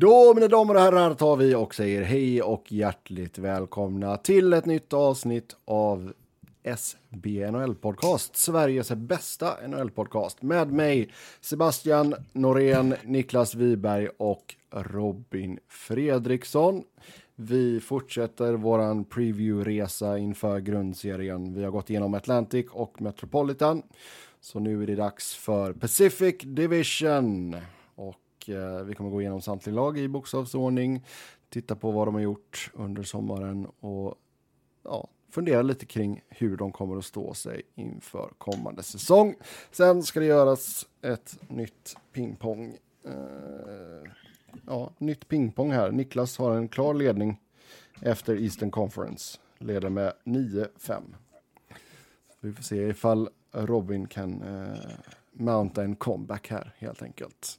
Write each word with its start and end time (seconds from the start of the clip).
Då, 0.00 0.34
mina 0.34 0.48
damer 0.48 0.74
och 0.74 0.80
herrar, 0.80 1.14
tar 1.14 1.36
vi 1.36 1.54
och 1.54 1.74
säger 1.74 2.02
hej 2.02 2.42
och 2.42 2.72
hjärtligt 2.72 3.38
välkomna 3.38 4.16
till 4.16 4.52
ett 4.52 4.66
nytt 4.66 4.92
avsnitt 4.92 5.56
av 5.64 6.12
SB 6.62 7.50
NHL-podcast, 7.50 8.36
Sveriges 8.36 8.90
bästa 8.90 9.56
NHL-podcast 9.68 10.42
med 10.42 10.72
mig, 10.72 11.12
Sebastian 11.40 12.14
Norén, 12.32 12.94
Niklas 13.04 13.54
Wiberg 13.54 14.08
och 14.16 14.54
Robin 14.70 15.58
Fredriksson. 15.68 16.82
Vi 17.36 17.80
fortsätter 17.80 18.54
vår 18.54 19.04
preview-resa 19.04 20.18
inför 20.18 20.60
grundserien. 20.60 21.54
Vi 21.54 21.64
har 21.64 21.70
gått 21.70 21.90
igenom 21.90 22.14
Atlantic 22.14 22.66
och 22.70 23.00
Metropolitan, 23.02 23.82
så 24.40 24.60
nu 24.60 24.82
är 24.82 24.86
det 24.86 24.96
dags 24.96 25.34
för 25.34 25.72
Pacific 25.72 26.36
Division. 26.42 27.56
Och 28.40 28.50
eh, 28.50 28.84
vi 28.84 28.94
kommer 28.94 29.10
gå 29.10 29.20
igenom 29.20 29.40
samtliga 29.40 29.76
lag 29.76 29.98
i 29.98 30.08
bokstavsordning, 30.08 31.04
titta 31.48 31.76
på 31.76 31.90
vad 31.90 32.06
de 32.06 32.14
har 32.14 32.22
gjort 32.22 32.70
under 32.74 33.02
sommaren 33.02 33.66
och 33.80 34.14
ja, 34.82 35.08
fundera 35.30 35.62
lite 35.62 35.86
kring 35.86 36.20
hur 36.28 36.56
de 36.56 36.72
kommer 36.72 36.96
att 36.96 37.04
stå 37.04 37.34
sig 37.34 37.62
inför 37.74 38.32
kommande 38.38 38.82
säsong. 38.82 39.34
Sen 39.70 40.02
ska 40.02 40.20
det 40.20 40.26
göras 40.26 40.86
ett 41.02 41.38
nytt 41.48 41.96
pingpong. 42.12 42.76
Eh, 43.04 44.10
ja, 44.66 44.90
nytt 44.98 45.28
pingpong 45.28 45.72
här. 45.72 45.90
Niklas 45.90 46.38
har 46.38 46.56
en 46.56 46.68
klar 46.68 46.94
ledning 46.94 47.40
efter 48.02 48.42
Eastern 48.42 48.70
Conference. 48.70 49.38
Leder 49.58 49.88
med 49.88 50.12
9-5. 50.24 51.02
Vi 52.40 52.52
får 52.52 52.62
se 52.62 52.76
ifall 52.76 53.28
Robin 53.52 54.06
kan 54.06 54.42
eh, 54.42 54.90
mounta 55.40 55.84
en 55.84 55.96
comeback 55.96 56.50
här 56.50 56.74
helt 56.78 57.02
enkelt. 57.02 57.58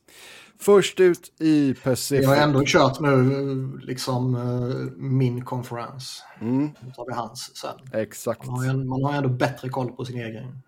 Först 0.58 1.00
ut 1.00 1.42
i 1.42 1.74
Pacific. 1.74 2.24
Jag 2.24 2.30
har 2.30 2.36
ändå 2.36 2.64
kört 2.66 3.00
nu 3.00 3.78
liksom 3.84 4.36
uh, 4.36 4.92
min 4.98 5.46
konferens. 5.46 6.24
Mm. 6.42 6.70
Nu 6.80 6.92
tar 6.92 7.06
vi 7.06 7.14
hans 7.14 7.58
sen. 7.58 8.02
Exakt. 8.02 8.46
Man 8.46 8.56
har, 8.56 8.66
ju, 8.66 8.84
man 8.84 9.04
har 9.04 9.14
ändå 9.14 9.30
bättre 9.30 9.70
koll 9.70 9.92
på 9.92 10.06
sin 10.06 10.18
egen. 10.18 10.62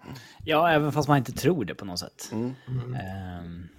Ja, 0.43 0.69
även 0.69 0.91
fast 0.91 1.07
man 1.07 1.17
inte 1.17 1.31
tror 1.31 1.65
det 1.65 1.75
på 1.75 1.85
något 1.85 1.99
sätt. 1.99 2.29
Mm. 2.31 2.53
Um... 2.67 3.69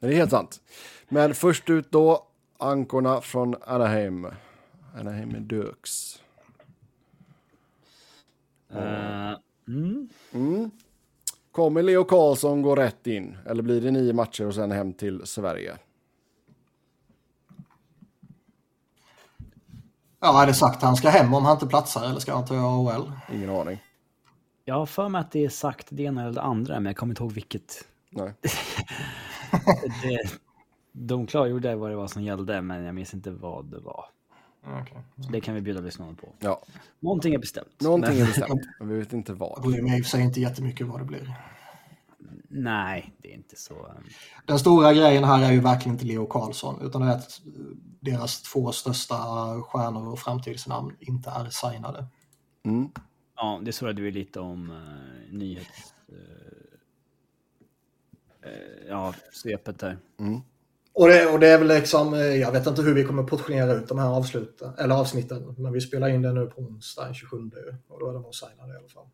Det 0.00 0.06
är 0.06 0.12
helt 0.12 0.30
sant. 0.30 0.60
Men 1.08 1.34
först 1.34 1.70
ut 1.70 1.90
då, 1.90 2.26
ankorna 2.58 3.20
från 3.20 3.54
Anaheim. 3.66 4.26
Anaheim 4.94 5.48
Ducks. 5.48 6.22
Uh, 8.74 9.34
mm. 9.68 10.08
Mm. 10.32 10.70
Kommer 11.58 11.82
Leo 11.82 12.04
Karlsson 12.04 12.62
gå 12.62 12.74
rätt 12.74 13.06
in? 13.06 13.38
Eller 13.46 13.62
blir 13.62 13.80
det 13.80 13.90
nio 13.90 14.12
matcher 14.12 14.46
och 14.46 14.54
sen 14.54 14.70
hem 14.70 14.92
till 14.92 15.26
Sverige? 15.26 15.76
Ja, 20.20 20.42
är 20.42 20.46
det 20.46 20.54
sagt 20.54 20.82
han 20.82 20.96
ska 20.96 21.08
hem 21.08 21.34
om 21.34 21.44
han 21.44 21.54
inte 21.54 21.66
platsar 21.66 22.04
eller 22.04 22.20
ska 22.20 22.34
han 22.34 22.44
ta 22.44 22.54
AHL? 22.54 23.12
Ingen 23.32 23.50
aning. 23.50 23.78
Jag 24.64 24.74
har 24.74 24.86
för 24.86 25.08
mig 25.08 25.20
att 25.20 25.32
det 25.32 25.44
är 25.44 25.48
sagt 25.48 25.86
det 25.90 26.02
ena 26.02 26.22
eller 26.22 26.32
det 26.32 26.42
andra, 26.42 26.74
men 26.74 26.86
jag 26.86 26.96
kommer 26.96 27.12
inte 27.12 27.22
ihåg 27.22 27.32
vilket. 27.32 27.84
Nej. 28.10 28.34
det, 30.02 30.20
de 30.92 31.26
klargjorde 31.26 31.76
vad 31.76 31.90
det 31.90 31.96
var 31.96 32.08
som 32.08 32.22
gällde, 32.22 32.62
men 32.62 32.84
jag 32.84 32.94
minns 32.94 33.14
inte 33.14 33.30
vad 33.30 33.64
det 33.64 33.78
var. 33.78 34.04
Okay. 34.82 35.02
Så 35.24 35.30
det 35.30 35.40
kan 35.40 35.54
vi 35.54 35.60
bjuda 35.60 35.80
lyssnarna 35.80 36.14
på. 36.14 36.34
Ja. 36.38 36.62
Någonting 37.00 37.34
är 37.34 37.38
bestämt. 37.38 37.80
Någonting 37.80 38.20
är 38.20 38.26
bestämt, 38.26 38.62
men 38.78 38.88
vi 38.88 38.98
vet 38.98 39.12
inte 39.12 39.32
vad. 39.32 39.52
Jag 39.56 39.72
bryr 39.72 39.82
mig 39.82 39.98
i 39.98 40.00
och 40.00 40.04
för 40.04 40.10
sig 40.10 40.22
inte 40.22 40.40
jättemycket 40.40 40.86
vad 40.86 41.00
det 41.00 41.04
blir. 41.04 41.34
Nej, 42.48 43.14
det 43.18 43.30
är 43.32 43.34
inte 43.34 43.56
så. 43.56 43.74
Um, 43.74 44.04
Den 44.46 44.58
stora 44.58 44.94
grejen 44.94 45.24
här 45.24 45.42
är 45.42 45.52
ju 45.52 45.60
verkligen 45.60 45.94
inte 45.94 46.04
Leo 46.04 46.26
Karlsson, 46.26 46.86
utan 46.86 47.00
det 47.00 47.06
är 47.06 47.12
att 47.12 47.40
deras 48.00 48.42
två 48.42 48.72
största 48.72 49.16
stjärnor 49.62 50.12
och 50.12 50.18
framtidsnamn 50.18 50.96
inte 51.00 51.30
är 51.30 51.48
signade. 51.50 52.06
Mm. 52.64 52.88
Ja, 53.36 53.60
det 53.64 53.72
surrade 53.72 54.02
vi 54.02 54.10
lite 54.10 54.40
om 54.40 54.70
uh, 54.70 55.32
nyhets... 55.32 55.94
Uh, 56.12 56.16
uh, 58.50 58.88
ja, 58.88 59.14
svepet 59.32 59.78
där. 59.78 59.98
Mm. 60.18 60.40
Och 60.98 61.08
det, 61.08 61.26
och 61.26 61.40
det 61.40 61.48
är 61.48 61.58
väl 61.58 61.68
liksom, 61.68 62.14
eh, 62.14 62.20
jag 62.20 62.52
vet 62.52 62.66
inte 62.66 62.82
hur 62.82 62.94
vi 62.94 63.04
kommer 63.04 63.22
portionera 63.22 63.72
ut 63.72 63.88
de 63.88 63.98
här 63.98 64.08
avsluten, 64.08 64.72
eller 64.78 64.94
avsnitten, 64.94 65.54
men 65.58 65.72
vi 65.72 65.80
spelar 65.80 66.08
in 66.08 66.22
det 66.22 66.32
nu 66.32 66.46
på 66.46 66.60
onsdag 66.60 67.04
den 67.04 67.14
27 67.14 67.50
och 67.88 68.00
då 68.00 68.08
är 68.08 68.12
de 68.12 68.22
nog 68.22 68.34
signade 68.34 68.74
i 68.74 68.76
alla 68.76 68.88
fall. 68.88 69.06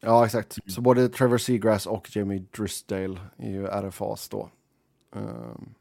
Ja, 0.00 0.24
exakt. 0.24 0.58
Så 0.66 0.80
både 0.80 1.08
Trevor 1.08 1.38
Seagrass 1.38 1.86
och 1.86 2.16
Jamie 2.16 2.44
Drisdale 2.56 3.20
är 3.36 3.50
ju 3.50 3.66
RFAs 3.66 4.28
då. 4.28 4.50
Um, 5.12 5.74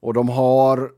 och 0.00 0.14
de 0.14 0.28
har 0.28 0.92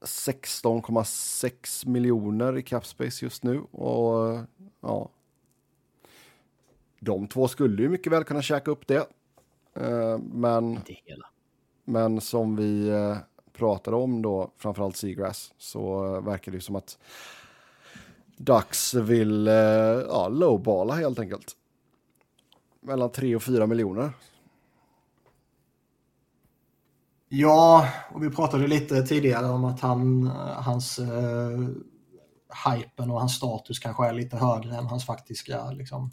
16,6 0.00 1.88
miljoner 1.88 2.58
i 2.58 2.62
capspace 2.62 3.24
just 3.24 3.42
nu. 3.42 3.60
Och 3.60 4.38
ja, 4.80 5.10
de 7.00 7.26
två 7.28 7.48
skulle 7.48 7.82
ju 7.82 7.88
mycket 7.88 8.12
väl 8.12 8.24
kunna 8.24 8.42
käka 8.42 8.70
upp 8.70 8.86
det. 8.86 9.08
Uh, 9.80 10.18
men, 10.18 10.80
men 11.84 12.20
som 12.20 12.56
vi 12.56 12.90
uh, 12.90 13.16
pratade 13.52 13.96
om 13.96 14.22
då, 14.22 14.50
framförallt 14.58 14.96
Seagrass, 14.96 15.54
så 15.58 16.04
uh, 16.04 16.24
verkar 16.24 16.52
det 16.52 16.56
ju 16.56 16.62
som 16.62 16.76
att 16.76 16.98
Ducks 18.36 18.94
vill 18.94 19.48
eh, 19.48 19.54
ja, 19.54 20.28
lowballa 20.28 20.94
helt 20.94 21.18
enkelt. 21.18 21.52
Mellan 22.80 23.12
3 23.12 23.36
och 23.36 23.42
4 23.42 23.66
miljoner. 23.66 24.12
Ja, 27.28 27.88
och 28.10 28.22
vi 28.22 28.30
pratade 28.30 28.66
lite 28.66 29.02
tidigare 29.02 29.46
om 29.46 29.64
att 29.64 29.80
han, 29.80 30.26
hans 30.56 30.98
eh, 30.98 31.60
hypen 32.66 33.10
och 33.10 33.18
hans 33.20 33.36
status 33.36 33.78
kanske 33.78 34.06
är 34.06 34.12
lite 34.12 34.36
högre 34.36 34.76
än 34.76 34.86
hans 34.86 35.06
faktiska 35.06 35.70
liksom, 35.70 36.10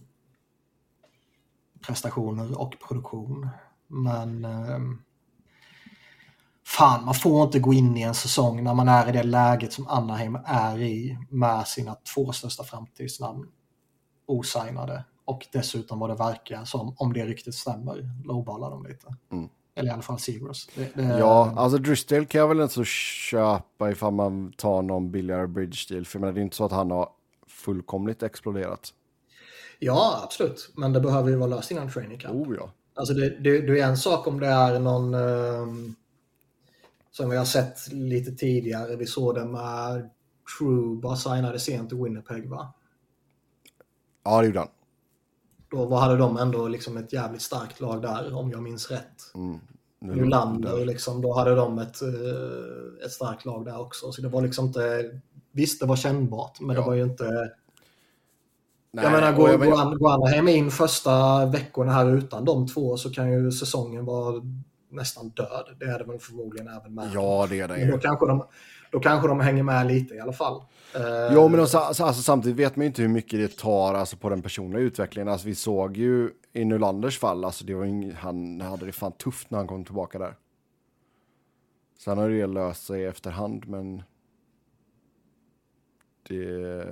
prestationer 1.88 2.62
och 2.62 2.76
produktion. 2.88 3.50
Men 3.88 4.46
eh, 4.46 4.80
fan, 6.66 7.06
man 7.06 7.14
får 7.14 7.44
inte 7.44 7.60
gå 7.60 7.74
in 7.74 7.98
i 7.98 8.02
en 8.02 8.14
säsong 8.14 8.64
när 8.64 8.74
man 8.74 8.88
är 8.88 9.10
i 9.10 9.12
det 9.12 9.24
läget 9.24 9.74
som 9.74 9.88
Anaheim 9.88 10.38
är 10.46 10.82
i 10.82 11.18
med 11.30 11.68
sina 11.68 11.96
två 12.16 12.32
största 12.32 12.64
framtidsnamn 12.64 13.48
osignade 14.26 15.04
och 15.26 15.48
dessutom 15.52 16.00
vad 16.00 16.10
det 16.10 16.16
verkar 16.16 16.66
som, 16.66 16.96
om 16.98 17.14
det 17.14 17.26
riktigt 17.26 17.56
stämmer, 17.56 18.10
lowballar 18.26 18.70
de 18.70 18.84
lite. 18.84 19.16
Mm. 19.32 19.50
Eller 19.76 19.90
i 19.90 19.94
alla 19.94 20.02
fall 20.02 20.20
Seagrass. 20.20 20.70
Ja, 20.96 21.54
alltså 21.58 21.78
Drysdale 21.78 22.26
kan 22.26 22.40
jag 22.40 22.48
väl 22.48 22.62
inte 22.62 22.74
så 22.74 22.84
köpa 22.84 23.92
ifall 23.92 24.14
man 24.14 24.52
tar 24.58 24.82
någon 24.82 25.12
billigare 25.12 25.48
bridge 25.48 25.78
deal. 25.90 26.06
För 26.06 26.20
menar, 26.20 26.34
det 26.34 26.40
är 26.40 26.44
inte 26.44 26.56
så 26.56 26.66
att 26.66 26.72
han 26.72 26.92
har 26.92 27.10
fullkomligt 27.48 28.24
exploderat. 28.24 28.94
Ja, 29.80 30.22
absolut. 30.24 30.72
Men 30.76 30.94
det 30.94 31.00
behöver 31.00 31.30
ju 31.30 31.36
vara 31.36 31.50
löst 31.50 31.72
innan 31.72 31.92
training 31.92 32.20
camp. 32.20 32.48
Oh 32.48 32.56
ja. 32.56 32.72
Alltså 32.96 33.14
det, 33.14 33.30
det, 33.30 33.62
det 33.62 33.80
är 33.80 33.88
en 33.88 33.98
sak 33.98 34.28
om 34.28 34.40
det 34.40 34.48
är 34.48 34.80
någon 34.80 35.14
um, 35.14 35.96
som 37.12 37.30
vi 37.30 37.38
har 37.38 37.46
sett 37.46 37.92
lite 37.92 38.32
tidigare. 38.32 38.96
Vi 38.96 39.06
såg 39.06 39.36
det 39.36 39.46
med 39.46 40.10
Truba 40.58 41.16
signade 41.16 41.60
sent 41.60 41.92
i 41.92 41.96
Winnipeg 41.96 42.50
va? 42.50 42.74
Ja, 44.24 44.42
det 44.42 44.48
gjorde 44.48 44.60
han. 44.60 44.70
Då 45.70 45.96
hade 45.96 46.18
de 46.18 46.38
ändå 46.38 46.68
liksom 46.68 46.98
ett 46.98 47.14
jävligt 47.14 47.42
starkt 47.42 47.80
lag 47.80 48.02
där 48.02 48.36
om 48.36 48.52
jag 48.52 48.64
minns 48.64 48.92
rätt. 48.92 49.32
Mm. 49.36 49.60
Nylander, 50.00 50.86
liksom, 50.86 51.22
då 51.22 51.34
hade 51.34 51.56
de 51.56 51.80
ett, 51.80 52.02
ett 53.06 53.12
starkt 53.12 53.46
lag 53.46 53.66
där 53.66 53.82
också. 53.82 54.12
Så 54.12 54.22
det 54.22 54.30
var 54.30 54.42
liksom 54.42 54.66
inte... 54.66 55.12
Visst, 55.52 55.80
det 55.80 55.86
var 55.86 55.96
kännbart, 55.96 56.60
men 56.60 56.76
ja. 56.76 56.82
det 56.82 56.88
var 56.88 56.94
ju 56.94 57.04
inte... 57.04 57.52
Nej, 58.96 59.06
jag 59.06 59.12
menar, 59.12 59.34
går, 59.34 59.50
jag 59.50 59.60
men... 59.60 59.70
går, 59.70 59.96
går 59.96 60.14
Anaheim 60.14 60.48
in 60.48 60.72
första 60.72 61.46
veckorna 61.46 61.92
här 61.92 62.18
utan 62.18 62.46
de 62.46 62.68
två 62.68 62.98
så 62.98 63.12
kan 63.12 63.32
ju 63.32 63.52
säsongen 63.52 64.06
vara 64.06 64.42
nästan 64.90 65.30
död. 65.30 65.66
Det 65.80 65.86
är 65.86 66.00
det 66.00 66.06
väl 66.06 66.20
förmodligen 66.20 66.68
även 66.68 66.94
med. 66.94 67.10
Ja, 67.14 67.48
det 67.50 67.60
är 67.60 67.68
det. 67.68 67.92
Då 67.92 67.98
kanske, 67.98 68.26
de, 68.28 68.46
då 68.92 69.00
kanske 69.00 69.28
de 69.28 69.40
hänger 69.40 69.64
med 69.64 69.88
lite 69.88 70.14
i 70.14 70.20
alla 70.20 70.34
fall. 70.34 70.62
Ja, 71.34 71.48
men 71.48 71.60
alltså, 71.60 71.78
alltså, 71.78 72.14
samtidigt 72.14 72.58
vet 72.58 72.76
man 72.76 72.84
ju 72.84 72.88
inte 72.88 73.02
hur 73.02 73.10
mycket 73.10 73.40
det 73.40 73.58
tar 73.58 73.94
alltså, 73.94 74.18
på 74.18 74.30
den 74.30 74.42
personliga 74.42 74.82
utvecklingen. 74.82 75.28
Alltså, 75.28 75.48
vi 75.48 75.56
såg 75.56 75.98
ju 75.98 76.30
i 76.54 76.66
Nylanders 76.66 77.20
fall, 77.20 77.46
alltså, 77.46 77.66
det 77.66 77.74
var 77.74 77.86
ju, 77.86 78.14
han 78.14 78.62
hade 78.62 78.86
det 78.86 78.92
fan 78.92 79.12
tufft 79.12 79.50
när 79.50 79.58
han 79.58 79.68
kom 79.68 79.86
tillbaka 79.86 80.20
där. 80.20 80.36
Sen 82.00 82.18
har 82.18 82.30
det 82.30 82.48
löst 82.48 82.86
sig 82.86 83.06
efterhand, 83.06 83.68
men 83.68 84.04
det, 86.30 86.86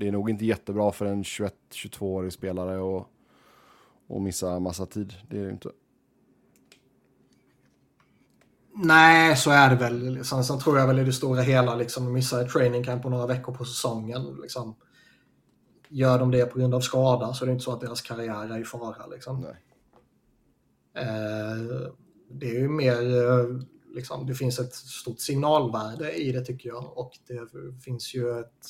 det 0.00 0.08
är 0.08 0.12
nog 0.12 0.30
inte 0.30 0.44
jättebra 0.44 0.92
för 0.92 1.06
en 1.06 1.22
21-22-årig 1.22 2.32
spelare 2.32 2.98
att, 2.98 3.06
att 4.16 4.22
missa 4.22 4.58
massa 4.58 4.86
tid. 4.86 5.14
Det 5.28 5.38
är 5.38 5.44
det 5.44 5.50
inte. 5.50 5.70
Nej, 8.74 9.36
så 9.36 9.50
är 9.50 9.70
det 9.70 9.76
väl. 9.76 10.24
Sen, 10.24 10.44
sen 10.44 10.58
tror 10.58 10.78
jag 10.78 10.86
väl 10.86 10.98
i 10.98 11.04
det 11.04 11.12
stora 11.12 11.42
hela, 11.42 11.74
liksom, 11.74 12.12
missa 12.12 12.40
ett 12.40 12.50
training 12.50 12.84
camp 12.84 13.02
på 13.02 13.08
några 13.08 13.26
veckor 13.26 13.54
på 13.54 13.64
säsongen. 13.64 14.38
Liksom, 14.42 14.76
gör 15.88 16.18
de 16.18 16.30
det 16.30 16.46
på 16.46 16.58
grund 16.58 16.74
av 16.74 16.80
skada 16.80 17.34
så 17.34 17.44
är 17.44 17.46
det 17.46 17.52
inte 17.52 17.64
så 17.64 17.72
att 17.72 17.80
deras 17.80 18.00
karriär 18.00 18.54
är 18.54 18.60
i 18.60 18.64
fara. 18.64 19.06
Liksom. 19.06 19.40
Nej. 19.40 19.56
det 22.28 22.46
är 22.46 22.60
ju 22.60 22.68
mer, 22.68 23.16
eh, 23.16 23.46
liksom, 23.94 24.26
det 24.26 24.34
finns 24.34 24.58
ett 24.58 24.74
stort 24.74 25.20
signalvärde 25.20 26.12
i 26.12 26.32
det 26.32 26.44
tycker 26.44 26.68
jag. 26.68 26.98
Och 26.98 27.12
det 27.26 27.50
finns 27.84 28.14
ju 28.14 28.40
ett, 28.40 28.66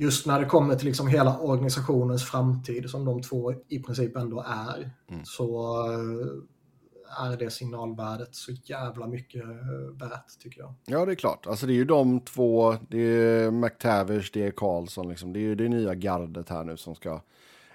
just 0.00 0.26
när 0.26 0.40
det 0.40 0.46
kommer 0.46 0.74
till 0.74 0.86
liksom 0.86 1.08
hela 1.08 1.38
organisationens 1.38 2.24
framtid 2.24 2.90
som 2.90 3.04
de 3.04 3.22
två 3.22 3.52
i 3.68 3.78
princip 3.78 4.16
ändå 4.16 4.44
är, 4.46 4.90
mm. 5.08 5.24
så 5.24 5.78
eh, 5.92 7.30
är 7.30 7.36
det 7.36 7.50
signalvärdet 7.50 8.34
så 8.34 8.52
jävla 8.64 9.06
mycket 9.06 9.44
värt 10.00 10.38
tycker 10.40 10.60
jag. 10.60 10.74
Ja, 10.86 11.06
det 11.06 11.12
är 11.12 11.16
klart. 11.16 11.46
Alltså 11.46 11.66
det 11.66 11.72
är 11.72 11.74
ju 11.74 11.84
de 11.84 12.20
två, 12.20 12.76
det 12.88 12.98
är 12.98 13.50
McTavish, 13.50 14.30
det 14.32 14.42
är 14.42 14.50
Karlsson, 14.50 15.08
liksom. 15.08 15.32
det 15.32 15.38
är 15.38 15.42
ju 15.42 15.54
det 15.54 15.68
nya 15.68 15.94
gardet 15.94 16.48
här 16.48 16.64
nu 16.64 16.76
som 16.76 16.94
ska 16.94 17.20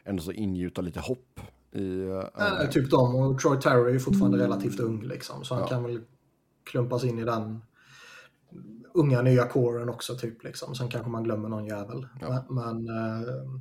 ändå 0.03 0.23
så 0.23 0.31
ingjuta 0.31 0.81
lite 0.81 0.99
hopp 0.99 1.39
i... 1.71 1.83
Uh, 1.83 2.69
typ 2.71 2.91
de 2.91 3.15
och 3.15 3.39
Troy 3.39 3.59
Terry 3.59 3.95
är 3.95 3.99
fortfarande 3.99 4.37
relativt 4.37 4.79
ung 4.79 5.01
liksom. 5.01 5.43
Så 5.43 5.53
han 5.53 5.63
ja. 5.63 5.67
kan 5.67 5.83
väl 5.83 6.01
klumpas 6.63 7.03
in 7.03 7.19
i 7.19 7.23
den 7.23 7.61
unga 8.93 9.21
nya 9.21 9.45
kåren 9.45 9.89
också 9.89 10.15
typ 10.15 10.43
liksom. 10.43 10.75
Sen 10.75 10.89
kanske 10.89 11.09
man 11.11 11.23
glömmer 11.23 11.49
någon 11.49 11.65
jävel. 11.65 12.07
Ja. 12.21 12.45
Men... 12.49 12.89
Uh, 12.89 13.59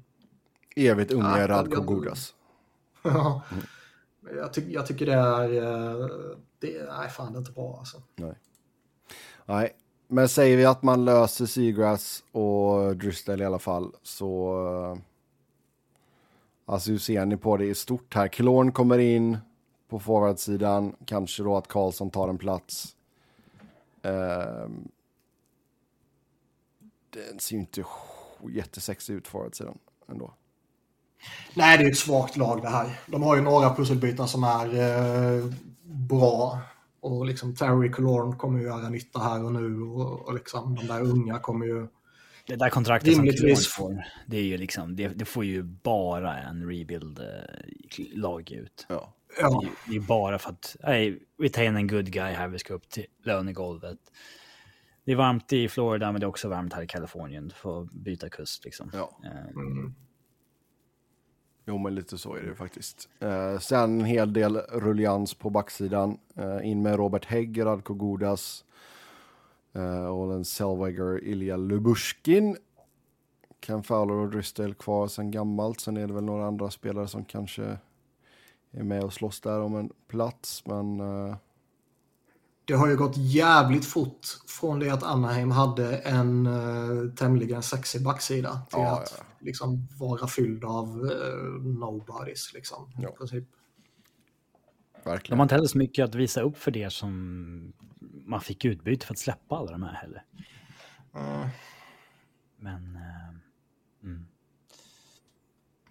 Evigt 0.76 1.12
unga 1.12 1.38
ja, 1.38 1.49
Radko 1.49 1.75
jag, 1.75 1.87
Godas. 1.87 2.34
Ja. 3.02 3.43
Mm. 3.52 3.64
Jag, 4.37 4.55
ty 4.55 4.73
jag, 4.73 4.87
tycker 4.87 5.06
det 5.06 5.12
är... 5.12 5.49
Uh, 5.49 6.06
det, 6.58 6.87
nej, 6.99 7.08
fan 7.08 7.32
det 7.32 7.37
är 7.37 7.38
inte 7.38 7.52
bra 7.52 7.76
alltså. 7.79 8.02
Nej. 8.17 8.34
Nej, 9.46 9.76
men 10.08 10.29
säger 10.29 10.56
vi 10.56 10.64
att 10.64 10.82
man 10.82 11.05
löser 11.05 11.46
Seagrass 11.46 12.25
och 12.32 12.96
Dristel 12.96 13.43
i 13.43 13.44
alla 13.44 13.58
fall 13.58 13.93
så 14.02 14.99
Alltså 16.64 16.90
hur 16.90 16.99
ser 16.99 17.26
ni 17.26 17.37
på 17.37 17.56
det 17.56 17.67
i 17.67 17.75
stort 17.75 18.14
här? 18.14 18.29
Klorn 18.29 18.73
kommer 18.73 18.99
in 18.99 19.38
på 19.88 19.99
forwardsidan. 19.99 20.96
Kanske 21.05 21.43
då 21.43 21.56
att 21.56 21.69
Karlsson 21.69 22.11
tar 22.11 22.29
en 22.29 22.38
plats. 22.38 22.96
Uh, 24.06 24.70
den 27.12 27.41
ser 27.41 27.55
ju 27.55 27.61
inte 27.61 27.85
jättesexig 28.50 29.14
ut 29.14 29.29
forwardsidan 29.29 29.79
ändå. 30.09 30.35
Nej, 31.55 31.79
det 31.79 31.85
är 31.85 31.91
ett 31.91 31.97
svagt 31.97 32.37
lag 32.37 32.62
det 32.62 32.69
här. 32.69 33.00
De 33.06 33.23
har 33.23 33.37
ju 33.37 33.43
några 33.43 33.75
pusselbitar 33.75 34.26
som 34.26 34.44
är 34.44 34.67
eh, 34.75 35.44
bra. 35.85 36.59
Och 37.00 37.26
liksom 37.26 37.56
Terry 37.56 37.91
Colorn 37.91 38.37
kommer 38.37 38.59
ju 38.59 38.64
göra 38.64 38.88
nytta 38.88 39.19
här 39.19 39.44
och 39.44 39.53
nu. 39.53 39.82
Och, 39.82 40.29
och 40.29 40.35
liksom 40.35 40.75
de 40.75 40.87
där 40.87 41.00
unga 41.00 41.38
kommer 41.38 41.67
ju 41.67 41.88
det 42.47 42.56
där 42.56 42.70
kontraktet 42.70 43.09
Rimligtvis. 43.09 43.73
som 43.73 43.85
får, 43.85 44.05
det, 44.26 44.37
är 44.37 44.43
ju 44.43 44.56
liksom, 44.56 44.97
det, 44.97 45.08
det, 45.08 45.25
får 45.25 45.44
ju 45.44 45.62
bara 45.62 46.38
en 46.38 46.67
rebuild-lag 46.69 48.53
eh, 48.53 48.58
ut. 48.58 48.87
Ja. 48.88 49.15
Ja. 49.41 49.62
Det, 49.87 49.94
är, 49.94 49.97
är 49.97 50.00
bara 50.00 50.38
för 50.38 50.50
att, 50.50 50.76
hey, 50.82 51.19
vi 51.38 51.49
tar 51.49 51.62
in 51.62 51.76
en 51.76 51.87
good 51.87 52.12
guy 52.12 52.32
här, 52.32 52.49
vi 52.49 52.58
ska 52.58 52.75
upp 52.75 52.88
till 52.88 53.06
lönegolvet. 53.25 53.99
Det 55.04 55.12
är 55.12 55.16
varmt 55.16 55.52
i 55.52 55.69
Florida, 55.69 56.12
men 56.12 56.20
det 56.20 56.25
är 56.25 56.28
också 56.28 56.49
varmt 56.49 56.72
här 56.72 56.82
i 56.82 56.87
Kalifornien 56.87 57.50
för 57.50 57.82
att 57.82 57.93
byta 57.93 58.28
kust. 58.28 58.64
Liksom. 58.64 58.90
Ja. 58.93 59.19
Eh, 59.25 59.49
mm. 59.49 59.94
Jo, 61.64 61.78
men 61.78 61.94
lite 61.94 62.19
så 62.19 62.34
är 62.34 62.43
det 62.43 62.54
faktiskt. 62.54 63.08
Eh, 63.20 63.58
sen 63.58 64.00
en 64.00 64.04
hel 64.04 64.32
del 64.32 64.56
rullians 64.56 65.34
på 65.34 65.50
backsidan. 65.50 66.19
Eh, 66.37 66.70
in 66.70 66.82
med 66.82 66.96
Robert 66.96 67.25
Hägg, 67.25 67.64
Radko 67.64 67.94
Godas, 67.94 68.64
Uh, 69.76 70.12
Olen 70.12 70.44
Selvager, 70.44 71.25
Ilja 71.25 71.56
Lubushkin. 71.56 72.56
Ken 73.60 73.82
Fowler 73.82 74.14
och 74.14 74.31
Dristel 74.31 74.75
kvar 74.75 75.08
sen 75.08 75.31
gammalt. 75.31 75.81
Sen 75.81 75.96
är 75.96 76.06
det 76.06 76.14
väl 76.14 76.25
några 76.25 76.46
andra 76.46 76.70
spelare 76.70 77.08
som 77.08 77.25
kanske 77.25 77.78
är 78.70 78.82
med 78.82 79.05
och 79.05 79.12
slåss 79.12 79.40
där 79.40 79.60
om 79.60 79.76
en 79.76 79.93
plats. 80.08 80.66
Men 80.66 81.00
uh... 81.00 81.37
Det 82.72 82.78
har 82.78 82.88
ju 82.88 82.96
gått 82.96 83.16
jävligt 83.16 83.84
fort 83.84 84.26
från 84.46 84.78
det 84.78 84.90
att 84.90 85.02
Anaheim 85.02 85.50
hade 85.50 85.96
en 85.96 86.46
uh, 86.46 87.14
tämligen 87.14 87.62
sexig 87.62 88.04
backsida 88.04 88.50
till 88.70 88.78
ja, 88.78 89.00
att 89.00 89.14
ja. 89.19 89.24
liksom 89.40 89.88
vara 89.98 90.26
fylld 90.26 90.64
av 90.64 91.00
uh, 91.00 91.62
nobodies. 91.62 92.52
Liksom, 92.54 92.92
ja. 92.98 93.08
i 93.08 93.12
princip. 93.12 93.44
Verkligen. 95.04 95.36
De 95.36 95.38
har 95.38 95.44
inte 95.44 95.54
heller 95.54 95.69
så 95.69 95.78
mycket 95.78 96.04
att 96.04 96.14
visa 96.14 96.40
upp 96.40 96.58
för 96.58 96.70
det 96.70 96.92
som 96.92 97.72
man 98.00 98.40
fick 98.40 98.64
utbyte 98.64 99.06
för 99.06 99.14
att 99.14 99.19
släppa 99.19 99.56
alla 99.56 99.70
de 99.70 99.82
här 99.82 99.94
heller. 99.94 100.24
Mm. 101.14 101.48
Men... 102.56 102.96
Uh, 102.96 104.10
mm. 104.10 104.26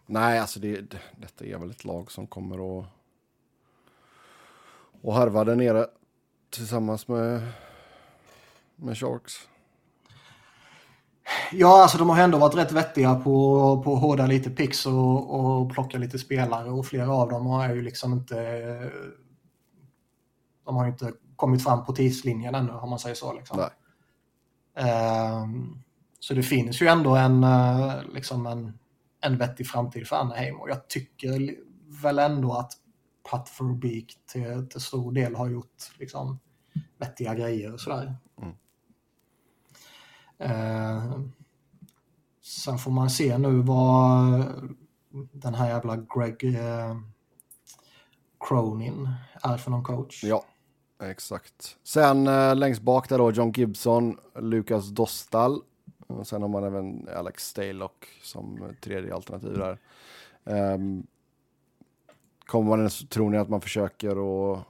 Nej, 0.06 0.40
alltså 0.40 0.60
det, 0.60 0.82
det, 0.82 1.02
detta 1.18 1.46
är 1.46 1.58
väl 1.58 1.72
ett 1.72 1.86
lag 1.86 2.12
som 2.12 2.28
kommer 2.28 2.80
att 2.80 2.86
och 5.02 5.14
harva 5.14 5.44
där 5.44 5.56
nere 5.56 5.88
tillsammans 6.52 7.08
med, 7.08 7.52
med 8.76 8.98
Sharks. 8.98 9.34
Ja, 11.52 11.82
alltså 11.82 11.98
de 11.98 12.10
har 12.10 12.20
ändå 12.20 12.38
varit 12.38 12.56
rätt 12.56 12.72
vettiga 12.72 13.16
på, 13.16 13.82
på 13.84 13.94
att 13.94 14.02
hårda 14.02 14.26
lite 14.26 14.50
pix 14.50 14.86
och, 14.86 15.40
och 15.40 15.74
plocka 15.74 15.98
lite 15.98 16.20
spelare 16.20 16.72
och 16.72 16.86
flera 16.86 17.12
av 17.12 17.30
dem 17.30 17.46
har 17.46 17.70
ju 17.70 17.82
liksom 17.82 18.14
inte 18.14 18.36
de 20.66 20.76
har 20.76 20.86
ju 20.86 20.92
inte 20.92 21.14
kommit 21.36 21.64
fram 21.64 21.86
på 21.86 21.94
tidslinjen 21.94 22.56
ännu 22.56 22.72
om 22.72 22.90
man 22.90 23.00
säger 23.00 23.16
så. 23.16 23.34
Liksom. 23.34 23.60
Uh, 23.60 25.48
så 26.20 26.34
det 26.34 26.44
finns 26.44 26.82
ju 26.82 26.88
ändå 26.88 27.16
en, 27.16 27.44
uh, 27.44 27.94
liksom 28.14 28.46
en, 28.46 28.80
en 29.22 29.38
vettig 29.38 29.68
framtid 29.68 30.08
för 30.08 30.16
Anaheim 30.16 30.60
och 30.60 30.70
jag 30.70 30.88
tycker 30.88 31.56
väl 32.04 32.20
ändå 32.20 32.54
att 32.54 32.72
Pat 33.24 33.50
Verbeek 33.60 34.18
till, 34.26 34.68
till 34.70 34.82
stor 34.82 35.12
del 35.12 35.36
har 35.36 35.50
gjort 35.50 36.00
liksom, 36.00 36.40
vettiga 36.98 37.36
grejer 37.36 37.74
och 37.74 37.80
sådär. 37.80 38.16
Mm. 38.42 38.56
Uh, 40.52 41.22
sen 42.42 42.78
får 42.78 42.92
man 42.92 43.10
se 43.10 43.38
nu 43.38 43.62
vad 43.62 44.44
den 45.32 45.54
här 45.54 45.70
jävla 45.70 45.96
Greg 45.96 46.44
uh, 46.44 46.98
Cronin 48.40 49.10
är 49.42 49.58
för 49.58 49.72
någon 49.72 49.84
coach. 49.84 50.24
Ja, 50.24 50.46
Exakt. 51.02 51.78
Sen 51.84 52.28
eh, 52.28 52.56
längst 52.56 52.82
bak 52.82 53.10
där 53.10 53.18
då 53.18 53.32
John 53.32 53.52
Gibson, 53.52 54.18
Lukas 54.36 54.90
Dostal. 54.90 55.62
Och 56.08 56.28
sen 56.28 56.42
har 56.42 56.50
man 56.50 56.64
även 56.64 57.08
Alex 57.16 57.48
Stalock 57.48 58.08
som 58.24 58.76
tredje 58.82 59.16
alternativ 59.16 59.54
där. 59.54 59.78
Um, 60.44 61.08
kommer 62.52 62.78
man, 62.78 62.90
tror 62.90 63.30
ni 63.30 63.38
att 63.38 63.50
man 63.50 63.62
försöker 63.62 64.10
att 64.10 64.64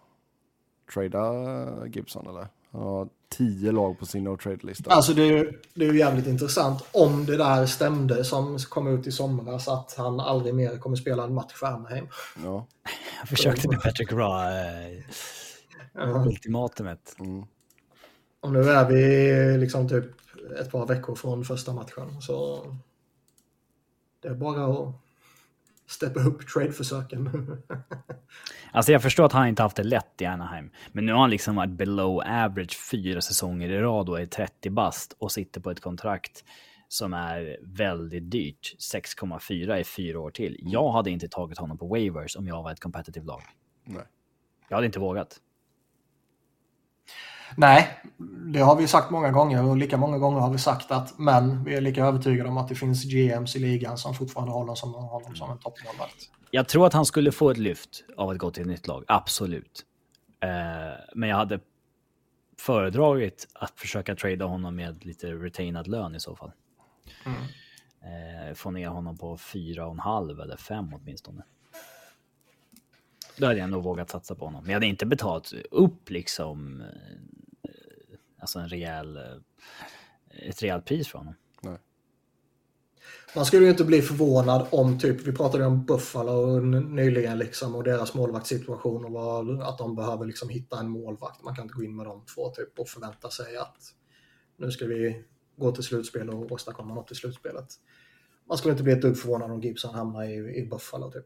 trada 0.94 1.88
Gibson 1.88 2.28
eller? 2.28 2.48
Han 2.72 2.82
har 2.82 3.10
tio 3.30 3.72
lag 3.72 4.00
på 4.00 4.06
sin 4.06 4.24
no-trade-lista. 4.24 4.92
Alltså 4.92 5.14
det 5.14 5.24
är, 5.24 5.60
det 5.74 5.86
är 5.86 5.94
ju 5.94 6.00
jävligt 6.00 6.28
intressant 6.28 6.84
om 6.92 7.26
det 7.26 7.38
där 7.38 7.66
stämde 7.66 8.24
som 8.24 8.58
kom 8.58 8.88
ut 8.88 9.08
i 9.08 9.12
somras 9.12 9.68
att 9.68 9.96
han 9.98 10.20
aldrig 10.20 10.56
mer 10.56 10.78
kommer 10.78 10.96
spela 10.96 11.24
en 11.24 11.34
match 11.34 11.54
för 11.54 11.68
Anaheim. 11.68 12.08
Ja. 12.44 12.68
Jag 13.20 13.30
försökte 13.30 13.68
med 13.68 13.82
Patrick 13.82 14.12
Raw. 14.12 14.60
Eh 14.60 15.04
ja. 15.94 16.26
ultimatumet. 16.26 17.16
Mm. 17.20 17.46
Och 18.42 18.52
nu 18.52 18.70
är 18.70 18.90
vi 18.90 19.58
liksom 19.58 19.90
typ 19.90 20.06
ett 20.60 20.72
par 20.72 20.86
veckor 20.86 21.16
från 21.16 21.46
första 21.46 21.74
matchen. 21.74 22.22
Så 22.22 22.66
det 24.22 24.28
är 24.28 24.34
bara 24.34 24.66
att 24.66 24.96
steppa 25.92 26.20
upp 26.20 26.48
trade-försöken. 26.48 27.30
alltså 28.72 28.92
jag 28.92 29.02
förstår 29.02 29.26
att 29.26 29.32
han 29.32 29.48
inte 29.48 29.64
haft 29.64 29.78
det 29.78 29.84
lätt 29.84 30.22
i 30.22 30.26
Anaheim. 30.26 30.72
Men 30.92 31.06
nu 31.06 31.12
har 31.12 31.20
han 31.20 31.30
liksom 31.30 31.56
varit 31.56 31.70
below 31.70 32.20
average 32.20 32.78
fyra 32.92 33.22
säsonger 33.22 33.70
i 33.70 33.82
rad 33.82 34.10
och 34.10 34.22
är 34.22 34.26
30 34.26 34.70
bast 34.70 35.16
och 35.20 35.32
sitter 35.32 35.62
på 35.62 35.72
ett 35.72 35.82
kontrakt 35.82 36.44
som 36.88 37.14
är 37.14 37.58
väldigt 37.62 38.32
dyrt. 38.32 38.76
6,4 38.94 39.78
i 39.78 39.84
fyra 39.84 40.20
år 40.20 40.32
till. 40.32 40.58
Jag 40.60 40.92
hade 40.92 41.12
inte 41.12 41.28
tagit 41.28 41.58
honom 41.58 41.78
på 41.78 41.88
waivers 41.88 42.36
om 42.36 42.48
jag 42.48 42.64
var 42.64 42.72
ett 42.72 42.80
competitive 42.80 43.26
lag. 43.26 43.42
Nej. 43.84 44.04
Jag 44.70 44.78
hade 44.78 44.86
inte 44.86 45.00
vågat. 45.00 45.40
Nej, 47.58 48.02
det 48.54 48.60
har 48.60 48.76
vi 48.76 48.88
sagt 48.88 49.12
många 49.12 49.32
gånger 49.32 49.64
och 49.64 49.78
lika 49.78 49.98
många 49.98 50.18
gånger 50.18 50.40
har 50.40 50.52
vi 50.52 50.58
sagt 50.58 50.92
att 50.92 51.20
men 51.20 51.64
vi 51.64 51.76
är 51.76 51.82
lika 51.82 52.06
övertygade 52.06 52.50
om 52.50 52.58
att 52.58 52.68
det 52.68 52.76
finns 52.76 53.04
GMs 53.04 53.56
i 53.56 53.60
ligan 53.60 53.98
som 53.98 54.14
fortfarande 54.14 54.54
håller 54.54 54.76
som, 54.76 54.94
honom 54.94 55.36
som 55.36 55.52
en 55.52 55.58
toppmålvakt. 55.58 56.30
Jag 56.52 56.68
tror 56.68 56.88
att 56.88 56.94
han 56.94 57.06
skulle 57.06 57.32
få 57.32 57.50
ett 57.50 57.58
lyft 57.58 58.04
av 58.18 58.30
att 58.30 58.38
gå 58.38 58.52
till 58.52 58.62
ett 58.62 58.68
nytt 58.68 58.88
lag, 58.88 59.04
absolut. 59.08 59.86
Eh, 60.44 60.50
men 61.16 61.30
jag 61.30 61.38
hade 61.38 61.60
föredragit 62.60 63.48
att 63.54 63.80
försöka 63.80 64.16
trada 64.16 64.46
honom 64.46 64.76
med 64.76 65.06
lite 65.06 65.28
retainad 65.28 65.88
lön 65.88 66.16
i 66.16 66.20
så 66.20 66.36
fall. 66.36 66.52
Mm. 67.26 67.38
Eh, 68.02 68.54
få 68.54 68.72
ner 68.72 68.88
honom 68.88 69.18
på 69.18 69.38
fyra 69.38 69.86
och 69.86 69.92
en 69.92 70.00
halv 70.00 70.40
eller 70.40 70.58
fem 70.58 70.94
åtminstone. 70.94 71.44
Då 73.38 73.48
hade 73.48 73.60
jag 73.60 73.70
nog 73.70 73.84
vågat 73.84 74.10
satsa 74.10 74.36
på 74.36 74.46
honom. 74.46 74.64
Men 74.64 74.70
jag 74.70 74.76
hade 74.76 74.86
inte 74.86 75.06
betalat 75.06 75.54
upp 75.72 76.10
liksom 76.10 76.84
alltså 78.42 78.60
en 78.60 78.70
rejäl, 78.70 79.18
eh, 79.18 80.50
ett 80.50 80.64
rejält 80.64 80.86
pris 80.86 81.08
för 81.08 81.18
honom. 81.18 81.36
Nej. 81.62 81.78
Man 83.36 83.46
skulle 83.46 83.64
ju 83.64 83.72
inte 83.72 83.84
bli 83.84 84.02
förvånad 84.02 84.68
om, 84.72 85.00
typ, 85.00 85.22
vi 85.22 85.32
pratade 85.32 85.66
om 85.66 85.86
Buffalo 85.86 86.60
nyligen 86.60 87.38
liksom, 87.38 87.76
och 87.76 87.84
deras 87.84 88.14
målvaktssituation 88.14 89.06
och 89.06 89.12
vad, 89.12 89.62
att 89.62 89.78
de 89.78 89.96
behöver 89.96 90.26
liksom 90.26 90.50
hitta 90.50 90.80
en 90.80 90.90
målvakt. 90.90 91.44
Man 91.44 91.56
kan 91.56 91.64
inte 91.64 91.76
gå 91.76 91.84
in 91.84 91.96
med 91.96 92.06
de 92.06 92.26
två 92.26 92.50
typ, 92.50 92.80
och 92.80 92.88
förvänta 92.88 93.30
sig 93.30 93.58
att 93.58 93.78
nu 94.58 94.72
ska 94.72 94.86
vi 94.86 95.26
gå 95.56 95.72
till 95.72 95.84
slutspel 95.84 96.30
och 96.30 96.52
åstadkomma 96.52 96.94
något 96.94 97.12
i 97.12 97.16
slutspelet. 97.16 97.68
Man 98.48 98.58
skulle 98.58 98.72
inte 98.72 98.84
bli 98.84 98.94
ett 98.94 99.02
dugg 99.02 99.18
förvånad 99.18 99.52
om 99.52 99.62
Gibson 99.62 99.96
hamnar 99.96 100.24
i, 100.24 100.58
i 100.58 100.66
Buffalo 100.66 101.12
typ. 101.12 101.26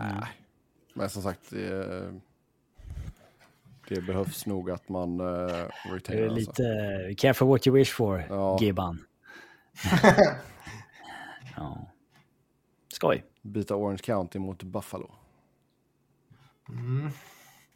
Nej, 0.00 0.41
men 0.92 1.10
som 1.10 1.22
sagt, 1.22 1.50
det, 1.50 2.12
det 3.88 4.00
behövs 4.00 4.46
nog 4.46 4.70
att 4.70 4.88
man 4.88 5.20
uh, 5.20 5.68
retainar. 5.84 6.22
Det 6.22 6.26
är 6.26 6.30
lite 6.30 6.62
alltså. 7.06 7.22
careful 7.22 7.48
what 7.48 7.66
you 7.66 7.76
wish 7.76 7.92
for, 7.94 8.26
ja. 8.28 8.58
Gibban. 8.60 9.04
ja. 11.56 11.86
Skoj. 12.88 13.24
Byta 13.42 13.76
Orange 13.76 13.98
County 13.98 14.38
mot 14.38 14.62
Buffalo. 14.62 15.14
Mm. 16.68 17.10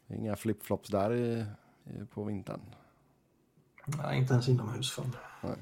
Inga 0.07 0.35
flipflops 0.35 0.89
där 0.89 1.13
i, 1.13 1.45
i, 1.85 2.05
på 2.05 2.23
vintern. 2.23 2.61
Nej, 3.85 4.17
inte 4.17 4.33
ens 4.33 4.49
inomhus. 4.49 4.99
Nej. 5.41 5.55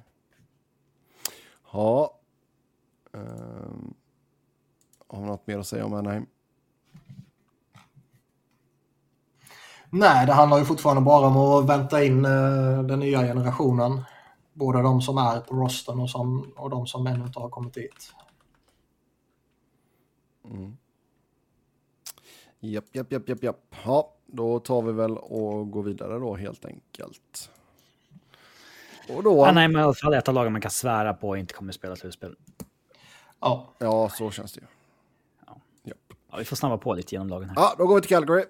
Ja. 1.71 2.19
Um, 3.12 3.93
har 5.07 5.21
vi 5.21 5.27
något 5.27 5.47
mer 5.47 5.59
att 5.59 5.67
säga 5.67 5.85
om 5.85 5.93
Anaheim? 5.93 6.25
Nej, 9.97 10.25
det 10.25 10.33
handlar 10.33 10.57
ju 10.57 10.65
fortfarande 10.65 11.01
bara 11.01 11.27
om 11.27 11.37
att 11.37 11.69
vänta 11.69 12.03
in 12.03 12.25
uh, 12.25 12.83
den 12.83 12.99
nya 12.99 13.21
generationen. 13.21 14.03
Både 14.53 14.81
de 14.81 15.01
som 15.01 15.17
är 15.17 15.39
på 15.39 15.55
rosten 15.55 15.99
och, 15.99 16.09
som, 16.09 16.53
och 16.55 16.69
de 16.69 16.87
som 16.87 17.07
ännu 17.07 17.25
inte 17.25 17.39
har 17.39 17.49
kommit 17.49 17.73
dit. 17.73 18.13
Mm. 20.49 20.77
Japp, 22.59 22.85
japp, 22.91 23.11
japp, 23.11 23.29
japp, 23.29 23.43
japp. 23.43 23.75
Ja, 23.85 24.13
då 24.25 24.59
tar 24.59 24.81
vi 24.81 24.91
väl 24.91 25.17
och 25.17 25.71
går 25.71 25.83
vidare 25.83 26.19
då 26.19 26.35
helt 26.35 26.65
enkelt. 26.65 27.49
Och 29.09 29.23
då... 29.23 29.45
Han 29.45 29.57
är 29.57 29.71
i 29.71 29.81
alla 29.81 29.93
fall 29.93 30.13
ett 30.13 30.27
av 30.27 30.33
lagen 30.33 30.51
man 30.51 30.61
kan 30.61 30.71
svära 30.71 31.13
på 31.13 31.37
inte 31.37 31.53
kommer 31.53 31.71
att 31.71 31.75
spela 31.75 31.95
slutspel. 31.95 32.35
Ja. 33.39 33.67
Ja, 33.77 34.09
så 34.09 34.31
känns 34.31 34.53
det 34.53 34.61
ju. 34.61 34.67
Ja. 35.47 35.57
ja. 35.83 36.37
vi 36.37 36.45
får 36.45 36.55
snabba 36.55 36.77
på 36.77 36.93
lite 36.93 37.15
genom 37.15 37.29
lagen 37.29 37.49
här. 37.49 37.55
Ja, 37.55 37.75
då 37.77 37.87
går 37.87 37.95
vi 37.95 38.01
till 38.01 38.09
Calgary. 38.09 38.45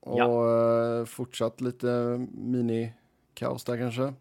Och 0.00 0.18
ja. 0.18 0.98
Eh, 0.98 1.04
fortsatt 1.04 1.60
lite 1.60 1.86
mini-kaos 2.32 3.64
där 3.64 3.78
kanske. 3.78 4.14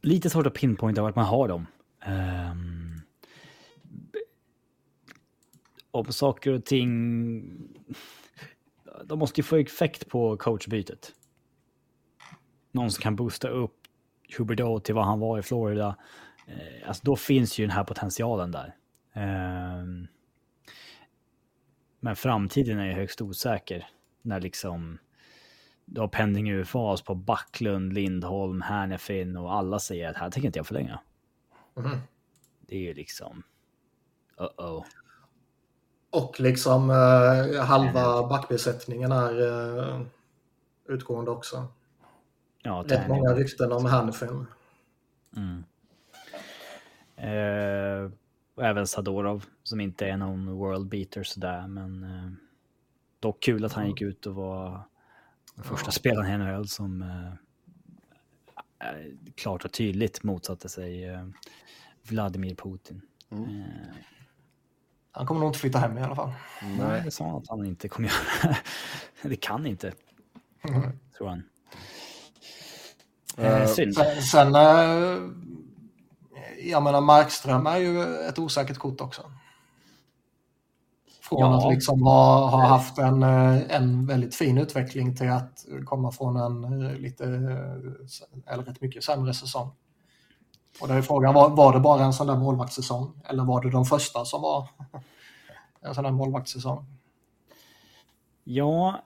Lite 0.00 0.30
svårt 0.30 0.46
att 0.46 0.54
pinpointa 0.54 1.02
vart 1.02 1.16
man 1.16 1.24
har 1.24 1.48
dem. 1.48 1.66
Um, 2.06 3.00
om 5.90 6.12
saker 6.12 6.52
och 6.52 6.64
ting... 6.64 7.44
De 9.04 9.18
måste 9.18 9.40
ju 9.40 9.44
få 9.44 9.56
effekt 9.56 10.08
på 10.08 10.36
coachbytet. 10.36 11.12
Någon 12.72 12.90
som 12.90 13.02
kan 13.02 13.16
boosta 13.16 13.48
upp 13.48 13.76
Huberdeau 14.38 14.80
till 14.80 14.94
vad 14.94 15.04
han 15.04 15.20
var 15.20 15.38
i 15.38 15.42
Florida. 15.42 15.96
Eh, 16.46 16.88
alltså 16.88 17.02
då 17.04 17.16
finns 17.16 17.58
ju 17.58 17.66
den 17.66 17.76
här 17.76 17.84
potentialen 17.84 18.50
där. 18.50 18.76
Eh, 19.12 19.84
men 22.00 22.16
framtiden 22.16 22.78
är 22.78 22.86
ju 22.86 22.92
högst 22.92 23.20
osäker. 23.20 23.86
När 24.24 24.40
liksom 24.40 24.98
du 25.84 26.00
har 26.00 26.08
pending 26.08 26.50
UFAs 26.50 27.02
på 27.02 27.14
Backlund, 27.14 27.92
Lindholm, 27.92 28.62
Hernefin 28.62 29.36
och 29.36 29.54
alla 29.54 29.78
säger 29.78 30.10
att 30.10 30.16
här 30.16 30.30
tänker 30.30 30.46
inte 30.46 30.58
jag 30.58 30.66
förlänga. 30.66 31.00
Mm. 31.76 31.98
Det 32.60 32.76
är 32.76 32.80
ju 32.80 32.94
liksom... 32.94 33.42
Uh-oh. 34.36 34.84
Och 36.10 36.40
liksom 36.40 36.90
uh, 36.90 37.60
halva 37.60 38.28
backbesättningen 38.28 39.12
är 39.12 39.40
uh, 39.40 40.00
utgående 40.88 41.30
också. 41.30 41.66
Ja, 42.62 42.84
Rätt 42.88 43.08
många 43.08 43.34
rykten 43.34 43.72
om 43.72 43.84
Hernefin. 43.86 44.46
Mm. 45.36 45.64
Uh, 47.18 48.10
och 48.54 48.64
även 48.64 48.86
Sadorov 48.86 49.44
som 49.62 49.80
inte 49.80 50.06
är 50.06 50.16
någon 50.16 50.52
world 50.52 50.88
beater 50.88 51.22
sådär 51.22 51.66
men 51.66 52.04
uh, 52.04 52.32
dock 53.24 53.42
kul 53.42 53.64
att 53.64 53.72
han 53.72 53.88
gick 53.88 54.02
ut 54.02 54.26
och 54.26 54.34
var 54.34 54.88
den 55.54 55.64
första 55.64 55.86
ja. 55.86 55.92
spelaren 55.92 56.40
i 56.40 56.44
NHL 56.44 56.68
som 56.68 57.02
uh, 57.02 57.32
klart 59.34 59.64
och 59.64 59.72
tydligt 59.72 60.22
motsatte 60.22 60.68
sig 60.68 61.04
Vladimir 62.02 62.54
Putin. 62.54 63.02
Mm. 63.30 63.64
Han 65.12 65.26
kommer 65.26 65.40
nog 65.40 65.48
inte 65.48 65.58
flytta 65.58 65.78
hem 65.78 65.98
i 65.98 66.02
alla 66.02 66.14
fall. 66.14 66.32
Nej, 66.78 67.02
det 67.04 67.10
sa 67.10 67.26
han 67.26 67.36
att 67.36 67.48
han 67.48 67.66
inte 67.66 67.88
kommer 67.88 68.08
göra. 68.08 68.56
det 69.22 69.36
kan 69.36 69.66
inte. 69.66 69.92
Mm. 70.68 70.98
Tror 71.16 71.28
han. 71.28 71.42
Eh, 73.36 73.66
synd. 73.66 73.94
Sen, 73.94 74.22
sen 74.22 74.54
eh, 74.54 75.18
jag 76.62 76.82
menar 76.82 77.00
Markström 77.00 77.66
är 77.66 77.76
ju 77.76 78.02
ett 78.02 78.38
osäkert 78.38 78.78
kort 78.78 79.00
också. 79.00 79.30
Från 81.28 81.40
ja. 81.40 81.58
att 81.58 81.74
liksom 81.74 82.02
ha, 82.02 82.50
ha 82.50 82.66
haft 82.66 82.98
en, 82.98 83.22
eh, 83.22 83.76
en 83.76 84.06
väldigt 84.06 84.34
fin 84.34 84.58
utveckling 84.58 85.16
till 85.16 85.30
att 85.30 85.66
komma 85.84 86.12
från 86.12 86.36
en 86.36 86.86
eh, 86.86 86.96
lite, 86.96 87.24
eller 88.46 88.62
rätt 88.64 88.80
mycket 88.80 89.04
sämre 89.04 89.34
säsong. 89.34 89.70
Och 90.80 90.88
då 90.88 90.94
är 90.94 91.02
frågan, 91.02 91.34
var, 91.34 91.50
var 91.50 91.72
det 91.72 91.80
bara 91.80 92.04
en 92.04 92.12
sån 92.12 92.26
där 92.26 92.36
målvaktssäsong? 92.36 93.22
Eller 93.24 93.44
var 93.44 93.62
det 93.62 93.70
de 93.70 93.84
första 93.84 94.24
som 94.24 94.42
var 94.42 94.68
en 95.80 95.94
sån 95.94 96.04
där 96.04 96.10
målvaktssäsong? 96.10 96.86
Ja, 98.44 99.02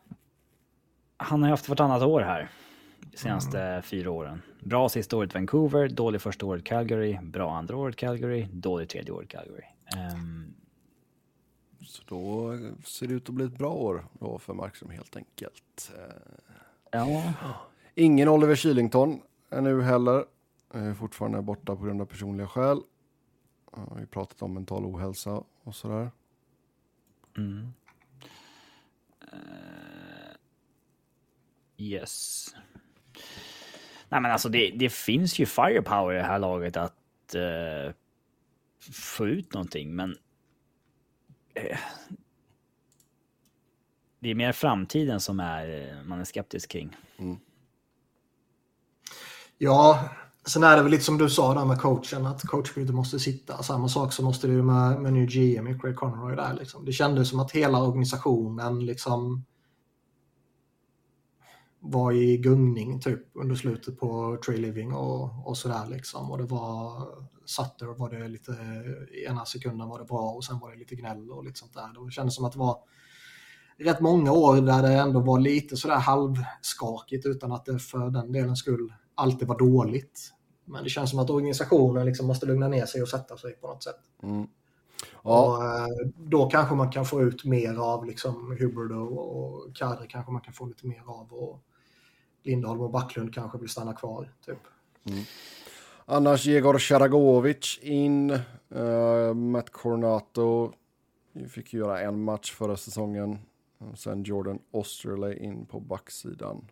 han 1.17 1.43
har 1.43 1.51
haft 1.51 1.69
vartannat 1.69 2.03
år 2.03 2.21
här 2.21 2.51
senaste 3.15 3.61
mm. 3.61 3.83
fyra 3.83 4.11
åren. 4.11 4.43
Bra 4.61 4.89
sista 4.89 5.17
året 5.17 5.35
Vancouver, 5.35 5.89
dålig 5.89 6.21
första 6.21 6.47
året 6.47 6.65
Calgary, 6.65 7.19
bra 7.23 7.57
andra 7.57 7.77
året 7.77 7.97
Calgary, 7.97 8.49
dålig 8.53 8.89
tredje 8.89 9.13
året 9.13 9.29
Calgary. 9.29 9.65
Um... 10.15 10.55
Så 11.81 12.03
då 12.07 12.53
ser 12.85 13.07
det 13.07 13.15
ut 13.15 13.29
att 13.29 13.35
bli 13.35 13.45
ett 13.45 13.59
bra 13.59 13.73
år 13.73 14.07
då 14.13 14.39
för 14.39 14.55
Markström 14.55 14.91
helt 14.91 15.17
enkelt. 15.17 15.93
Ja. 16.91 17.35
Ingen 17.95 18.29
Oliver 18.29 18.55
Kylington 18.55 19.21
är 19.51 19.61
nu 19.61 19.83
heller. 19.83 20.25
Är 20.75 20.95
fortfarande 20.95 21.43
borta 21.43 21.77
på 21.77 21.85
grund 21.85 22.01
av 22.01 22.07
personliga 22.07 22.49
skäl. 22.49 22.83
Vi 23.97 24.07
pratat 24.07 24.43
om 24.43 24.55
mental 24.55 24.85
ohälsa 24.85 25.43
och 25.63 25.75
sådär. 25.75 26.11
Mm. 27.37 27.73
Uh, 29.33 30.37
yes. 31.77 32.47
Nej, 34.09 34.21
men 34.21 34.31
alltså 34.31 34.49
det, 34.49 34.71
det 34.71 34.93
finns 34.93 35.39
ju 35.39 35.47
firepower 35.47 36.15
i 36.15 36.17
det 36.17 36.23
här 36.23 36.39
laget 36.39 36.77
att 36.77 37.35
uh, 37.35 37.93
få 38.93 39.27
ut 39.27 39.55
någonting, 39.55 39.95
men 39.95 40.17
det 44.21 44.31
är 44.31 44.35
mer 44.35 44.53
framtiden 44.53 45.21
som 45.21 45.41
är, 45.41 45.97
man 46.07 46.21
är 46.21 46.25
skeptisk 46.25 46.71
kring. 46.71 46.97
Mm. 47.19 47.37
Ja, 49.59 50.09
sen 50.47 50.63
är 50.63 50.77
det 50.77 50.83
väl 50.83 50.91
lite 50.91 51.05
som 51.05 51.19
du 51.19 51.31
sa 51.31 51.55
där 51.55 51.65
med 51.65 51.81
coachen, 51.81 52.27
att 52.27 52.43
coachbytet 52.43 52.95
måste 52.95 53.19
sitta. 53.19 53.63
Samma 53.63 53.89
sak 53.89 54.13
så 54.13 54.23
måste 54.23 54.47
det 54.47 54.53
ju 54.53 54.63
med, 54.63 55.01
med 55.01 55.13
New 55.13 55.27
GM 55.27 55.69
i 55.69 55.79
Craig 55.79 55.97
Conroy 55.97 56.37
där. 56.37 56.55
Liksom. 56.55 56.85
Det 56.85 56.93
kändes 56.93 57.29
som 57.29 57.41
att 57.41 57.53
hela 57.53 57.83
organisationen 57.83 58.87
liksom 58.87 59.45
var 61.81 62.13
i 62.13 62.37
gungning 62.37 63.01
typ 63.01 63.21
under 63.33 63.57
slutet 63.57 64.01
på 64.01 64.39
Tree 64.47 64.57
Living 64.57 64.93
och, 64.93 65.49
och 65.49 65.57
sådär 65.57 65.87
liksom. 65.87 66.31
Och 66.31 66.39
det 66.39 66.45
var 66.45 67.09
Sutter 67.49 67.87
var 67.87 68.11
det 68.11 68.29
lite, 68.29 68.53
ena 69.27 69.45
sekunden 69.45 69.89
var 69.89 69.99
det 69.99 70.05
bra 70.05 70.31
och 70.31 70.45
sen 70.45 70.59
var 70.59 70.71
det 70.71 70.77
lite 70.77 70.95
gnäll 70.95 71.31
och 71.31 71.45
lite 71.45 71.59
sånt 71.59 71.75
där. 71.75 72.05
Det 72.05 72.11
kändes 72.11 72.35
som 72.35 72.45
att 72.45 72.53
det 72.53 72.59
var 72.59 72.79
rätt 73.79 74.01
många 74.01 74.33
år 74.33 74.57
där 74.57 74.83
det 74.83 74.93
ändå 74.93 75.21
var 75.21 75.39
lite 75.39 75.77
sådär 75.77 75.97
halvskakigt 75.97 77.27
utan 77.27 77.53
att 77.53 77.65
det 77.65 77.79
för 77.79 78.11
den 78.11 78.33
delen 78.33 78.57
skull 78.57 78.93
alltid 79.15 79.49
var 79.49 79.59
dåligt. 79.59 80.33
Men 80.65 80.85
det 80.85 80.91
känns 80.91 81.11
som 81.11 81.19
att 81.19 81.31
organisationen 81.31 82.07
liksom 82.07 82.27
måste 82.27 82.47
lugna 82.47 82.69
ner 82.69 82.87
sig 82.87 83.03
och 83.03 83.09
sätta 83.09 83.37
sig 83.37 83.53
på 83.53 83.67
något 83.67 83.85
sätt. 83.85 84.01
Mm. 84.23 84.47
Ja. 85.23 85.57
Och, 85.57 85.65
eh, 85.65 85.87
då 86.17 86.47
kanske 86.47 86.75
man 86.75 86.91
kan 86.91 87.07
få 87.07 87.23
ut 87.23 87.45
mer 87.45 87.75
av 87.75 88.05
liksom 88.05 88.57
Hubbard 88.61 88.93
och 88.93 89.77
Kadri 89.77 90.07
kanske 90.09 90.33
man 90.33 90.41
kan 90.41 90.55
få 90.55 90.67
lite 90.67 90.87
mer 90.87 91.03
av. 91.07 91.33
Och 91.33 91.63
Lindholm 92.43 92.81
och 92.81 92.91
Backlund 92.91 93.35
kanske 93.35 93.59
vill 93.59 93.69
stanna 93.69 93.93
kvar. 93.93 94.35
Typ. 94.47 94.59
Mm. 95.05 95.25
Annars 96.11 96.47
Jegor 96.47 96.79
Sharagovic 96.79 97.79
in. 97.83 98.31
Uh, 98.75 99.35
Matt 99.35 99.71
Cornato 99.71 100.73
fick 101.49 101.73
göra 101.73 102.01
en 102.01 102.23
match 102.23 102.53
förra 102.53 102.77
säsongen. 102.77 103.39
Och 103.79 103.99
sen 103.99 104.23
Jordan 104.23 104.59
Osterley 104.71 105.39
in 105.39 105.67
på 105.67 105.81
backsidan. 105.81 106.65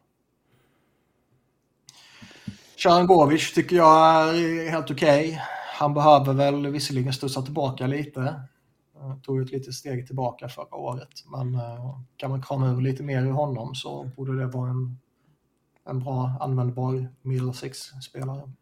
Sharangovic 2.76 3.52
tycker 3.52 3.76
jag 3.76 4.28
är 4.38 4.70
helt 4.70 4.90
okej. 4.90 5.28
Okay. 5.28 5.38
Han 5.78 5.94
behöver 5.94 6.32
väl 6.32 6.66
visserligen 6.66 7.12
studsa 7.12 7.42
tillbaka 7.42 7.86
lite. 7.86 8.40
Tog 9.22 9.40
ett 9.40 9.52
litet 9.52 9.74
steg 9.74 10.06
tillbaka 10.06 10.48
förra 10.48 10.76
året. 10.76 11.24
Men 11.32 11.54
eh, 11.54 12.00
kan 12.16 12.30
man 12.30 12.42
krama 12.42 12.70
ur 12.70 12.80
lite 12.80 13.02
mer 13.02 13.22
ur 13.22 13.30
honom 13.30 13.74
så 13.74 14.10
borde 14.16 14.38
det 14.38 14.46
vara 14.46 14.70
en, 14.70 14.98
en 15.84 15.98
bra 15.98 16.32
användbar 16.40 17.08
middle 17.22 17.52
six-spelare. 17.52 18.52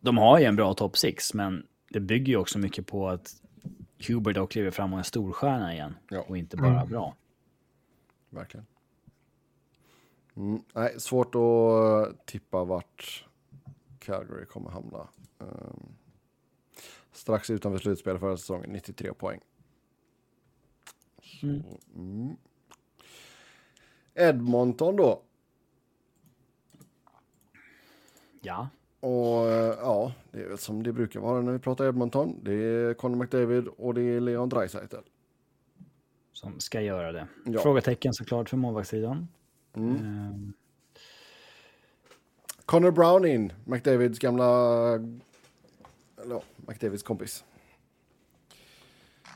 De 0.00 0.18
har 0.18 0.38
ju 0.38 0.44
en 0.44 0.56
bra 0.56 0.74
top 0.74 0.96
six, 0.96 1.34
men 1.34 1.66
det 1.88 2.00
bygger 2.00 2.32
ju 2.32 2.36
också 2.36 2.58
mycket 2.58 2.86
på 2.86 3.08
att 3.08 3.42
Hubert 4.08 4.34
då 4.34 4.46
kliver 4.46 4.70
fram 4.70 4.92
och 4.92 4.98
är 4.98 5.02
storstjärna 5.02 5.74
igen 5.74 5.96
ja. 6.10 6.24
och 6.28 6.38
inte 6.38 6.56
bara 6.56 6.76
mm. 6.80 6.88
bra. 6.88 7.16
Verkligen. 8.30 8.66
Mm, 10.36 10.62
nej, 10.74 11.00
svårt 11.00 11.34
att 11.34 12.26
tippa 12.26 12.64
vart 12.64 13.24
Calgary 13.98 14.44
kommer 14.44 14.70
hamna. 14.70 15.08
Um, 15.38 15.88
strax 17.12 17.50
utanför 17.50 17.78
slutspel 17.78 18.18
förra 18.18 18.36
säsongen, 18.36 18.70
93 18.70 19.12
poäng. 19.12 19.40
Mm. 21.42 21.62
Mm. 21.94 22.36
Edmonton 24.14 24.96
då. 24.96 25.22
Ja. 28.40 28.68
Och 29.00 29.50
eh, 29.50 29.78
ja, 29.78 30.12
det 30.30 30.40
är 30.40 30.48
väl 30.48 30.58
som 30.58 30.82
det 30.82 30.92
brukar 30.92 31.20
vara 31.20 31.40
när 31.40 31.52
vi 31.52 31.58
pratar 31.58 31.88
Edmonton. 31.88 32.40
Det 32.42 32.52
är 32.52 32.94
Conor 32.94 33.16
McDavid 33.16 33.68
och 33.68 33.94
det 33.94 34.02
är 34.02 34.20
Leon 34.20 34.48
Draisaitl. 34.48 34.96
Som 36.32 36.60
ska 36.60 36.80
göra 36.80 37.12
det. 37.12 37.28
Ja. 37.44 37.60
Frågetecken 37.60 38.14
såklart 38.14 38.48
för 38.48 38.56
målvaktssidan. 38.56 39.28
Mm. 39.74 39.96
Um. 39.96 40.52
Connor 42.64 42.90
Brown 42.90 43.26
in, 43.26 43.52
McDavids 43.64 44.18
gamla... 44.18 44.44
Eller 46.22 46.34
ja, 46.34 46.42
McDavids 46.56 47.02
kompis. 47.02 47.44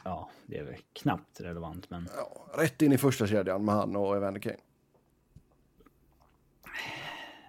Ja, 0.05 0.31
det 0.47 0.59
är 0.59 0.65
väl 0.65 0.77
knappt 0.93 1.41
relevant, 1.41 1.91
men... 1.91 2.09
Ja, 2.17 2.47
rätt 2.63 2.83
in 2.83 2.93
i 2.93 2.99
första 2.99 3.27
kedjan 3.27 3.65
med 3.65 3.75
han 3.75 3.97
och 3.97 4.17
Evander 4.17 4.41
Kane. 4.41 4.57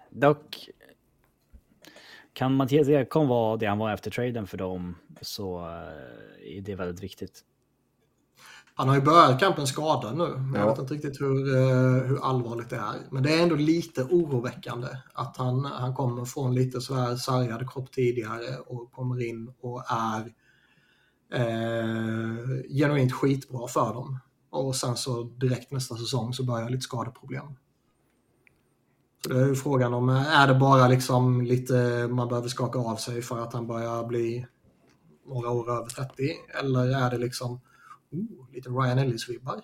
Dock 0.09 0.69
kan 2.33 2.55
Mattias 2.55 2.87
Ekholm 2.87 3.27
vara 3.27 3.57
det 3.57 3.65
han 3.65 3.77
var 3.77 3.93
efter 3.93 4.11
traden 4.11 4.47
för 4.47 4.57
dem 4.57 4.95
så 5.21 5.59
eh, 5.59 6.57
är 6.57 6.61
det 6.61 6.75
väldigt 6.75 7.03
viktigt. 7.03 7.43
Han 8.75 8.87
har 8.87 8.95
ju 8.95 9.01
börjat 9.01 9.39
kampen 9.39 9.67
skadad 9.67 10.17
nu, 10.17 10.27
men 10.27 10.53
ja. 10.53 10.59
jag 10.59 10.69
vet 10.69 10.79
inte 10.79 10.93
riktigt 10.93 11.21
hur, 11.21 11.55
eh, 11.55 12.07
hur 12.07 12.25
allvarligt 12.25 12.69
det 12.69 12.75
är. 12.75 12.95
Men 13.11 13.23
det 13.23 13.33
är 13.33 13.43
ändå 13.43 13.55
lite 13.55 14.03
oroväckande 14.03 14.87
att 15.13 15.37
han, 15.37 15.65
han 15.65 15.93
kommer 15.93 16.25
från 16.25 16.55
lite 16.55 16.81
sådär 16.81 17.15
sargad 17.15 17.71
kropp 17.71 17.91
tidigare 17.91 18.57
och 18.67 18.91
kommer 18.91 19.29
in 19.29 19.53
och 19.61 19.83
är 19.87 20.33
eh, 21.33 22.35
genuint 22.69 23.13
skitbra 23.13 23.67
för 23.67 23.93
dem. 23.93 24.19
Och 24.49 24.75
sen 24.75 24.95
så 24.95 25.23
direkt 25.23 25.71
nästa 25.71 25.95
säsong 25.95 26.33
så 26.33 26.43
börjar 26.43 26.69
lite 26.69 26.81
skadeproblem. 26.81 27.45
Så 29.23 29.29
det 29.29 29.41
är 29.41 29.47
ju 29.47 29.55
frågan 29.55 29.93
om, 29.93 30.09
är 30.09 30.47
det 30.47 30.53
bara 30.55 30.87
liksom 30.87 31.41
lite 31.41 32.07
man 32.07 32.27
behöver 32.27 32.47
skaka 32.47 32.79
av 32.79 32.95
sig 32.95 33.21
för 33.21 33.39
att 33.39 33.53
han 33.53 33.67
börjar 33.67 34.03
bli 34.03 34.47
några 35.25 35.49
år 35.49 35.71
över 35.71 35.89
30? 35.89 36.13
Eller 36.59 37.05
är 37.05 37.11
det 37.11 37.17
liksom 37.17 37.61
oh, 38.11 38.53
lite 38.53 38.69
Ryan 38.69 38.99
Ellis-vibbar? 38.99 39.61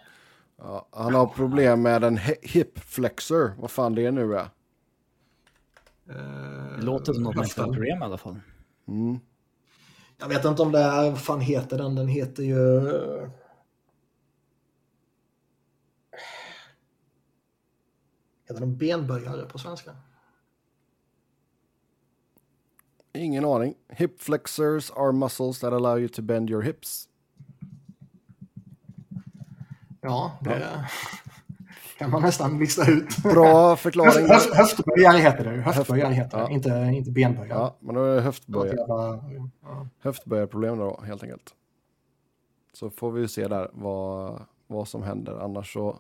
Ja, 0.58 0.88
han 0.92 1.13
har 1.13 1.25
problem 1.25 1.82
med 1.82 2.04
en 2.04 2.20
hip 2.42 2.80
flexor, 2.80 3.54
vad 3.60 3.72
fan 3.72 3.96
det 3.96 4.06
är 4.06 4.12
nu 4.12 4.36
är. 4.36 4.50
Det 6.78 6.86
låter 6.86 7.13
som 7.13 7.24
något 7.24 7.36
med 7.36 7.56
problem 7.56 8.01
i 8.01 8.06
alla 8.06 8.18
fall. 8.18 8.39
Mm. 8.88 9.20
Jag 10.18 10.28
vet 10.28 10.46
inte 10.46 10.62
om 10.62 10.72
det 10.72 10.80
är, 10.80 11.10
vad 11.10 11.22
fan 11.22 11.42
heter 11.42 11.78
den? 11.78 11.96
Den 11.96 12.08
heter 12.08 12.44
ju... 12.44 12.82
Heter 18.50 18.62
den 18.62 18.78
benböjare 18.78 19.46
på 19.46 19.58
svenska? 19.58 19.92
Ingen 23.14 23.46
aning. 23.46 23.74
Hip 23.90 24.22
flexors 24.22 24.92
are 24.92 25.12
muscles 25.12 25.60
that 25.60 25.74
allow 25.74 26.00
you 26.00 26.08
to 26.08 26.22
bend 26.22 26.50
your 26.50 26.62
hips. 26.62 27.10
Ja, 30.02 30.40
det 30.42 30.86
kan 31.98 32.10
man 32.10 32.22
nästan 32.22 32.60
lista 32.60 32.92
ut. 32.92 33.18
Bra 33.18 33.76
förklaring. 33.76 34.28
Höft, 34.28 34.54
höftböjare 34.54 35.18
heter 35.18 35.44
det. 35.44 35.62
Höftböjare 35.62 36.14
heter 36.14 36.38
det, 36.38 36.44
ja. 36.44 36.50
inte, 36.50 36.92
inte 36.94 37.12
benböjare. 37.12 37.60
Ja, 37.60 37.78
men 37.80 37.96
då 37.96 38.04
är 38.04 38.16
det 38.16 38.22
höftböjare. 38.22 38.76
Ja. 38.88 39.88
Höftböjarproblem 40.00 40.78
då, 40.78 41.02
helt 41.06 41.24
enkelt. 41.24 41.54
Så 42.74 42.90
får 42.90 43.12
vi 43.12 43.28
se 43.28 43.48
där 43.48 43.70
vad, 43.74 44.42
vad 44.68 44.88
som 44.88 45.04
händer. 45.04 45.40
Annars 45.40 45.74
så 45.74 46.00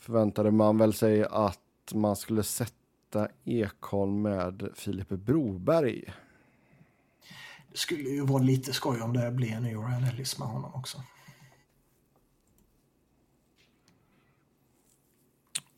förväntade 0.00 0.50
man 0.50 0.78
väl 0.78 0.94
sig 0.94 1.24
att 1.24 1.58
man 1.94 2.16
skulle 2.16 2.42
sätta 2.42 3.28
Ekholm 3.44 4.22
med 4.22 4.68
Filip 4.74 5.08
Broberg. 5.08 6.04
Det 7.70 7.78
skulle 7.78 8.08
ju 8.08 8.26
vara 8.26 8.42
lite 8.42 8.72
skoj 8.72 9.00
om 9.00 9.12
det 9.12 9.30
blir 9.30 9.52
en 9.52 9.62
ny 9.62 9.74
Ryan 9.74 10.04
Ellis 10.04 10.38
med 10.38 10.48
honom 10.48 10.74
också. 10.74 11.02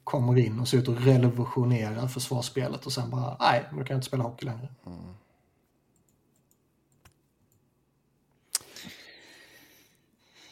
Kommer 0.05 0.39
in 0.39 0.61
och 0.61 0.69
ser 0.69 0.79
ut 0.79 0.89
att 0.89 1.07
revolutionera 1.07 2.09
försvarsspelet 2.09 2.87
och 2.87 2.93
sen 2.93 3.11
bara, 3.11 3.37
nej, 3.41 3.65
nu 3.73 3.77
kan 3.77 3.95
jag 3.95 3.97
inte 3.97 4.07
spela 4.07 4.25
hockey 4.25 4.47
längre. 4.47 4.69
Mm. 4.87 5.15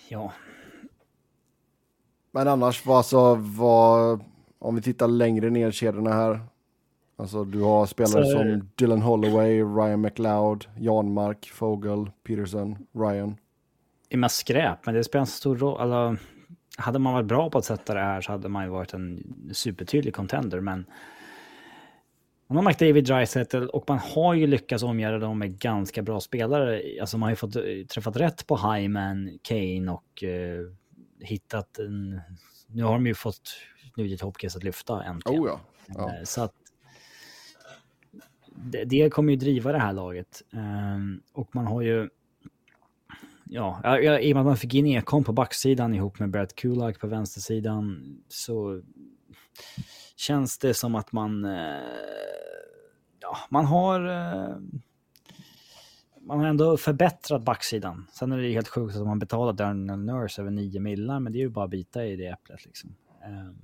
Ja, 0.08 0.32
men 2.32 2.48
annars, 2.48 2.86
alltså, 2.88 3.34
vad, 3.34 4.24
om 4.58 4.74
vi 4.74 4.82
tittar 4.82 5.08
längre 5.08 5.50
ner 5.50 5.68
i 5.68 5.72
kedjorna 5.72 6.12
här. 6.12 6.40
Alltså 7.16 7.44
du 7.44 7.60
har 7.60 7.86
spelare 7.86 8.24
Så... 8.24 8.30
som 8.30 8.68
Dylan 8.74 9.02
Holloway, 9.02 9.62
Ryan 9.62 10.00
McLeod, 10.00 10.66
Janmark, 10.78 11.50
Fogel, 11.54 12.10
Peterson, 12.26 12.76
Ryan. 12.94 13.36
Det 14.08 14.14
är 14.14 14.18
mest 14.18 14.36
skräp, 14.36 14.86
men 14.86 14.94
det 14.94 15.04
spelar 15.04 15.20
en 15.20 15.26
stor 15.26 15.56
roll. 15.56 15.80
Alltså, 15.80 16.24
hade 16.76 16.98
man 16.98 17.12
varit 17.12 17.26
bra 17.26 17.50
på 17.50 17.58
att 17.58 17.64
sätta 17.64 17.94
det 17.94 18.00
här 18.00 18.20
så 18.20 18.32
hade 18.32 18.48
man 18.48 18.64
ju 18.64 18.70
varit 18.70 18.94
en 18.94 19.34
supertydlig 19.52 20.14
contender, 20.14 20.60
men 20.60 20.86
man 22.46 22.56
har 22.56 22.64
McDavid, 22.64 23.04
Dreisaitl 23.04 23.66
och 23.66 23.84
man 23.88 23.98
har 23.98 24.34
ju 24.34 24.46
lyckats 24.46 24.82
omgärda 24.82 25.18
dem 25.18 25.38
med 25.38 25.58
ganska 25.58 26.02
bra 26.02 26.20
spelare. 26.20 26.82
Alltså 27.00 27.18
man 27.18 27.26
har 27.26 27.30
ju 27.30 27.36
fått 27.36 27.56
träffat 27.88 28.16
rätt 28.16 28.46
på 28.46 28.56
Hyman, 28.56 29.38
Kane 29.42 29.90
och 29.90 30.22
uh, 30.22 30.72
hittat 31.20 31.78
en... 31.78 32.20
Nu 32.66 32.82
har 32.82 32.92
de 32.92 33.06
ju 33.06 33.14
fått 33.14 33.56
Nugent 33.96 34.20
Hopkins 34.20 34.56
att 34.56 34.64
lyfta 34.64 35.04
äntligen. 35.04 35.42
Oh 35.42 35.48
ja. 35.48 35.60
ja. 35.86 36.16
Eh, 36.18 36.24
så 36.24 36.42
att 36.42 36.54
det, 38.56 38.84
det, 38.84 39.10
kommer 39.10 39.32
ju 39.32 39.38
driva 39.38 39.72
det 39.72 39.78
här 39.78 39.92
laget. 39.92 40.42
Um, 40.50 41.22
och 41.32 41.54
man 41.54 41.66
har 41.66 41.82
ju... 41.82 42.08
Ja, 43.44 43.98
i 43.98 44.32
och 44.32 44.36
med 44.36 44.40
att 44.40 44.46
man 44.46 44.56
fick 44.56 44.74
in 44.74 44.86
Ekholm 44.86 45.24
på 45.24 45.32
backsidan 45.32 45.94
ihop 45.94 46.18
med 46.18 46.30
Brad 46.30 46.54
Kulak 46.54 47.00
på 47.00 47.06
vänstersidan 47.06 48.16
så 48.28 48.82
känns 50.16 50.58
det 50.58 50.74
som 50.74 50.94
att 50.94 51.12
man... 51.12 51.44
Uh, 51.44 51.80
ja, 53.20 53.36
man 53.50 53.64
har... 53.64 54.00
Man 56.30 56.40
har 56.40 56.46
ändå 56.46 56.76
förbättrat 56.76 57.42
backsidan. 57.42 58.06
Sen 58.12 58.32
är 58.32 58.38
det 58.38 58.52
helt 58.52 58.68
sjukt 58.68 58.96
att 58.96 59.06
man 59.06 59.18
betalar 59.18 59.52
Daniel 59.52 59.98
Nurse 59.98 60.42
över 60.42 60.50
9 60.50 60.80
millar, 60.80 61.20
men 61.20 61.32
det 61.32 61.38
är 61.38 61.40
ju 61.40 61.48
bara 61.48 61.64
att 61.64 61.70
bita 61.70 62.06
i 62.06 62.16
det 62.16 62.26
äpplet 62.26 62.64
liksom. 62.66 62.96
Um, 63.26 63.58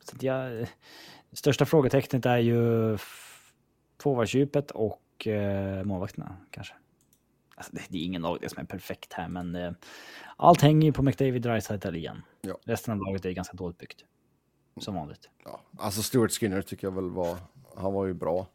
så 0.00 0.16
jag, 0.20 0.66
största 1.32 1.66
frågetecknet 1.66 2.26
är 2.26 2.38
ju 2.38 2.98
forwardsdjupet 4.00 4.70
och 4.70 5.26
uh, 5.26 5.84
målvakterna 5.84 6.36
kanske. 6.50 6.74
Alltså, 7.56 7.72
det, 7.72 7.82
det, 7.88 7.98
är 7.98 8.04
ingen 8.04 8.22
lag 8.22 8.38
det 8.40 8.48
som 8.48 8.60
är 8.60 8.66
perfekt 8.66 9.12
här, 9.12 9.28
men 9.28 9.56
uh, 9.56 9.72
allt 10.36 10.60
hänger 10.60 10.86
ju 10.86 10.92
på 10.92 11.02
McDavid 11.02 11.42
Dreisaitl 11.42 11.94
igen. 11.94 12.22
Ja. 12.40 12.58
Resten 12.64 12.94
av 12.94 13.06
laget 13.06 13.24
är 13.24 13.30
ganska 13.30 13.56
dåligt 13.56 13.78
byggt. 13.78 14.04
Som 14.80 14.94
vanligt. 14.94 15.30
Ja, 15.44 15.60
alltså 15.78 16.02
Stuart 16.02 16.32
Skinner 16.32 16.62
tycker 16.62 16.86
jag 16.86 16.94
väl 16.94 17.10
var, 17.10 17.36
han 17.76 17.92
var 17.92 18.06
ju 18.06 18.14
bra. 18.14 18.46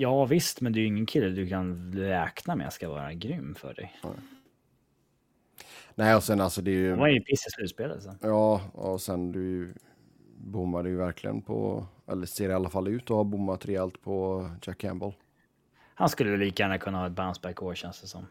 Ja 0.00 0.24
visst, 0.24 0.60
men 0.60 0.72
det 0.72 0.78
är 0.78 0.80
ju 0.80 0.86
ingen 0.86 1.06
kille 1.06 1.28
du 1.28 1.48
kan 1.48 1.92
räkna 1.92 2.56
med 2.56 2.72
ska 2.72 2.88
vara 2.88 3.14
grym 3.14 3.54
för 3.54 3.74
dig. 3.74 4.00
Nej, 4.04 4.12
Nej 5.94 6.14
och 6.14 6.24
sen 6.24 6.40
alltså 6.40 6.62
det 6.62 6.70
är 6.70 6.74
ju... 6.74 6.90
Han 6.90 6.98
var 6.98 7.08
ju 7.08 7.20
piss 7.20 7.46
i 7.46 7.50
slutspelet. 7.50 8.02
Så. 8.02 8.14
Ja, 8.20 8.60
och 8.72 9.00
sen 9.00 9.32
du 9.32 9.74
bommade 10.36 10.88
ju 10.88 10.96
verkligen 10.96 11.42
på, 11.42 11.86
eller 12.06 12.26
ser 12.26 12.48
i 12.48 12.52
alla 12.52 12.70
fall 12.70 12.88
ut 12.88 13.02
att 13.02 13.08
ha 13.16 13.24
bommat 13.24 13.66
rejält 13.66 14.02
på 14.02 14.50
Jack 14.62 14.78
Campbell. 14.78 15.12
Han 15.94 16.08
skulle 16.08 16.36
lika 16.36 16.62
gärna 16.62 16.78
kunna 16.78 16.98
ha 16.98 17.06
ett 17.06 17.12
bounceback 17.12 17.62
år 17.62 17.74
känns 17.74 18.00
det 18.00 18.06
som. 18.06 18.26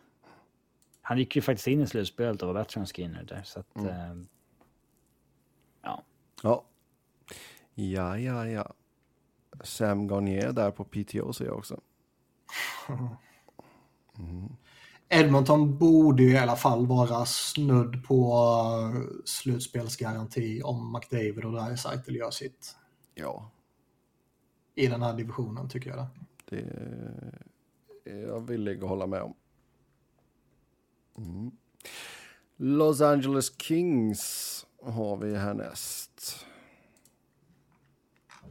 Han 1.01 1.17
gick 1.17 1.35
ju 1.35 1.41
faktiskt 1.41 1.67
in 1.67 1.81
i 1.81 1.87
slutspelet 1.87 2.41
och 2.41 2.47
var 2.47 2.53
bättre 2.63 2.81
än 2.81 2.87
Skinner 2.87 3.23
där, 3.23 3.41
så 3.43 3.59
att... 3.59 3.75
Mm. 3.75 3.89
Eh, 3.89 4.25
ja. 5.81 6.03
Ja. 6.43 6.63
Ja, 7.73 8.17
ja, 8.17 8.47
ja. 8.47 8.73
Sam 9.63 10.07
Garnier 10.07 10.51
där 10.51 10.71
på 10.71 10.83
PTO 10.83 11.33
ser 11.33 11.45
jag 11.45 11.57
också. 11.57 11.79
Mm. 14.17 14.55
Edmonton 15.09 15.77
borde 15.77 16.23
ju 16.23 16.31
i 16.31 16.37
alla 16.37 16.55
fall 16.55 16.87
vara 16.87 17.25
snudd 17.25 18.05
på 18.05 18.33
slutspelsgaranti 19.25 20.61
om 20.61 20.93
McDavid 20.93 21.45
och 21.45 21.51
Dreisaitl 21.51 22.15
gör 22.15 22.31
sitt. 22.31 22.75
Ja. 23.15 23.51
I 24.75 24.87
den 24.87 25.01
här 25.01 25.13
divisionen 25.13 25.69
tycker 25.69 25.89
jag 25.89 25.99
det. 25.99 26.07
Det 28.03 28.11
är 28.11 28.27
jag 28.27 28.47
villig 28.47 28.83
att 28.83 28.89
hålla 28.89 29.07
med 29.07 29.21
om. 29.21 29.33
Mm. 31.17 31.51
Los 32.55 33.01
Angeles 33.01 33.61
Kings 33.61 34.65
har 34.83 35.17
vi 35.17 35.35
härnäst. 35.35 36.45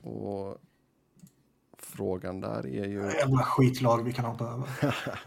Och 0.02 0.58
frågan 1.96 2.40
där 2.40 2.66
är 2.66 2.86
ju... 2.86 3.02
Jävla 3.02 3.42
skitlag 3.42 4.04
vi 4.04 4.12
kan 4.12 4.24
hoppa 4.24 4.44
över. 4.44 4.68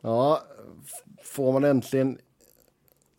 ja, 0.00 0.42
får 1.24 1.52
man 1.52 1.64
äntligen 1.64 2.18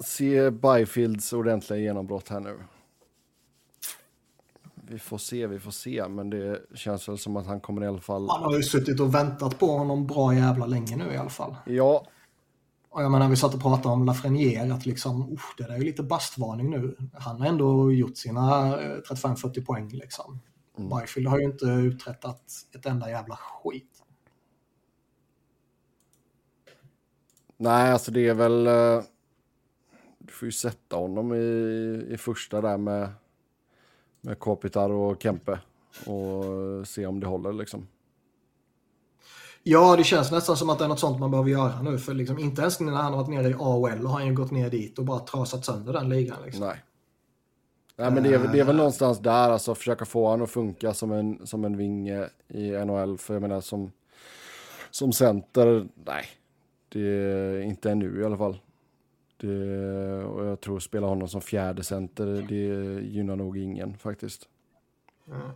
se 0.04 0.52
Byfields 0.52 1.34
ordentliga 1.34 1.80
genombrott 1.80 2.30
här 2.30 2.40
nu? 2.40 2.58
Vi 4.92 5.00
får 5.00 5.18
se, 5.18 5.48
vi 5.48 5.60
får 5.60 5.72
se, 5.72 6.08
men 6.08 6.30
det 6.30 6.62
känns 6.76 7.10
väl 7.10 7.18
som 7.18 7.38
att 7.38 7.46
han 7.46 7.60
kommer 7.60 7.84
i 7.84 7.88
alla 7.88 8.00
fall... 8.00 8.30
Han 8.30 8.44
har 8.44 8.58
ju 8.58 8.64
suttit 8.64 9.00
och 9.00 9.16
väntat 9.16 9.60
på 9.60 9.66
honom 9.66 10.08
bra 10.08 10.36
jävla 10.36 10.66
länge 10.66 10.96
nu 10.96 11.14
i 11.14 11.18
alla 11.18 11.30
fall. 11.30 11.56
Ja. 11.66 12.08
Och 12.90 13.04
jag 13.04 13.12
menar, 13.12 13.30
vi 13.30 13.36
satt 13.36 13.54
och 13.54 13.62
pratade 13.62 13.90
om 13.90 14.06
Lafreniere, 14.06 14.74
att 14.74 14.86
liksom, 14.86 15.38
det 15.58 15.64
där 15.64 15.74
är 15.74 15.78
ju 15.78 15.84
lite 15.84 16.04
bastvarning 16.04 16.70
nu. 16.70 16.96
Han 17.14 17.42
har 17.42 17.48
ändå 17.48 17.92
gjort 17.92 18.18
sina 18.18 18.78
35-40 18.78 19.58
eh, 19.58 19.64
poäng 19.64 19.90
liksom. 19.90 20.40
Mm. 20.86 21.00
Byfield 21.00 21.28
har 21.28 21.40
ju 21.40 21.46
inte 21.46 21.66
uträttat 21.66 22.42
ett 22.76 22.86
enda 22.86 23.10
jävla 23.10 23.36
skit. 23.36 24.04
Nej, 27.58 27.92
alltså 27.92 28.12
det 28.12 28.28
är 28.28 28.34
väl... 28.34 28.68
Eh, 28.68 29.04
du 30.18 30.34
får 30.34 30.46
ju 30.46 30.52
sätta 30.52 30.96
honom 30.96 31.34
i, 31.34 32.08
i 32.10 32.18
första 32.18 32.62
där 32.62 32.78
med, 32.78 33.10
med 34.22 34.40
Kopitar 34.40 34.90
och 34.90 35.24
Kempe 35.24 35.60
och 36.06 36.88
se 36.88 37.06
om 37.06 37.20
det 37.20 37.28
håller 37.28 37.54
liksom. 37.54 37.88
Ja, 39.64 39.96
det 39.96 40.04
känns 40.04 40.32
nästan 40.32 40.58
som 40.58 40.70
att 40.70 40.80
det 40.80 40.84
är 40.84 40.90
något 40.90 41.00
sånt 41.00 41.20
man 41.20 41.32
behöver 41.32 41.50
göra 41.50 41.82
nu. 41.82 41.98
För 41.98 42.14
liksom, 42.14 42.40
inte 42.40 42.62
ens 42.62 42.80
när 42.80 42.92
han 42.92 43.14
har 43.14 43.24
varit 43.24 43.30
nere 43.30 43.50
i 43.50 43.54
AHL 43.54 44.06
har 44.06 44.14
han 44.14 44.28
ju 44.28 44.34
gått 44.34 44.52
ner 44.52 44.70
dit 44.70 45.00
och 45.00 45.06
bara 45.06 45.20
trasat 45.20 45.66
sönder 45.66 45.94
den 45.94 46.10
ligan. 46.10 46.38
Liksom. 46.46 46.66
Nej. 46.66 46.84
Nej, 48.02 48.12
men 48.12 48.24
det 48.24 48.34
är, 48.34 48.48
det 48.48 48.60
är 48.60 48.64
väl 48.64 48.76
någonstans 48.76 49.20
där, 49.20 49.50
alltså 49.50 49.76
försöka 49.76 50.06
få 50.06 50.28
honom 50.28 50.44
att 50.44 50.52
funka 50.52 50.94
som 50.94 51.12
en, 51.12 51.48
som 51.48 51.66
en 51.66 51.78
vinge 51.78 52.30
i 52.48 52.72
NHL. 52.72 53.18
För 53.18 53.34
jag 53.34 53.42
menar 53.42 53.62
som, 53.62 53.92
som 54.92 55.14
center, 55.14 55.88
nej, 56.06 56.26
det 56.90 57.00
är 57.00 57.62
inte 57.62 57.92
ännu 57.92 58.22
i 58.22 58.26
alla 58.26 58.38
fall. 58.38 58.60
Det, 59.38 60.24
och 60.24 60.46
jag 60.46 60.62
tror 60.62 60.78
att 60.78 60.84
spela 60.84 61.08
honom 61.08 61.28
som 61.28 61.42
fjärde 61.42 61.84
center, 61.84 62.26
det 62.50 63.02
gynnar 63.08 63.36
nog 63.36 63.58
ingen 63.58 63.98
faktiskt. 63.98 64.48
Mm. 65.28 65.50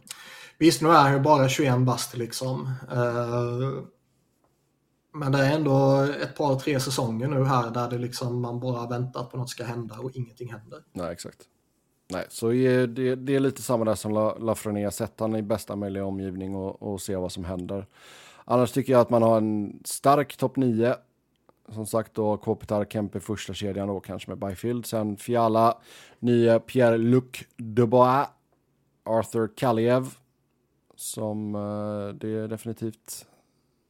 Visst, 0.57 0.81
nu 0.81 0.89
är 0.89 1.01
han 1.01 1.13
ju 1.13 1.19
bara 1.19 1.49
21 1.49 1.79
bast 1.79 2.17
liksom. 2.17 2.71
Uh, 2.91 3.83
men 5.13 5.31
det 5.31 5.37
är 5.37 5.55
ändå 5.55 6.07
ett 6.21 6.35
par, 6.35 6.59
tre 6.59 6.79
säsonger 6.79 7.27
nu 7.27 7.43
här 7.43 7.71
där 7.71 7.89
det 7.89 7.97
liksom 7.97 8.41
man 8.41 8.59
bara 8.59 8.87
väntar 8.87 9.23
på 9.23 9.37
något 9.37 9.49
ska 9.49 9.63
hända 9.63 9.99
och 9.99 10.11
ingenting 10.13 10.51
händer. 10.51 10.83
Nej, 10.93 11.11
exakt. 11.11 11.47
Nej, 12.07 12.25
så 12.29 12.49
det, 12.49 13.15
det 13.15 13.35
är 13.35 13.39
lite 13.39 13.61
samma 13.61 13.85
där 13.85 13.95
som 13.95 14.33
Lafreniere, 14.39 14.91
sätt 14.91 15.19
han 15.19 15.35
i 15.35 15.41
bästa 15.41 15.75
möjliga 15.75 16.05
omgivning 16.05 16.55
och, 16.55 16.83
och 16.83 17.01
se 17.01 17.15
vad 17.15 17.31
som 17.31 17.45
händer. 17.45 17.85
Annars 18.45 18.71
tycker 18.71 18.93
jag 18.93 19.01
att 19.01 19.09
man 19.09 19.21
har 19.21 19.37
en 19.37 19.79
stark 19.85 20.37
topp 20.37 20.55
9. 20.55 20.95
Som 21.69 21.85
sagt 21.85 22.13
då 22.13 22.37
Kopitar, 22.37 22.85
Kempe 22.85 23.19
första 23.19 23.53
kedjan 23.53 23.87
då 23.87 23.99
kanske 23.99 24.31
med 24.31 24.37
Byfield. 24.37 24.85
Sen 24.85 25.17
Fiala, 25.17 25.77
nya 26.19 26.59
Pierre-Luc 26.59 27.43
Dubois, 27.57 28.27
Arthur 29.03 29.49
Kaliev. 29.55 30.05
Som 30.95 31.55
eh, 31.55 32.15
det 32.15 32.47
definitivt 32.47 33.25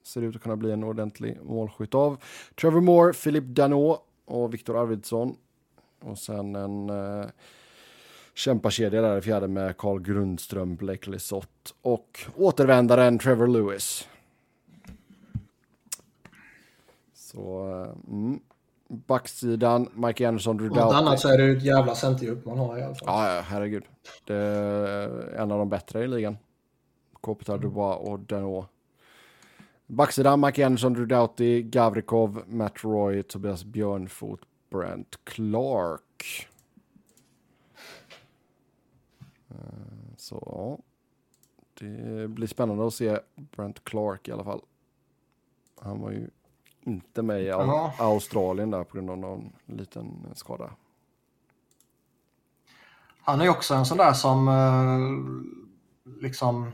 ser 0.03 0.21
ut 0.21 0.35
att 0.35 0.41
kunna 0.41 0.55
bli 0.55 0.71
en 0.71 0.83
ordentlig 0.83 1.39
målskytt 1.43 1.95
av. 1.95 2.23
Trevor 2.61 2.81
Moore, 2.81 3.13
Philip 3.13 3.43
Danot 3.43 4.05
och 4.25 4.53
Viktor 4.53 4.81
Arvidsson. 4.81 5.35
Och 6.01 6.17
sen 6.17 6.55
en 6.55 6.89
eh, 6.89 7.25
kämpakedja 8.35 9.01
där 9.01 9.17
i 9.17 9.21
fjärde 9.21 9.47
med 9.47 9.77
Carl 9.77 10.01
Grundström, 10.01 10.75
Blake 10.75 11.09
Lisotte 11.09 11.71
och 11.81 12.19
återvändaren 12.35 13.19
Trevor 13.19 13.47
Lewis. 13.47 14.07
Så, 17.13 17.67
eh, 17.83 18.13
mm. 18.13 18.39
Backsidan, 18.87 19.89
Mike 19.93 20.27
Anderson, 20.27 20.57
Drew 20.57 20.69
Doughty. 20.69 20.95
annat 20.95 21.19
så 21.19 21.29
är 21.29 21.37
det 21.37 21.43
ju 21.43 21.57
ett 21.57 21.63
jävla 21.63 21.95
centerdjup 21.95 22.45
man 22.45 22.57
har 22.57 22.77
i 22.77 22.83
alla 22.83 22.95
fall. 22.95 23.07
Ja, 23.07 23.41
herregud. 23.45 23.83
Det 24.25 24.35
är 24.35 25.35
en 25.35 25.51
av 25.51 25.59
de 25.59 25.69
bättre 25.69 26.03
i 26.03 26.07
ligan. 26.07 26.37
Kopitar, 27.13 27.57
Dubois 27.57 27.99
och 27.99 28.19
Danot. 28.19 28.69
Backsidan, 29.87 30.41
Mike 30.41 30.65
Anderson, 30.65 30.93
Drew 30.93 31.07
Doughty, 31.07 31.61
Gavrikov, 31.61 32.43
Matt 32.47 32.83
Roy, 32.83 33.23
Tobias 33.23 33.63
Björnfot, 33.63 34.39
Brent 34.69 35.19
Clark. 35.23 36.47
Eh, 39.44 39.44
så 40.17 40.43
ja, 40.45 40.77
det 41.79 42.27
blir 42.27 42.47
spännande 42.47 42.87
att 42.87 42.93
se 42.93 43.19
Brent 43.35 43.83
Clark 43.83 44.27
i 44.27 44.31
alla 44.31 44.43
fall. 44.43 44.61
Han 45.81 46.01
var 46.01 46.11
ju 46.11 46.29
inte 46.81 47.21
med 47.21 47.41
i 47.43 47.51
Aha. 47.51 47.93
Australien 47.99 48.71
där 48.71 48.83
på 48.83 48.97
grund 48.97 49.09
av 49.09 49.17
någon 49.17 49.53
liten 49.65 50.27
skada. 50.35 50.71
Han 53.21 53.41
är 53.41 53.49
också 53.49 53.73
en 53.73 53.85
sån 53.85 53.97
där 53.97 54.13
som 54.13 54.47
eh, 54.47 54.99
liksom 56.21 56.71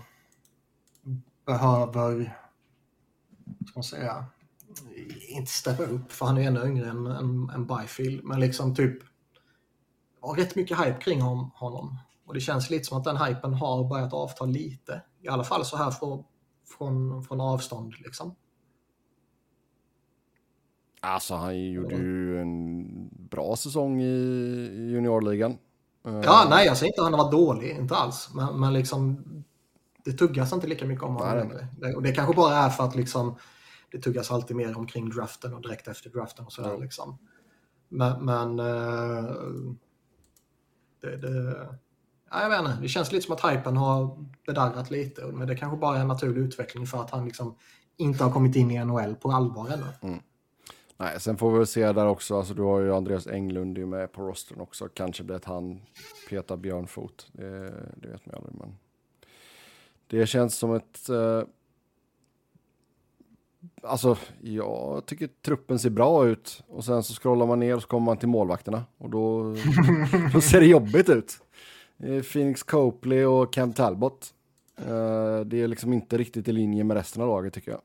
behöver, 1.46 2.38
ska 3.68 3.72
man 3.76 3.84
säga, 3.84 4.26
inte 5.30 5.52
steppa 5.52 5.84
upp 5.84 6.12
för 6.12 6.26
han 6.26 6.38
är 6.38 6.48
ännu 6.48 6.66
yngre 6.66 6.90
än, 6.90 7.08
än, 7.08 7.50
än 7.50 7.68
Byfield, 7.68 8.24
men 8.24 8.40
liksom 8.40 8.76
typ 8.76 9.04
har 10.22 10.36
rätt 10.36 10.56
mycket 10.56 10.80
hype 10.80 11.02
kring 11.02 11.22
honom. 11.22 11.98
Och 12.32 12.36
det 12.36 12.42
känns 12.42 12.70
lite 12.70 12.86
som 12.86 12.98
att 12.98 13.04
den 13.04 13.18
hypen 13.18 13.54
har 13.54 13.84
börjat 13.90 14.14
avta 14.14 14.46
lite. 14.46 15.02
I 15.22 15.28
alla 15.28 15.44
fall 15.44 15.66
så 15.66 15.78
här 15.78 15.92
från, 15.92 16.24
från, 16.78 17.24
från 17.24 17.42
avstånd 17.42 17.94
liksom. 18.00 18.36
Alltså 21.00 21.36
han 21.36 21.72
gjorde 21.72 21.96
ju 21.96 22.42
en 22.42 23.10
bra 23.30 23.56
säsong 23.56 24.02
i 24.02 24.88
juniorligan. 24.92 25.58
Ja, 26.04 26.48
nej 26.50 26.66
jag 26.66 26.78
säger 26.78 26.92
inte 26.92 27.02
att 27.02 27.12
han 27.12 27.20
varit 27.20 27.32
dålig, 27.32 27.70
inte 27.78 27.96
alls. 27.96 28.30
Men, 28.34 28.60
men 28.60 28.74
liksom 28.74 29.24
det 30.06 30.12
tuggas 30.12 30.54
inte 30.54 30.68
lika 30.68 30.86
mycket 30.86 31.04
om 31.04 31.16
honom 31.16 31.38
längre. 31.38 31.96
Och 31.96 32.02
det 32.02 32.12
kanske 32.12 32.36
bara 32.36 32.56
är 32.56 32.70
för 32.70 32.84
att 32.84 32.96
liksom 32.96 33.36
det 33.92 34.02
tuggas 34.02 34.32
alltid 34.32 34.58
mer 34.58 34.78
omkring 34.78 35.10
draften 35.10 35.54
och 35.54 35.62
direkt 35.62 35.88
efter 35.88 36.10
draften 36.10 36.46
och 36.46 36.54
sådär 36.54 36.70
mm. 36.70 36.82
liksom. 36.82 37.18
Men, 37.90 38.26
men 38.26 38.60
uh, 38.60 39.74
det, 41.02 41.18
det, 41.18 41.56
ja, 41.58 41.78
jag 42.32 42.50
vet 42.50 42.60
inte, 42.60 42.78
det 42.82 42.88
känns 42.88 43.12
lite 43.12 43.26
som 43.26 43.36
att 43.36 43.52
hypen 43.52 43.78
har 43.78 44.26
bedarrat 44.46 44.92
lite. 44.92 45.26
Men 45.26 45.48
det 45.48 45.56
kanske 45.56 45.78
bara 45.78 45.98
är 45.98 46.02
en 46.02 46.08
naturlig 46.08 46.42
utveckling 46.42 46.88
för 46.88 47.02
att 47.02 47.12
han 47.12 47.26
liksom 47.26 47.56
inte 47.98 48.24
har 48.24 48.32
kommit 48.32 48.56
in 48.56 48.72
i 48.72 48.86
NHL 48.86 49.16
på 49.16 49.32
allvar 49.32 49.70
ännu. 49.70 49.86
Mm. 50.02 50.20
Nej, 50.98 51.20
sen 51.20 51.38
får 51.38 51.52
vi 51.52 51.58
väl 51.58 51.68
se 51.68 51.92
där 51.92 52.08
också, 52.08 52.38
alltså 52.38 52.54
du 52.54 52.62
har 52.62 52.80
ju 52.80 52.96
Andreas 52.96 53.28
Englund 53.28 53.78
ju 53.78 53.86
med 53.86 54.12
på 54.12 54.22
rosten 54.22 54.62
också. 54.62 54.88
Kanske 54.88 55.24
blir 55.24 55.34
det 55.34 55.38
att 55.38 55.46
han 55.46 55.82
petar 56.30 56.58
Björnfot, 56.58 57.28
det, 57.32 57.60
det 57.96 58.08
vet 58.08 58.26
man 58.26 58.36
aldrig. 58.36 58.56
Men 58.56 58.78
det 60.08 60.28
känns 60.28 60.58
som 60.58 60.76
ett... 60.76 61.10
Eh, 61.10 61.44
alltså, 63.84 64.18
jag 64.42 65.06
tycker 65.06 65.30
truppen 65.46 65.80
ser 65.80 65.90
bra 65.90 66.28
ut. 66.28 66.64
Och 66.68 66.86
sen 66.86 67.04
så 67.04 67.14
scrollar 67.14 67.46
man 67.46 67.60
ner 67.60 67.76
och 67.76 67.82
så 67.82 67.88
kommer 67.88 68.06
man 68.06 68.18
till 68.18 68.28
målvakterna. 68.28 68.84
Och 68.98 69.10
då, 69.10 69.44
då 70.34 70.42
ser 70.42 70.60
det 70.60 70.66
jobbigt 70.66 71.10
ut. 71.10 71.42
Phoenix 72.02 72.64
Copley 72.64 73.26
och 73.26 73.54
Cam 73.54 73.74
Talbot. 73.74 74.34
Eh, 74.78 75.40
det 75.40 75.62
är 75.62 75.68
liksom 75.68 75.94
inte 75.94 76.18
riktigt 76.18 76.48
i 76.48 76.52
linje 76.52 76.84
med 76.84 76.98
resten 76.98 77.22
av 77.22 77.28
laget 77.28 77.54
tycker 77.54 77.72
jag. 77.72 77.82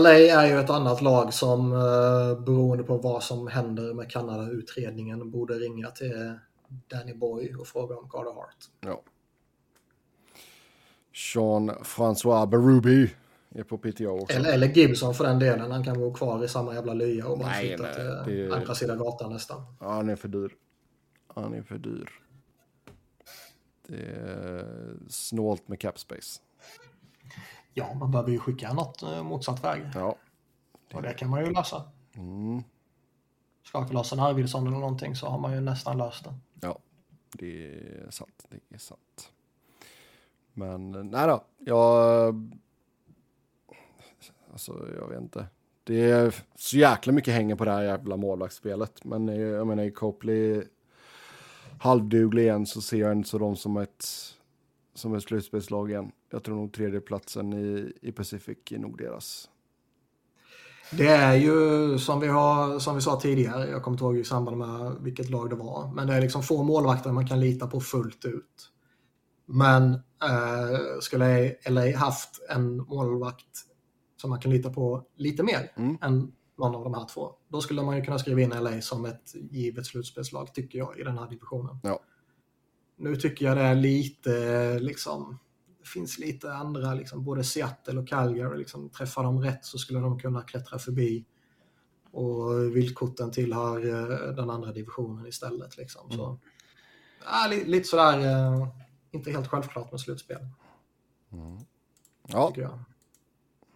LA 0.00 0.12
är 0.12 0.46
ju 0.46 0.58
ett 0.58 0.70
annat 0.70 1.00
lag 1.00 1.34
som 1.34 1.72
eh, 1.72 2.44
beroende 2.44 2.84
på 2.84 2.96
vad 2.96 3.22
som 3.22 3.46
händer 3.46 3.94
med 3.94 4.10
Kanada-utredningen 4.10 5.30
borde 5.30 5.54
ringa 5.54 5.90
till 5.90 6.38
Danny 6.88 7.14
Boy 7.14 7.54
och 7.54 7.66
fråga 7.66 7.96
om 7.96 8.08
Carter 8.08 8.32
Hart. 8.32 8.56
Ja. 8.80 9.02
Jean-François 11.12 12.46
Berube 12.46 13.10
är 13.54 13.62
på 13.62 13.78
PTO 13.78 14.20
också. 14.22 14.36
Eller, 14.36 14.52
eller, 14.52 14.66
Gibson 14.66 15.14
för 15.14 15.24
den 15.24 15.38
delen. 15.38 15.70
Han 15.70 15.84
kan 15.84 16.00
gå 16.00 16.14
kvar 16.14 16.44
i 16.44 16.48
samma 16.48 16.74
jävla 16.74 16.94
lya 16.94 17.26
och 17.26 17.38
bara 17.38 17.52
flytta 17.52 17.94
till 17.94 18.36
det... 18.36 18.56
andra 18.56 18.74
sidan 18.74 18.98
gatan 18.98 19.32
nästan. 19.32 19.76
Ja, 19.80 19.92
han 19.92 20.08
är 20.08 20.16
för 20.16 20.28
dyr. 20.28 20.54
Han 21.26 21.54
är 21.54 21.62
för 21.62 21.78
dyr. 21.78 22.10
Det 23.86 24.02
är 24.02 24.94
snålt 25.08 25.68
med 25.68 25.80
cap 25.80 25.98
space. 25.98 26.40
Ja, 27.74 27.94
man 27.94 28.10
behöver 28.10 28.30
ju 28.30 28.38
skicka 28.38 28.72
något 28.72 29.02
eh, 29.02 29.22
motsatt 29.22 29.64
väg. 29.64 29.82
Ja. 29.94 30.16
Och 30.94 31.02
det 31.02 31.14
kan 31.14 31.30
man 31.30 31.44
ju 31.44 31.52
lösa. 31.52 31.82
Mm. 32.16 32.62
Ska 33.62 33.80
vi 33.80 33.94
lösa 33.94 34.14
en 34.14 34.20
Arvidsson 34.20 34.66
eller 34.66 34.78
någonting 34.78 35.16
så 35.16 35.26
har 35.26 35.38
man 35.38 35.52
ju 35.52 35.60
nästan 35.60 35.98
löst 35.98 36.24
det. 36.24 36.34
Ja, 36.60 36.78
det 37.32 37.66
är 37.66 38.10
sant. 38.10 38.46
Det 38.48 38.74
är 38.74 38.78
sant. 38.78 39.32
Men 40.52 40.90
nej 40.90 41.26
då, 41.26 41.44
jag... 41.58 42.34
Alltså, 44.52 44.88
jag 45.00 45.08
vet 45.08 45.20
inte. 45.20 45.46
Det 45.84 46.10
är 46.10 46.34
så 46.56 46.76
jäkla 46.76 47.12
mycket 47.12 47.34
hänger 47.34 47.56
på 47.56 47.64
det 47.64 47.70
här 47.70 47.82
jävla 47.82 48.16
målvaktsspelet. 48.16 49.04
Men 49.04 49.28
eh, 49.28 49.40
jag 49.40 49.66
menar, 49.66 49.82
i 49.82 49.90
Copley 49.90 50.62
halvduglig 51.80 52.42
igen 52.42 52.66
så 52.66 52.80
ser 52.80 53.00
jag 53.00 53.12
inte 53.12 53.28
så 53.28 53.38
dem 53.38 53.56
som 53.56 53.76
ett, 53.76 54.06
som 54.94 55.14
ett 55.14 55.22
slutspelslag 55.22 55.90
igen. 55.90 56.12
Jag 56.30 56.44
tror 56.44 56.56
nog 56.56 56.72
tredjeplatsen 56.72 57.52
i, 57.52 57.92
i 58.02 58.12
Pacific 58.12 58.58
är 58.70 58.78
nog 58.78 58.98
deras. 58.98 59.48
Det 60.92 61.08
är 61.08 61.34
ju 61.34 61.98
som 61.98 62.20
vi, 62.20 62.28
har, 62.28 62.78
som 62.78 62.94
vi 62.94 63.00
sa 63.00 63.20
tidigare, 63.20 63.70
jag 63.70 63.82
kommer 63.82 63.94
inte 63.94 64.04
ihåg 64.04 64.18
i 64.18 64.24
samband 64.24 64.56
med 64.58 64.96
vilket 65.00 65.30
lag 65.30 65.50
det 65.50 65.56
var, 65.56 65.92
men 65.94 66.06
det 66.06 66.14
är 66.14 66.20
liksom 66.20 66.42
få 66.42 66.62
målvakter 66.62 67.12
man 67.12 67.28
kan 67.28 67.40
lita 67.40 67.66
på 67.66 67.80
fullt 67.80 68.24
ut. 68.24 68.70
Men 69.46 69.92
eh, 70.22 71.00
skulle 71.00 71.54
LA 71.68 71.96
haft 71.96 72.30
en 72.50 72.76
målvakt 72.76 73.69
som 74.20 74.30
man 74.30 74.40
kan 74.40 74.52
lita 74.52 74.70
på 74.70 75.04
lite 75.16 75.42
mer 75.42 75.72
mm. 75.76 75.98
än 76.02 76.32
någon 76.58 76.74
av 76.74 76.84
de 76.84 76.94
här 76.94 77.04
två, 77.04 77.34
då 77.48 77.60
skulle 77.60 77.82
man 77.82 77.96
ju 77.96 78.04
kunna 78.04 78.18
skriva 78.18 78.40
in 78.40 78.50
LA 78.50 78.80
som 78.80 79.04
ett 79.04 79.34
givet 79.50 79.86
slutspelslag, 79.86 80.54
tycker 80.54 80.78
jag, 80.78 80.98
i 80.98 81.02
den 81.02 81.18
här 81.18 81.28
divisionen. 81.28 81.78
Ja. 81.82 82.00
Nu 82.96 83.16
tycker 83.16 83.46
jag 83.46 83.56
det 83.56 83.62
är 83.62 83.74
lite, 83.74 84.78
liksom, 84.78 85.38
det 85.80 85.88
finns 85.88 86.18
lite 86.18 86.52
andra, 86.52 86.94
liksom, 86.94 87.24
både 87.24 87.44
Seattle 87.44 88.00
och 88.00 88.08
Calgary, 88.08 88.58
liksom, 88.58 88.88
träffar 88.88 89.22
de 89.22 89.42
rätt 89.42 89.64
så 89.64 89.78
skulle 89.78 90.00
de 90.00 90.18
kunna 90.18 90.42
klättra 90.42 90.78
förbi. 90.78 91.24
Och 92.12 92.76
vildkorten 92.76 93.30
tillhör 93.30 93.86
uh, 93.86 94.34
den 94.34 94.50
andra 94.50 94.72
divisionen 94.72 95.26
istället. 95.26 95.76
Liksom. 95.76 96.06
Mm. 96.06 96.16
Så, 96.16 96.38
ja, 97.24 97.46
li 97.50 97.64
lite 97.64 97.88
sådär, 97.88 98.18
uh, 98.18 98.68
inte 99.10 99.30
helt 99.30 99.48
självklart 99.48 99.90
med 99.90 100.00
slutspel. 100.00 100.46
Mm. 101.32 101.58
Ja, 102.28 102.52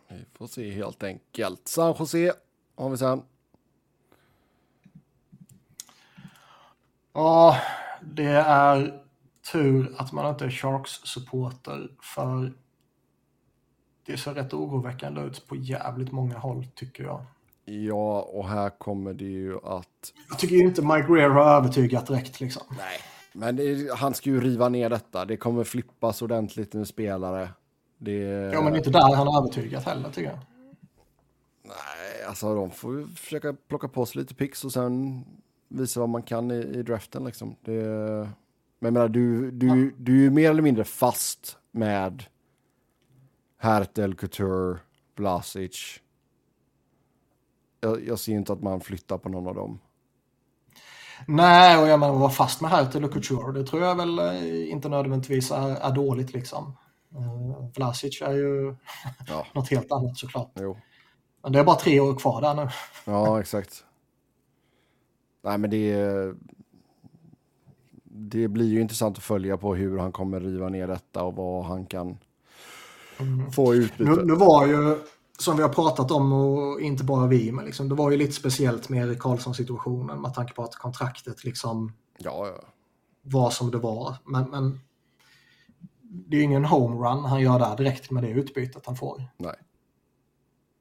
vi 0.08 0.24
får 0.34 0.46
se 0.46 0.70
helt 0.70 1.02
enkelt. 1.02 1.68
San 1.68 1.94
Jose 1.98 2.32
har 2.76 2.90
vi 2.90 2.96
sen. 2.96 3.22
Ja, 7.12 7.56
det 8.02 8.32
är 8.46 9.02
tur 9.52 9.94
att 9.98 10.12
man 10.12 10.30
inte 10.30 10.44
är 10.44 10.50
Sharks-supporter 10.50 11.88
för 12.02 12.52
det 14.06 14.16
ser 14.16 14.34
rätt 14.34 14.54
oroväckande 14.54 15.20
ut 15.20 15.46
på 15.46 15.56
jävligt 15.56 16.12
många 16.12 16.38
håll 16.38 16.66
tycker 16.74 17.04
jag. 17.04 17.24
Ja, 17.64 18.20
och 18.22 18.48
här 18.48 18.70
kommer 18.70 19.14
det 19.14 19.24
ju 19.24 19.56
att... 19.56 20.12
Jag 20.28 20.38
tycker 20.38 20.56
inte 20.56 20.82
Mike 20.82 21.06
Greer 21.08 21.28
har 21.28 21.56
övertygat 21.56 22.06
direkt 22.06 22.40
liksom. 22.40 22.62
Nej, 22.70 23.00
men 23.32 23.56
det, 23.56 23.94
han 23.94 24.14
ska 24.14 24.30
ju 24.30 24.40
riva 24.40 24.68
ner 24.68 24.90
detta. 24.90 25.24
Det 25.24 25.36
kommer 25.36 25.64
flippas 25.64 26.22
ordentligt 26.22 26.74
med 26.74 26.88
spelare. 26.88 27.48
Det... 28.04 28.50
Ja, 28.52 28.62
men 28.62 28.72
det 28.72 28.76
är 28.76 28.78
inte 28.78 28.90
där 28.90 29.14
han 29.14 29.26
har 29.26 29.38
övertygat 29.38 29.84
heller 29.84 30.10
tycker 30.10 30.30
jag. 30.30 30.38
Nej, 31.62 32.28
alltså 32.28 32.54
de 32.54 32.70
får 32.70 32.98
ju 32.98 33.06
försöka 33.06 33.56
plocka 33.68 33.88
på 33.88 34.06
sig 34.06 34.20
lite 34.20 34.34
pix 34.34 34.64
och 34.64 34.72
sen 34.72 35.24
visa 35.68 36.00
vad 36.00 36.08
man 36.08 36.22
kan 36.22 36.50
i, 36.50 36.54
i 36.54 36.82
draften 36.82 37.24
liksom. 37.24 37.56
Det, 37.60 37.72
men 38.78 38.86
jag 38.86 38.92
menar, 38.92 39.08
du, 39.08 39.50
du, 39.50 39.84
ja. 39.86 39.90
du 39.98 40.26
är 40.26 40.30
mer 40.30 40.50
eller 40.50 40.62
mindre 40.62 40.84
fast 40.84 41.58
med 41.70 42.24
Hertel, 43.58 44.14
Couture, 44.14 44.78
Blasic. 45.16 46.00
Jag, 47.80 48.06
jag 48.06 48.18
ser 48.18 48.32
inte 48.32 48.52
att 48.52 48.62
man 48.62 48.80
flyttar 48.80 49.18
på 49.18 49.28
någon 49.28 49.46
av 49.46 49.54
dem. 49.54 49.78
Nej, 51.26 51.78
och 51.78 51.88
jag 51.88 52.00
menar 52.00 52.14
att 52.14 52.20
vara 52.20 52.30
fast 52.30 52.60
med 52.60 52.70
Hertel 52.70 53.04
och 53.04 53.12
Couture, 53.12 53.52
det 53.52 53.66
tror 53.66 53.82
jag 53.82 53.94
väl 53.94 54.18
eh, 54.18 54.70
inte 54.70 54.88
nödvändigtvis 54.88 55.50
är, 55.50 55.76
är 55.76 55.92
dåligt 55.92 56.32
liksom. 56.32 56.72
Uh, 57.14 57.68
Vlasic 57.74 58.22
är 58.22 58.32
ju 58.32 58.74
ja. 59.26 59.46
något 59.52 59.70
helt 59.70 59.92
annat 59.92 60.18
såklart. 60.18 60.52
Jo. 60.60 60.78
Men 61.42 61.52
det 61.52 61.58
är 61.58 61.64
bara 61.64 61.76
tre 61.76 62.00
år 62.00 62.18
kvar 62.18 62.40
där 62.40 62.54
nu. 62.54 62.68
Ja, 63.04 63.40
exakt. 63.40 63.84
Nej, 65.42 65.58
men 65.58 65.70
det, 65.70 66.34
det 68.04 68.48
blir 68.48 68.66
ju 68.66 68.80
intressant 68.80 69.18
att 69.18 69.24
följa 69.24 69.56
på 69.56 69.74
hur 69.74 69.98
han 69.98 70.12
kommer 70.12 70.40
riva 70.40 70.68
ner 70.68 70.86
detta 70.86 71.22
och 71.22 71.34
vad 71.34 71.64
han 71.64 71.86
kan 71.86 72.18
mm. 73.18 73.52
få 73.52 73.74
utbyte. 73.74 74.10
Nu, 74.10 74.24
nu 74.24 74.34
var 74.34 74.66
ju, 74.66 74.98
som 75.38 75.56
vi 75.56 75.62
har 75.62 75.68
pratat 75.68 76.10
om, 76.10 76.32
och 76.32 76.80
inte 76.80 77.04
bara 77.04 77.26
vi, 77.26 77.52
men 77.52 77.64
liksom, 77.64 77.88
det 77.88 77.94
var 77.94 78.10
ju 78.10 78.16
lite 78.16 78.32
speciellt 78.32 78.88
med 78.88 79.08
Erik 79.08 79.18
Karlsson-situationen 79.18 80.20
med 80.20 80.34
tanke 80.34 80.54
på 80.54 80.62
att 80.62 80.74
kontraktet 80.74 81.44
liksom 81.44 81.92
ja, 82.18 82.46
ja. 82.46 82.64
var 83.22 83.50
som 83.50 83.70
det 83.70 83.78
var. 83.78 84.16
Men, 84.24 84.50
men 84.50 84.80
det 86.14 86.36
är 86.36 86.38
ju 86.38 86.44
ingen 86.44 86.64
homerun 86.64 87.24
han 87.24 87.40
gör 87.40 87.58
där 87.58 87.76
direkt 87.76 88.10
med 88.10 88.22
det 88.22 88.30
utbytet 88.30 88.86
han 88.86 88.96
får. 88.96 89.22
Nej. 89.36 89.54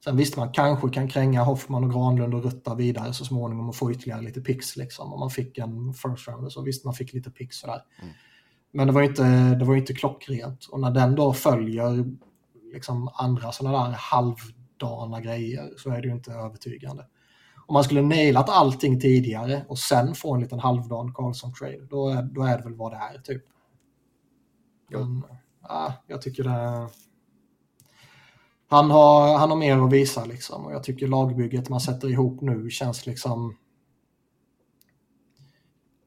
Sen 0.04 0.18
visste 0.18 0.40
man 0.40 0.52
kanske 0.52 0.90
kan 0.90 1.08
kränga 1.08 1.44
Hoffman 1.44 1.84
och 1.84 1.92
Granlund 1.92 2.34
och 2.34 2.44
rutta 2.44 2.76
vidare 2.76 3.14
så 3.14 3.26
småningom 3.26 3.70
och 3.70 3.76
få 3.76 3.92
ytterligare 3.92 4.22
lite 4.22 4.42
pix 4.42 4.78
liksom. 4.78 5.14
Om 5.14 5.20
man 5.20 5.30
fick 5.30 5.58
en 5.58 5.94
first 5.94 6.28
round 6.28 6.52
så 6.52 6.62
visst 6.62 6.86
man 6.86 6.94
fick 6.94 7.14
lite 7.14 7.32
pix 7.32 7.58
sådär. 7.58 7.82
Mm. 8.02 8.14
Men 8.72 8.88
det 8.88 8.94
var 8.94 9.02
inte, 9.02 9.24
det 9.56 9.66
var 9.66 9.76
inte 9.76 9.94
klockrent. 9.94 10.66
Och 10.66 10.80
när 10.80 10.92
den 10.92 11.16
då 11.16 11.34
följer 11.34 12.06
liksom 12.74 13.10
andra 13.14 13.52
sådana 13.52 13.90
där 13.90 13.92
halvdana 13.92 15.22
grejer 15.22 15.70
så 15.78 15.90
är 15.90 16.02
det 16.02 16.08
ju 16.08 16.14
inte 16.14 16.32
övertygande. 16.32 17.06
Om 17.66 17.74
man 17.74 17.84
skulle 17.84 18.02
nailat 18.02 18.50
allting 18.50 19.00
tidigare 19.00 19.66
och 19.68 19.80
sen 19.80 20.16
få 20.16 20.36
en 20.36 20.42
liten 20.42 20.60
halvdan 20.60 21.14
Karlsson-trade, 21.14 21.88
då 21.90 22.10
är, 22.10 22.22
då 22.24 22.44
är 22.44 22.58
det 22.58 22.64
väl 22.64 22.76
vad 22.76 22.92
det 22.92 22.98
är 22.98 23.22
typ. 23.22 23.44
Men, 25.00 25.12
mm. 25.12 25.24
ja, 25.62 25.94
jag 26.08 26.22
tycker 26.22 26.44
det 26.44 26.90
han 28.68 28.92
har, 28.92 29.38
han 29.38 29.50
har 29.50 29.58
mer 29.58 29.78
att 29.78 29.94
visa 29.94 30.26
liksom. 30.26 30.66
Och 30.66 30.74
jag 30.74 30.84
tycker 30.84 31.08
lagbygget 31.08 31.70
man 31.70 31.82
sätter 31.82 32.08
ihop 32.10 32.42
nu 32.42 32.70
känns 32.70 33.06
liksom 33.06 33.58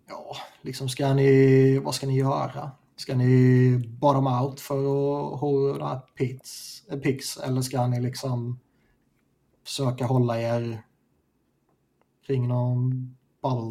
ja, 0.08 0.36
liksom 0.62 0.88
ska 0.88 1.14
ni, 1.14 1.78
vad 1.78 1.94
ska 1.94 2.06
ni 2.06 2.18
göra? 2.18 2.70
Ska 2.96 3.16
ni 3.16 3.78
bottom 4.00 4.26
out 4.26 4.60
för 4.60 4.78
att 4.78 5.40
hålla 5.40 6.02
pits, 6.14 6.82
eh, 6.90 6.98
pix 6.98 7.36
eller 7.36 7.62
ska 7.62 7.86
ni 7.86 8.00
liksom 8.00 8.60
försöka 9.64 10.06
hålla 10.06 10.40
er 10.40 10.82
kring 12.26 12.48
någon 12.48 13.15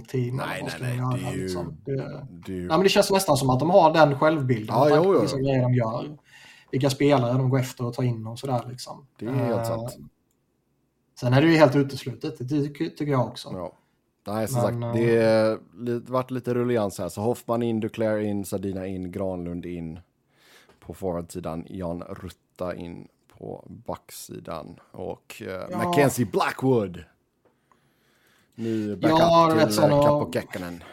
team? 0.08 0.36
Nej, 0.36 0.64
nej, 0.64 0.74
nej. 0.82 0.98
Göra, 0.98 1.18
det, 1.18 1.26
är 1.26 1.34
ju, 1.34 1.44
liksom? 1.44 1.78
det, 1.86 1.96
det, 2.30 2.52
är 2.52 2.56
ju... 2.56 2.68
nej, 2.68 2.78
men 2.78 2.84
det 2.84 2.90
känns 2.90 3.12
nästan 3.12 3.38
som 3.38 3.50
att 3.50 3.60
de 3.60 3.70
har 3.70 3.94
den 3.94 4.20
självbilden. 4.20 4.76
Ja, 4.76 4.90
jo, 4.90 5.26
jo. 5.32 5.38
grejer 5.38 5.62
de 5.62 5.74
gör 5.74 6.18
vilka 6.72 6.90
spelare 6.90 7.34
de 7.34 7.50
går 7.50 7.60
efter 7.60 7.86
och 7.86 7.94
tar 7.94 8.04
in 8.04 8.28
och 8.28 8.40
sådär. 8.40 8.66
Liksom. 8.70 9.08
Det 9.20 9.26
är 9.26 9.32
helt 9.32 9.60
uh, 9.60 9.64
sant. 9.64 9.98
Sen 11.20 11.34
är 11.34 11.42
det 11.42 11.48
ju 11.48 11.58
helt 11.58 11.76
uteslutet, 11.76 12.38
det 12.38 12.46
tycker, 12.46 12.86
tycker 12.86 13.12
jag 13.12 13.28
också. 13.28 13.50
Ja. 13.54 13.74
Nej, 14.28 14.48
som 14.48 14.80
Men, 14.80 14.94
sagt, 14.94 15.00
det 15.74 16.04
har 16.04 16.12
varit 16.12 16.32
lite 16.32 16.54
rullians 16.54 17.00
här. 17.00 17.10
Så 17.10 17.22
Hoffman 17.22 17.64
in, 17.64 17.80
Duclair 17.80 18.20
in, 18.20 18.46
Sardina 18.46 18.88
in, 18.88 19.12
Granlund 19.12 19.66
in 19.66 20.00
på 20.80 20.94
forwardsidan, 20.94 21.66
Jan 21.70 22.02
Rutta 22.02 22.76
in 22.76 23.08
på 23.38 23.64
backsidan 23.86 24.80
och 24.92 25.42
uh, 25.42 25.48
ja. 25.48 25.78
Mackenzie 25.78 26.26
Blackwood. 26.26 27.04
Ny 28.56 28.96
backup 28.96 29.20
ja, 29.20 29.68
till 29.68 29.78
Kappo 29.78 30.32
Kekkonen. 30.32 30.84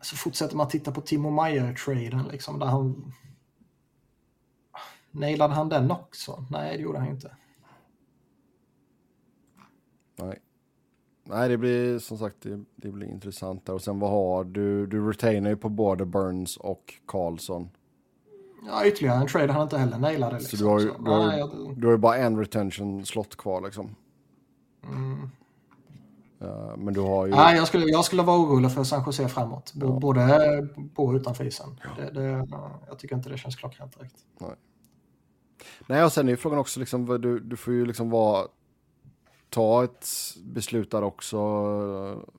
Så 0.00 0.16
fortsätter 0.16 0.56
man 0.56 0.68
titta 0.68 0.92
på 0.92 1.00
Timo 1.00 1.30
Meyer-traden, 1.30 2.28
liksom, 2.32 2.58
där 2.58 2.66
han 2.66 3.12
Nailade 5.10 5.54
han 5.54 5.68
den 5.68 5.90
också? 5.90 6.44
Nej, 6.50 6.76
det 6.76 6.82
gjorde 6.82 6.98
han 6.98 7.08
inte. 7.08 7.36
Nej. 10.16 10.38
Nej, 11.24 11.48
det 11.48 11.58
blir 11.58 11.98
som 11.98 12.18
sagt 12.18 12.36
det, 12.40 12.64
det 12.76 12.90
blir 12.90 13.08
intressant 13.08 13.66
där. 13.66 13.72
Och 13.72 13.82
sen 13.82 13.98
vad 13.98 14.10
har 14.10 14.44
du? 14.44 14.86
Du 14.86 15.08
retainar 15.08 15.50
ju 15.50 15.56
på 15.56 15.68
både 15.68 16.04
Burns 16.04 16.56
och 16.56 16.94
Karlsson. 17.06 17.70
Ja, 18.66 18.86
ytterligare 18.86 19.20
en 19.20 19.26
trade 19.26 19.52
han 19.52 19.62
inte 19.62 19.78
heller 19.78 19.98
nailade. 19.98 20.38
Liksom. 20.38 20.58
Så 20.58 20.64
du 20.64 20.70
har, 20.70 20.80
ju, 20.80 20.86
du, 20.86 21.10
har, 21.10 21.74
du 21.74 21.86
har 21.86 21.92
ju 21.92 21.98
bara 21.98 22.16
en 22.16 22.38
retention 22.38 23.06
slott 23.06 23.36
kvar 23.36 23.60
liksom. 23.60 23.96
Uh, 26.42 26.76
men 26.76 26.94
du 26.94 27.00
har 27.00 27.26
ju... 27.26 27.32
Nej, 27.32 27.56
jag 27.56 27.68
skulle, 27.68 27.86
jag 27.86 28.04
skulle 28.04 28.22
vara 28.22 28.38
orolig 28.38 28.72
för 28.72 28.84
San 28.84 29.02
Jose 29.06 29.28
framåt. 29.28 29.72
Ja. 29.74 29.86
Både 29.86 30.68
på 30.94 31.04
och 31.04 31.14
utanför 31.14 31.44
isen. 31.44 31.80
Ja. 31.84 32.04
Det, 32.04 32.20
det, 32.20 32.46
jag 32.88 32.98
tycker 32.98 33.16
inte 33.16 33.28
det 33.28 33.38
känns 33.38 33.56
klockrent 33.56 33.98
direkt. 33.98 34.16
Nej. 34.38 34.54
Nej, 35.86 36.04
och 36.04 36.12
sen 36.12 36.28
är 36.28 36.32
ju 36.32 36.36
frågan 36.36 36.58
också, 36.58 36.80
liksom, 36.80 37.20
du, 37.20 37.38
du 37.38 37.56
får 37.56 37.74
ju 37.74 37.86
liksom 37.86 38.10
vara, 38.10 38.46
ta 39.48 39.84
ett 39.84 40.06
beslut 40.44 40.90
där 40.90 41.02
också. 41.02 41.38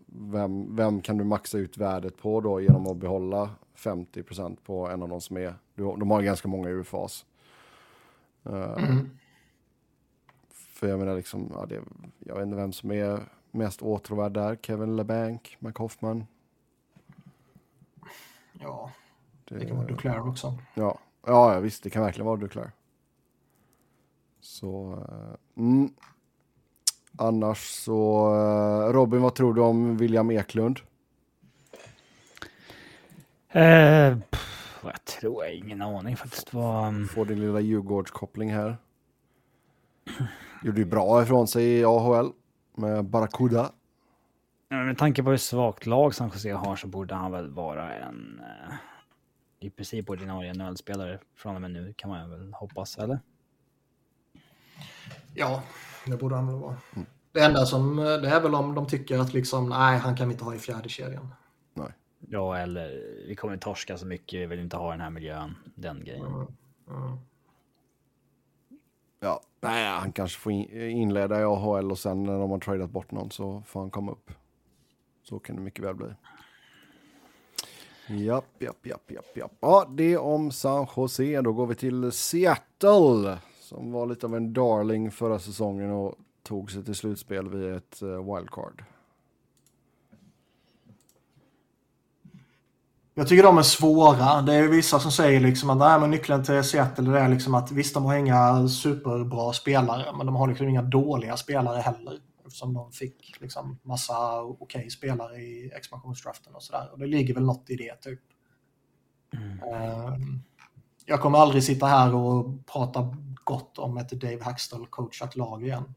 Vem, 0.05 0.75
vem 0.75 1.01
kan 1.01 1.17
du 1.17 1.23
maxa 1.23 1.57
ut 1.57 1.77
värdet 1.77 2.17
på 2.17 2.41
då 2.41 2.61
genom 2.61 2.87
att 2.87 2.97
behålla 2.97 3.49
50 3.75 4.23
procent 4.23 4.63
på 4.63 4.89
en 4.89 5.03
av 5.03 5.09
de 5.09 5.21
som 5.21 5.37
är, 5.37 5.55
de 5.75 6.11
har 6.11 6.21
ganska 6.21 6.47
många 6.47 6.69
UFAs. 6.69 7.25
Uh, 8.49 8.83
mm. 8.83 9.09
För 10.51 10.87
jag 10.87 10.99
menar 10.99 11.15
liksom, 11.15 11.51
ja, 11.55 11.65
det, 11.65 11.81
jag 12.19 12.35
vet 12.35 12.43
inte 12.43 12.55
vem 12.55 12.73
som 12.73 12.91
är 12.91 13.19
mest 13.51 13.81
åtråvärd 13.81 14.31
där. 14.31 14.55
Kevin 14.55 14.95
LeBanc, 14.95 15.41
Mike 15.59 15.81
Hoffman. 15.81 16.25
Ja, 18.53 18.91
det, 19.45 19.57
det 19.57 19.65
kan 19.65 19.77
vara 19.77 19.87
Duclair 19.87 20.27
också. 20.27 20.57
Ja. 20.73 20.99
ja, 21.25 21.59
visst, 21.59 21.83
det 21.83 21.89
kan 21.89 22.03
verkligen 22.03 22.25
vara 22.25 22.37
Duclair. 22.37 22.71
Så, 24.39 24.93
uh, 24.93 25.63
mm. 25.65 25.93
Annars 27.17 27.57
så, 27.57 28.29
uh, 28.35 28.93
Robin, 28.93 29.21
vad 29.21 29.35
tror 29.35 29.53
du 29.53 29.61
om 29.61 29.97
William 29.97 30.31
Eklund? 30.31 30.79
Uh, 33.55 34.19
pff, 34.29 34.79
vad 34.83 34.93
jag 34.93 35.05
tror 35.05 35.45
jag, 35.45 35.53
ingen 35.53 35.81
aning 35.81 36.17
faktiskt. 36.17 36.53
Vad... 36.53 36.87
Um... 36.87 37.07
Får 37.07 37.25
din 37.25 37.39
lilla 37.39 37.59
Djurgårdskoppling 37.59 38.53
här. 38.53 38.77
Gjorde 40.63 40.79
ju 40.79 40.85
bra 40.85 41.23
ifrån 41.23 41.47
sig 41.47 41.65
i 41.65 41.85
AHL 41.85 42.31
med 42.79 43.05
Barracuda. 43.05 43.71
Med 44.69 44.97
tanke 44.97 45.23
på 45.23 45.29
hur 45.29 45.37
svagt 45.37 45.85
lag 45.85 46.15
San 46.15 46.29
Jose 46.29 46.51
har 46.51 46.75
så 46.75 46.87
borde 46.87 47.15
han 47.15 47.31
väl 47.31 47.51
vara 47.51 47.93
en 47.93 48.41
eh, 48.43 48.75
i 49.59 49.69
princip 49.69 50.09
ordinarie 50.09 50.53
NHL-spelare 50.53 51.19
från 51.35 51.55
och 51.55 51.61
med 51.61 51.71
nu 51.71 51.93
kan 51.97 52.09
man 52.09 52.29
väl 52.29 52.53
hoppas, 52.53 52.97
eller? 52.97 53.19
Ja, 55.33 55.63
det 56.05 56.17
borde 56.17 56.35
han 56.35 56.47
väl 56.47 56.55
vara. 56.55 56.75
Mm. 56.95 57.07
Det 57.31 57.39
enda 57.39 57.65
som, 57.65 57.95
det 57.95 58.29
är 58.29 58.41
väl 58.41 58.55
om 58.55 58.75
de 58.75 58.87
tycker 58.87 59.19
att 59.19 59.33
liksom, 59.33 59.69
nej, 59.69 59.97
han 59.99 60.15
kan 60.15 60.27
vi 60.27 60.33
inte 60.33 60.43
ha 60.43 60.55
i 60.55 60.59
fjärde 60.59 60.89
kedjan. 60.89 61.33
Nej. 61.73 61.93
Ja, 62.19 62.57
eller 62.57 63.15
vi 63.27 63.35
kommer 63.35 63.57
torska 63.57 63.97
så 63.97 64.05
mycket, 64.05 64.39
vi 64.39 64.45
vill 64.45 64.59
inte 64.59 64.77
ha 64.77 64.91
den 64.91 65.01
här 65.01 65.09
miljön, 65.09 65.55
den 65.75 66.03
grejen. 66.03 66.25
Mm. 66.25 66.47
Mm. 66.89 67.17
Ja, 69.19 69.41
nej, 69.61 69.87
han 69.87 70.11
kanske 70.11 70.39
får 70.39 70.51
inleda 70.51 71.41
i 71.41 71.43
AHL 71.43 71.91
och 71.91 71.99
sen 71.99 72.23
när 72.23 72.39
de 72.39 72.51
har 72.51 72.59
tradat 72.59 72.89
bort 72.89 73.11
någon 73.11 73.31
så 73.31 73.63
får 73.67 73.79
han 73.79 73.89
komma 73.89 74.11
upp. 74.11 74.31
Så 75.23 75.39
kan 75.39 75.55
det 75.55 75.61
mycket 75.61 75.85
väl 75.85 75.95
bli. 75.95 76.07
Japp, 78.07 78.45
japp, 78.59 78.85
japp, 78.85 79.11
japp, 79.11 79.37
japp. 79.37 79.51
Ja, 79.59 79.85
det 79.89 80.17
om 80.17 80.51
San 80.51 80.87
Jose. 80.95 81.41
Då 81.41 81.53
går 81.53 81.67
vi 81.67 81.75
till 81.75 82.11
Seattle 82.11 83.37
som 83.59 83.91
var 83.91 84.05
lite 84.05 84.25
av 84.25 84.35
en 84.35 84.53
darling 84.53 85.11
förra 85.11 85.39
säsongen 85.39 85.91
och 85.91 86.15
tog 86.43 86.71
sig 86.71 86.83
till 86.83 86.95
slutspel 86.95 87.49
via 87.49 87.75
ett 87.75 88.01
eh, 88.01 88.35
wildcard. 88.35 88.83
Jag 93.19 93.27
tycker 93.27 93.43
de 93.43 93.57
är 93.57 93.61
svåra. 93.61 94.41
Det 94.41 94.55
är 94.55 94.67
vissa 94.67 94.99
som 94.99 95.11
säger 95.11 95.39
liksom 95.39 95.69
att 95.69 95.77
nej, 95.77 95.99
men 95.99 96.11
nyckeln 96.11 96.43
till 96.43 96.63
Seattle 96.63 97.19
är 97.19 97.29
liksom 97.29 97.55
att 97.55 97.71
visst, 97.71 97.93
de 97.93 98.05
har 98.05 98.15
inga 98.15 98.67
superbra 98.67 99.53
spelare, 99.53 100.17
men 100.17 100.25
de 100.25 100.35
har 100.35 100.47
liksom 100.47 100.69
inga 100.69 100.81
dåliga 100.81 101.37
spelare 101.37 101.79
heller. 101.79 102.19
Eftersom 102.45 102.73
de 102.73 102.91
fick 102.91 103.41
liksom 103.41 103.79
massa 103.83 104.41
okej 104.41 104.89
spelare 104.89 105.35
i 105.35 105.71
expansionsdraften 105.75 106.55
och 106.55 106.63
sådär. 106.63 106.89
Och 106.91 106.99
det 106.99 107.05
ligger 107.07 107.33
väl 107.33 107.43
något 107.43 107.69
i 107.69 107.75
det 107.75 107.95
typ. 107.95 108.19
Mm. 109.33 110.13
Um, 110.13 110.43
jag 111.05 111.21
kommer 111.21 111.39
aldrig 111.39 111.63
sitta 111.63 111.85
här 111.85 112.15
och 112.15 112.65
prata 112.65 113.15
gott 113.43 113.77
om 113.77 113.97
ett 113.97 114.09
Dave 114.09 114.43
Hackstall 114.43 114.87
coachat 114.87 115.35
lag 115.35 115.63
igen. 115.63 115.95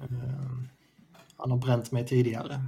um, 0.00 0.68
han 1.36 1.50
har 1.50 1.58
bränt 1.58 1.92
mig 1.92 2.06
tidigare. 2.06 2.60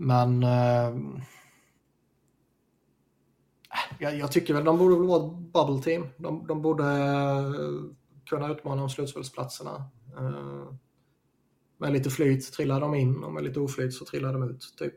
Men 0.00 0.42
uh, 0.42 1.20
jag, 3.98 4.16
jag, 4.16 4.32
tycker 4.32 4.54
väl 4.54 4.64
de 4.64 4.78
borde 4.78 4.94
vara 4.94 5.26
ett 5.26 5.32
bubble 5.32 5.82
team. 5.82 6.06
De, 6.16 6.46
de 6.46 6.62
borde 6.62 6.84
uh, 6.84 7.84
kunna 8.26 8.52
utmana 8.52 8.82
om 8.82 8.90
slutspelsplatserna. 8.90 9.84
Uh, 10.20 10.72
med 11.78 11.92
lite 11.92 12.10
flyt 12.10 12.52
trillar 12.52 12.80
de 12.80 12.94
in 12.94 13.24
och 13.24 13.32
med 13.32 13.44
lite 13.44 13.60
oflyt 13.60 13.94
så 13.94 14.04
trillar 14.04 14.32
de 14.32 14.42
ut. 14.42 14.74
Typ. 14.78 14.94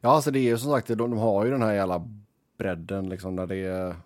Ja, 0.00 0.10
alltså 0.10 0.30
det 0.30 0.38
är 0.38 0.42
ju 0.42 0.58
som 0.58 0.70
sagt, 0.70 0.88
de, 0.88 0.96
de 0.96 1.18
har 1.18 1.44
ju 1.44 1.50
den 1.50 1.62
här 1.62 1.72
jävla 1.72 2.08
bredden 2.58 3.08
liksom 3.08 3.36
där 3.36 3.46
det 3.46 3.56
är 3.56 3.96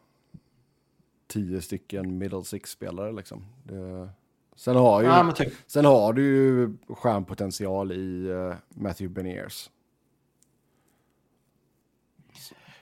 tio 1.27 1.62
stycken 1.62 2.18
middle 2.18 2.44
six-spelare 2.44 3.12
liksom. 3.12 3.44
Det, 3.64 4.09
sen, 4.57 4.77
har 4.77 5.03
ju, 5.03 5.07
ja, 5.07 5.33
typ. 5.33 5.53
sen 5.66 5.85
har 5.85 6.12
du 6.12 6.22
ju 6.22 6.77
stjärnpotential 6.88 7.92
i 7.92 8.29
Matthew 8.68 9.09
Beniers. 9.14 9.70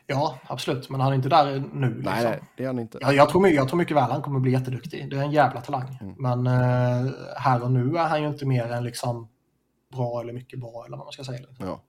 Ja, 0.07 0.39
absolut. 0.47 0.91
Men 0.91 1.01
han 1.01 1.13
är 1.13 1.17
inte 1.17 1.29
där 1.29 1.65
nu. 1.73 1.95
Liksom. 1.95 2.13
Nej, 2.13 2.41
det 2.57 2.63
är 2.63 2.67
han 2.67 2.79
inte. 2.79 2.99
Jag, 3.01 3.15
jag, 3.15 3.29
tror, 3.29 3.49
jag 3.49 3.69
tror 3.69 3.79
mycket 3.79 3.97
väl 3.97 4.11
han 4.11 4.23
kommer 4.23 4.41
bli 4.41 4.53
jätteduktig. 4.53 5.11
Det 5.11 5.17
är 5.17 5.23
en 5.23 5.31
jävla 5.31 5.61
talang. 5.61 5.99
Mm. 6.01 6.15
Men 6.19 6.47
uh, 6.47 7.13
här 7.37 7.63
och 7.63 7.71
nu 7.71 7.97
är 7.99 8.09
han 8.09 8.23
ju 8.23 8.29
inte 8.29 8.47
mer 8.47 8.65
än 8.65 8.85
liksom 8.85 9.29
bra 9.93 10.21
eller 10.21 10.33
mycket 10.33 10.61
bra 10.61 10.85
eller 10.87 10.97
vad 10.97 11.07
man 11.07 11.13
ska 11.13 11.25
säga. 11.25 11.47
Liksom. 11.49 11.67
Ja. 11.67 11.83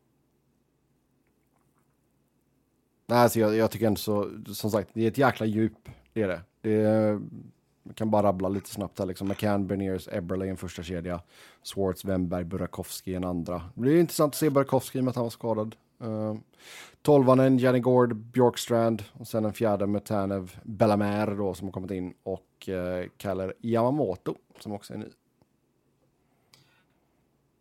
Nej, 3.07 3.19
alltså 3.19 3.39
jag, 3.39 3.55
jag 3.55 3.71
tycker 3.71 3.87
ändå 3.87 3.97
så, 3.97 4.29
som 4.53 4.71
sagt, 4.71 4.89
det 4.93 5.03
är 5.03 5.07
ett 5.07 5.17
jäkla 5.17 5.45
djup. 5.45 5.89
Det 6.13 6.21
är 6.21 6.27
det. 6.27 6.41
det 6.61 6.73
är, 6.73 7.13
man 7.83 7.93
kan 7.93 8.11
bara 8.11 8.27
rabbla 8.27 8.49
lite 8.49 8.69
snabbt 8.69 8.99
här 8.99 9.05
liksom. 9.05 9.27
McCann, 9.27 9.67
Berniers, 9.67 10.07
Eberle 10.11 10.45
i 10.45 10.49
en 10.49 10.57
första 10.57 10.83
kedja. 10.83 11.21
Swartz, 11.63 12.05
Wemberg, 12.05 12.43
Burakovsky 12.43 13.11
i 13.11 13.15
en 13.15 13.23
andra. 13.23 13.61
Det 13.75 13.81
blir 13.81 13.99
intressant 13.99 14.33
att 14.33 14.39
se 14.39 14.49
Burakovsky 14.49 15.01
med 15.01 15.09
att 15.09 15.15
han 15.15 15.25
var 15.25 15.29
skadad. 15.29 15.75
Uh, 16.01 16.35
Tolvanen, 17.01 17.57
Jenny 17.57 17.79
Gord, 17.79 18.15
Bjorkstrand 18.15 19.03
och 19.13 19.27
sen 19.27 19.45
en 19.45 19.53
fjärde 19.53 19.87
med 19.87 20.05
Tanev 20.05 20.59
Bellamer 20.63 21.35
då 21.35 21.53
som 21.53 21.67
har 21.67 21.71
kommit 21.71 21.91
in 21.91 22.13
och 22.23 22.69
uh, 22.69 23.09
Kaller 23.17 23.53
Yamamoto 23.61 24.35
som 24.59 24.71
också 24.71 24.93
är 24.93 24.97
ny. 24.97 25.09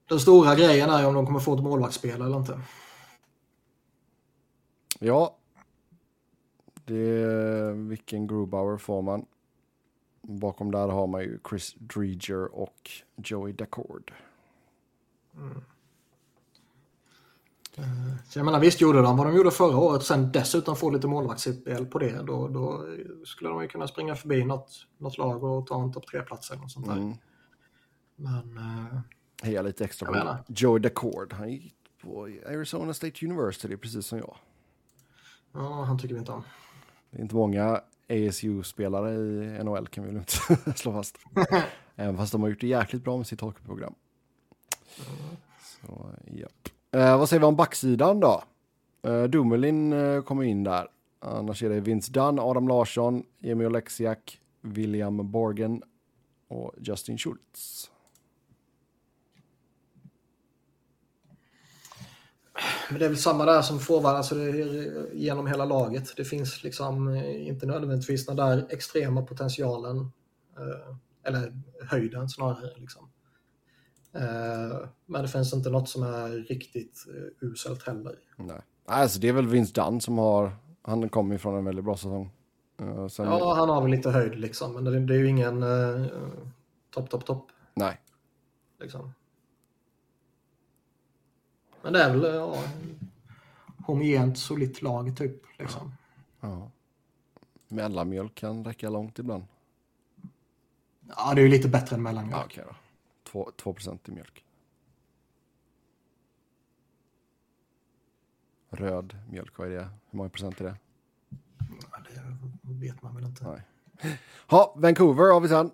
Den 0.09 0.20
stora 0.20 0.55
grejen 0.55 0.90
är 0.90 1.07
om 1.07 1.14
de 1.14 1.27
kommer 1.27 1.40
få 1.40 1.55
ett 1.55 1.62
målvaktsspel 1.62 2.22
eller 2.22 2.37
inte. 2.37 2.61
Ja. 5.01 5.37
Det 6.85 7.72
vilken 7.72 8.27
Grubauer 8.27 8.77
får 8.77 9.03
man. 9.03 9.27
Bakom 10.22 10.70
där 10.70 10.88
har 10.88 11.07
man 11.07 11.22
ju 11.22 11.38
Chris 11.49 11.75
Dreger 11.75 12.55
och 12.55 12.90
Joey 13.16 13.53
Dacord. 13.53 14.12
Mm. 15.37 15.62
Så 18.29 18.39
jag 18.39 18.45
menar, 18.45 18.61
visst 18.61 18.81
gjorde 18.81 19.03
de 19.03 19.17
vad 19.17 19.27
de 19.27 19.37
gjorde 19.37 19.51
förra 19.51 19.77
året, 19.77 20.03
sen 20.03 20.33
dessutom 20.33 20.77
få 20.77 20.91
lite 20.91 21.07
målvaktsspel 21.07 21.87
på 21.87 21.99
det, 21.99 22.23
då, 22.23 22.49
då 22.49 22.87
skulle 23.25 23.51
de 23.51 23.62
ju 23.62 23.69
kunna 23.69 23.89
springa 23.89 24.17
förbi 24.17 24.45
något, 24.45 24.87
något 24.99 25.19
lag 25.19 25.45
och 25.45 25.67
ta 25.67 25.83
en 25.83 25.93
topp 25.93 26.07
tre-plats 26.07 26.51
eller 26.51 26.61
något 26.61 26.73
sånt 26.73 26.87
där. 26.87 26.97
Mm. 26.97 27.15
Men... 28.17 28.59
Uh, 28.59 29.01
Heja 29.43 29.62
lite 29.62 29.85
extra 29.85 30.09
på 30.09 30.39
Joey 30.49 30.81
Dacord. 30.81 31.33
Han 31.33 31.53
gick 31.53 31.75
på 32.03 32.29
Arizona 32.47 32.95
State 32.95 33.27
University, 33.27 33.77
precis 33.77 34.07
som 34.07 34.19
jag. 34.19 34.37
Ja, 35.53 35.85
han 35.85 35.99
tycker 35.99 36.15
vi 36.15 36.19
inte 36.19 36.33
om. 36.33 36.43
Det 37.11 37.19
är 37.19 37.23
inte 37.23 37.35
många 37.35 37.81
ASU-spelare 38.09 39.15
i 39.15 39.65
NHL 39.65 39.87
kan 39.87 40.05
vi 40.05 40.11
väl 40.11 40.19
inte 40.19 40.73
slå 40.77 40.93
fast. 40.93 41.19
Även 41.97 42.17
fast 42.17 42.33
de 42.33 42.43
har 42.43 42.49
gjort 42.49 42.61
det 42.61 42.67
jäkligt 42.67 43.05
bra 43.05 43.17
med 43.17 43.27
sitt 43.27 43.41
hockeyprogram. 43.41 43.95
Mm. 44.99 45.37
Så, 45.61 46.11
japp. 46.27 46.76
Eh, 46.92 47.18
vad 47.18 47.29
säger 47.29 47.40
vi 47.40 47.46
om 47.46 47.57
backsidan 47.57 48.20
då? 48.20 48.42
Eh, 49.03 49.22
Dumelin 49.25 49.92
eh, 49.92 50.22
kommer 50.22 50.42
in 50.42 50.64
där. 50.64 50.88
Annars 51.20 51.62
är 51.62 51.68
det 51.68 51.81
Vince 51.81 52.12
Dunn, 52.12 52.38
Adam 52.38 52.68
Larsson, 52.68 53.22
Emil 53.42 53.66
Oleksiak, 53.66 54.40
William 54.61 55.31
Borgen 55.31 55.83
och 56.49 56.75
Justin 56.79 57.18
Schultz. 57.18 57.90
Men 62.91 62.99
det 62.99 63.05
är 63.05 63.09
väl 63.09 63.18
samma 63.18 63.45
där 63.45 63.62
som 63.62 63.80
forward, 63.80 64.14
alltså 64.16 64.34
genom 65.12 65.47
hela 65.47 65.64
laget. 65.64 66.16
Det 66.16 66.24
finns 66.24 66.64
liksom 66.64 67.09
eh, 67.09 67.49
inte 67.49 67.66
nödvändigtvis 67.66 68.26
den 68.26 68.37
där 68.37 68.66
extrema 68.70 69.22
potentialen, 69.22 69.99
eh, 70.57 70.97
eller 71.24 71.53
höjden 71.89 72.28
snarare. 72.28 72.70
Liksom. 72.76 73.05
Eh, 74.17 74.89
men 75.07 75.23
det 75.23 75.29
finns 75.29 75.55
inte 75.55 75.71
något 75.71 75.89
som 75.89 76.03
är 76.03 76.29
riktigt 76.29 77.05
uselt 77.41 77.87
heller. 77.87 78.14
Nej, 78.37 78.61
alltså 78.85 79.21
det 79.21 79.29
är 79.29 79.33
väl 79.33 79.47
Vince 79.47 79.73
Dunn 79.73 80.01
som 80.01 80.19
har, 80.19 80.53
han 80.83 81.09
kommer 81.09 81.35
ju 81.35 81.39
från 81.39 81.55
en 81.55 81.64
väldigt 81.64 81.85
bra 81.85 81.97
säsong. 81.97 82.31
Sen... 83.11 83.27
Ja, 83.27 83.55
han 83.55 83.69
har 83.69 83.83
väl 83.83 83.91
lite 83.91 84.11
höjd 84.11 84.39
liksom, 84.39 84.73
men 84.75 84.85
det, 84.85 85.01
det 85.01 85.14
är 85.14 85.19
ju 85.19 85.29
ingen 85.29 85.62
uh, 85.62 86.07
topp, 86.91 87.11
topp, 87.11 87.27
topp. 87.27 87.49
Nej. 87.75 88.01
Liksom. 88.81 89.14
Men 91.83 91.93
det 91.93 92.03
är 92.03 92.11
väl 92.11 92.35
ja, 92.35 92.62
homogent, 93.87 94.39
solitt 94.39 94.83
lag 94.83 95.17
typ. 95.17 95.43
Liksom. 95.59 95.93
Ja. 96.41 96.71
Mellanmjölk 97.69 98.35
kan 98.35 98.64
räcka 98.64 98.91
långt 98.91 99.19
ibland. 99.19 99.45
Ja, 101.17 101.35
det 101.35 101.41
är 101.41 101.43
ju 101.43 101.49
lite 101.49 101.69
bättre 101.69 101.97
än 101.97 102.03
mellanmjölk. 102.03 102.41
Ja, 102.41 102.45
okay 102.47 102.64
då. 102.64 102.86
2, 103.37 103.51
2 103.57 103.74
i 104.09 104.11
mjölk. 104.11 104.47
röd 108.70 109.16
mjölk, 109.30 109.59
vad 109.59 109.68
är 109.68 109.72
det? 109.72 109.89
Hur 110.11 110.16
många 110.16 110.28
procent 110.28 110.61
är 110.61 110.64
det? 110.64 110.76
Ja, 111.93 111.99
det 112.62 112.74
vet 112.74 113.03
man 113.03 113.14
väl 113.14 113.24
inte. 113.24 113.45
Nej. 113.45 113.62
Ha, 114.47 114.74
Vancouver 114.76 115.32
har 115.32 115.41
vi 115.41 115.49
sen. 115.49 115.70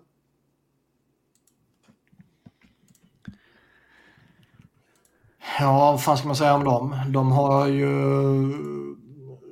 Ja, 5.59 5.91
vad 5.91 6.03
fan 6.03 6.17
ska 6.17 6.27
man 6.27 6.35
säga 6.35 6.55
om 6.55 6.63
dem? 6.63 6.95
De 7.07 7.31
har 7.31 7.67
ju 7.67 7.93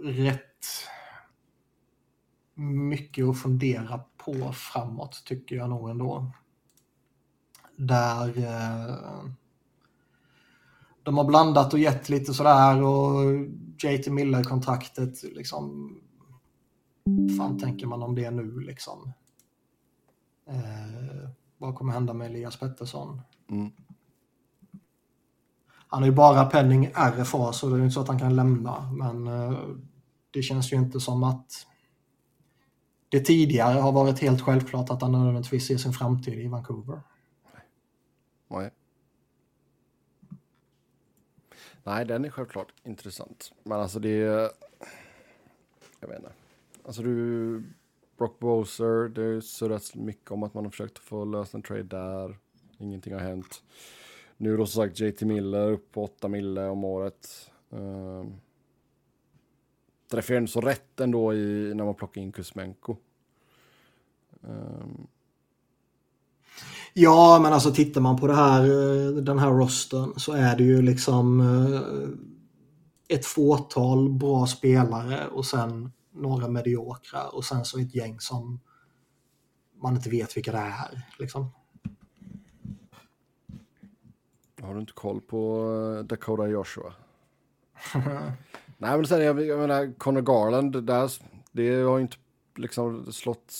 rätt 0.03 0.65
mycket 2.53 3.25
att 3.25 3.41
fundera 3.41 4.03
på 4.17 4.53
framåt 4.53 5.23
tycker 5.25 5.55
jag 5.55 5.69
nog 5.69 5.89
ändå. 5.89 6.31
Där 7.81 8.37
eh, 8.37 9.25
de 11.03 11.17
har 11.17 11.25
blandat 11.25 11.73
och 11.73 11.79
gett 11.79 12.09
lite 12.09 12.33
sådär 12.33 12.83
och 12.83 13.35
JT 13.83 14.07
Miller-kontraktet 14.07 15.23
liksom. 15.23 15.95
fan 17.37 17.59
tänker 17.59 17.87
man 17.87 18.03
om 18.03 18.15
det 18.15 18.31
nu 18.31 18.59
liksom? 18.59 19.13
Eh, 20.49 21.29
vad 21.57 21.75
kommer 21.75 21.93
hända 21.93 22.13
med 22.13 22.27
Elias 22.27 22.57
Pettersson? 22.57 23.21
Mm. 23.49 23.71
Han 25.87 26.03
är 26.03 26.07
ju 26.07 26.13
bara 26.13 26.45
penning 26.45 26.91
RFA 26.95 27.53
så 27.53 27.69
det 27.69 27.75
är 27.75 27.83
inte 27.83 27.93
så 27.93 28.01
att 28.01 28.07
han 28.07 28.19
kan 28.19 28.35
lämna 28.35 28.91
men 28.91 29.27
eh, 29.27 29.59
det 30.31 30.41
känns 30.41 30.73
ju 30.73 30.77
inte 30.77 30.99
som 30.99 31.23
att 31.23 31.67
det 33.09 33.19
tidigare 33.19 33.79
har 33.79 33.91
varit 33.91 34.19
helt 34.19 34.41
självklart 34.41 34.89
att 34.89 35.01
han 35.01 35.11
nödvändigtvis 35.11 35.67
ser 35.67 35.77
sin 35.77 35.93
framtid 35.93 36.39
i 36.39 36.47
Vancouver. 36.47 37.01
Nej. 38.51 38.69
Nej, 41.83 42.05
den 42.05 42.25
är 42.25 42.29
självklart 42.29 42.73
intressant. 42.83 43.53
Men 43.63 43.79
alltså 43.79 43.99
det 43.99 44.21
är... 44.21 44.51
Jag 45.99 46.07
vet 46.07 46.17
inte. 46.17 46.31
Alltså 46.83 47.01
du... 47.01 47.63
Brock 48.17 48.39
Bowser, 48.39 49.09
det 49.09 49.23
är 49.23 49.41
surrats 49.41 49.95
mycket 49.95 50.31
om 50.31 50.43
att 50.43 50.53
man 50.53 50.63
har 50.63 50.71
försökt 50.71 50.99
få 50.99 51.25
lösa 51.25 51.57
en 51.57 51.61
trade 51.61 51.83
där. 51.83 52.37
Ingenting 52.77 53.13
har 53.13 53.19
hänt. 53.19 53.63
Nu 54.37 54.57
då 54.57 54.65
som 54.65 54.83
sagt 54.83 54.99
JT 54.99 55.21
Miller 55.21 55.71
upp 55.71 55.91
på 55.91 56.03
8 56.03 56.27
mille 56.27 56.65
om 56.65 56.83
året. 56.83 57.51
Ehm, 57.71 57.79
um, 57.79 58.41
träffar 60.07 60.33
ändå 60.33 60.47
så 60.47 60.61
rätt 60.61 60.99
ändå 60.99 61.33
i, 61.33 61.73
när 61.73 61.85
man 61.85 61.95
plockar 61.95 62.21
in 62.21 62.31
Kuzmenko. 62.31 62.95
Um. 64.41 65.07
Ja, 66.93 67.39
men 67.41 67.53
alltså 67.53 67.71
tittar 67.71 68.01
man 68.01 68.17
på 68.17 68.27
det 68.27 68.35
här, 68.35 68.63
eh, 68.63 69.11
den 69.11 69.39
här 69.39 69.51
rosten 69.51 70.13
så 70.17 70.33
är 70.33 70.57
det 70.57 70.63
ju 70.63 70.81
liksom 70.81 71.41
eh, 71.41 71.81
ett 73.17 73.25
fåtal 73.25 74.09
bra 74.09 74.47
spelare 74.47 75.27
och 75.27 75.45
sen 75.45 75.91
några 76.13 76.47
mediokra 76.47 77.29
och 77.29 77.45
sen 77.45 77.65
så 77.65 77.79
ett 77.79 77.95
gäng 77.95 78.19
som 78.19 78.59
man 79.81 79.95
inte 79.95 80.09
vet 80.09 80.37
vilka 80.37 80.51
det 80.51 80.57
är. 80.57 81.05
Liksom. 81.19 81.51
Har 84.61 84.73
du 84.73 84.79
inte 84.79 84.93
koll 84.93 85.21
på 85.21 85.65
eh, 85.99 86.05
Dakota 86.05 86.47
Joshua? 86.47 86.93
Nej, 88.77 88.97
men 88.97 89.07
sen 89.07 89.21
jag, 89.21 89.45
jag 89.45 89.59
menar, 89.59 89.93
Conor 89.97 90.21
Garland, 90.21 90.83
där, 90.83 91.11
det 91.51 91.81
har 91.81 91.99
inte 91.99 92.17
liksom 92.55 93.13
slått 93.13 93.53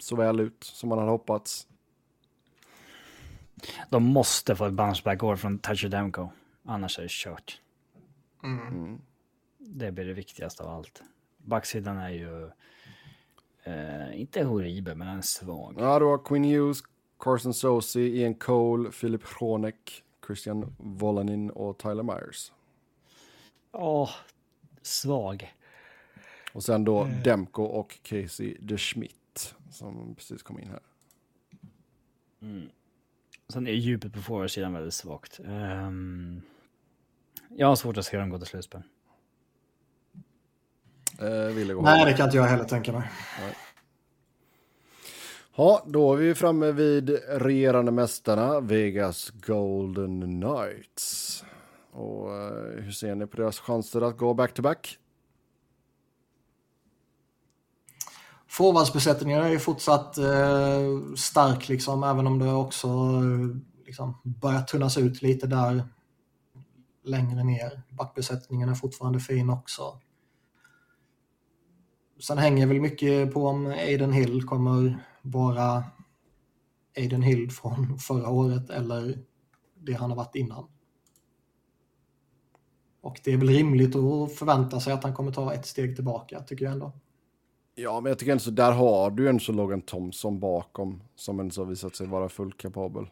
så 0.00 0.16
väl 0.16 0.40
ut 0.40 0.64
som 0.64 0.88
man 0.88 0.98
hade 0.98 1.10
hoppats. 1.10 1.66
De 3.90 4.04
måste 4.04 4.56
få 4.56 4.66
ett 4.66 4.72
bounce 4.72 5.02
back 5.04 5.22
år 5.22 5.36
från 5.36 5.60
Demko. 5.90 6.28
Annars 6.64 6.98
är 6.98 7.02
det 7.02 7.10
kört. 7.10 7.60
Mm. 8.44 8.66
mm. 8.68 9.00
Det 9.58 9.92
blir 9.92 10.04
det 10.04 10.12
viktigaste 10.12 10.62
av 10.62 10.70
allt. 10.70 11.02
Backsidan 11.36 11.98
är 11.98 12.10
ju 12.10 12.50
eh, 13.64 14.20
inte 14.20 14.42
horribel, 14.44 14.96
men 14.96 15.06
den 15.06 15.18
är 15.18 15.22
svag. 15.22 15.74
Ja, 15.78 15.98
du 15.98 16.04
har 16.04 16.18
Quinn 16.18 16.44
Hughes, 16.44 16.78
Carson 17.18 17.54
Sosi, 17.54 18.00
Ian 18.00 18.34
Cole, 18.34 18.90
Philip 18.90 19.22
Hronek, 19.24 20.04
Christian 20.26 20.76
Volanin 20.78 21.50
och 21.50 21.78
Tyler 21.78 22.02
Myers. 22.02 22.52
Åh, 23.72 24.10
svag. 24.82 25.54
Och 26.52 26.64
sen 26.64 26.84
då 26.84 27.02
mm. 27.02 27.22
Demko 27.22 27.62
och 27.62 27.98
Casey 28.02 28.56
de 28.60 28.78
Schmidt 28.78 29.54
som 29.70 30.14
precis 30.14 30.42
kom 30.42 30.60
in 30.60 30.68
här. 30.68 30.80
Mm. 32.42 32.68
Sen 33.52 33.66
är 33.66 33.72
djupet 33.72 34.12
på 34.12 34.20
forwardsidan 34.20 34.72
väldigt 34.72 34.94
svagt. 34.94 35.40
Um, 35.44 36.42
jag 37.56 37.66
har 37.66 37.76
svårt 37.76 37.96
att 37.96 38.06
se 38.06 38.18
dem 38.18 38.30
gå 38.30 38.38
till 38.38 38.46
slutspel. 38.46 38.82
Eh, 41.20 41.82
Nej, 41.82 42.04
det 42.04 42.12
kan 42.12 42.26
inte 42.26 42.36
jag 42.36 42.44
heller 42.44 42.64
tänka 42.64 42.92
mig. 42.92 43.10
Nej. 43.40 43.56
Ja, 45.56 45.84
då 45.86 46.12
är 46.12 46.16
vi 46.16 46.34
framme 46.34 46.72
vid 46.72 47.10
regerande 47.28 47.92
mästarna, 47.92 48.60
Vegas 48.60 49.30
Golden 49.30 50.20
Knights. 50.20 51.44
Och 51.92 52.28
uh, 52.28 52.82
hur 52.82 52.92
ser 52.92 53.14
ni 53.14 53.26
på 53.26 53.36
deras 53.36 53.58
chanser 53.58 54.00
att 54.00 54.16
gå 54.16 54.34
back-to-back? 54.34 54.98
Forwardsbesättningen 58.48 59.42
är 59.42 59.48
ju 59.48 59.58
fortsatt 59.58 60.18
eh, 60.18 61.14
stark, 61.16 61.68
liksom, 61.68 62.02
även 62.02 62.26
om 62.26 62.38
det 62.38 62.52
också 62.52 62.88
eh, 62.88 63.56
liksom, 63.86 64.20
börjar 64.22 64.62
tunnas 64.62 64.98
ut 64.98 65.22
lite 65.22 65.46
där 65.46 65.88
längre 67.04 67.44
ner. 67.44 67.82
Backbesättningen 67.90 68.68
är 68.68 68.74
fortfarande 68.74 69.20
fin 69.20 69.50
också. 69.50 70.00
Sen 72.20 72.38
hänger 72.38 72.66
väl 72.66 72.80
mycket 72.80 73.34
på 73.34 73.46
om 73.46 73.66
Aiden 73.66 74.12
Hill 74.12 74.42
kommer 74.42 75.06
vara 75.22 75.84
Aiden 76.96 77.22
Hill 77.22 77.50
från 77.50 77.98
förra 78.08 78.28
året 78.28 78.70
eller 78.70 79.18
det 79.74 79.92
han 79.92 80.10
har 80.10 80.16
varit 80.16 80.34
innan. 80.34 80.68
Och 83.00 83.20
det 83.24 83.32
är 83.32 83.36
väl 83.36 83.48
rimligt 83.48 83.96
att 83.96 84.34
förvänta 84.34 84.80
sig 84.80 84.92
att 84.92 85.04
han 85.04 85.14
kommer 85.14 85.32
ta 85.32 85.54
ett 85.54 85.66
steg 85.66 85.96
tillbaka, 85.96 86.40
tycker 86.40 86.64
jag 86.64 86.72
ändå. 86.72 86.92
Ja, 87.80 88.00
men 88.00 88.10
jag 88.10 88.18
tycker 88.18 88.32
ändå 88.32 88.42
så 88.42 88.50
där 88.50 88.72
har 88.72 89.10
du 89.10 89.28
en 89.28 89.40
så 89.40 89.52
Logan 89.52 89.82
Thompson 89.82 90.40
bakom 90.40 91.02
som 91.16 91.40
ändå 91.40 91.60
har 91.60 91.66
visat 91.66 91.96
sig 91.96 92.06
vara 92.06 92.28
fullt 92.28 92.58
kapabel. 92.58 93.06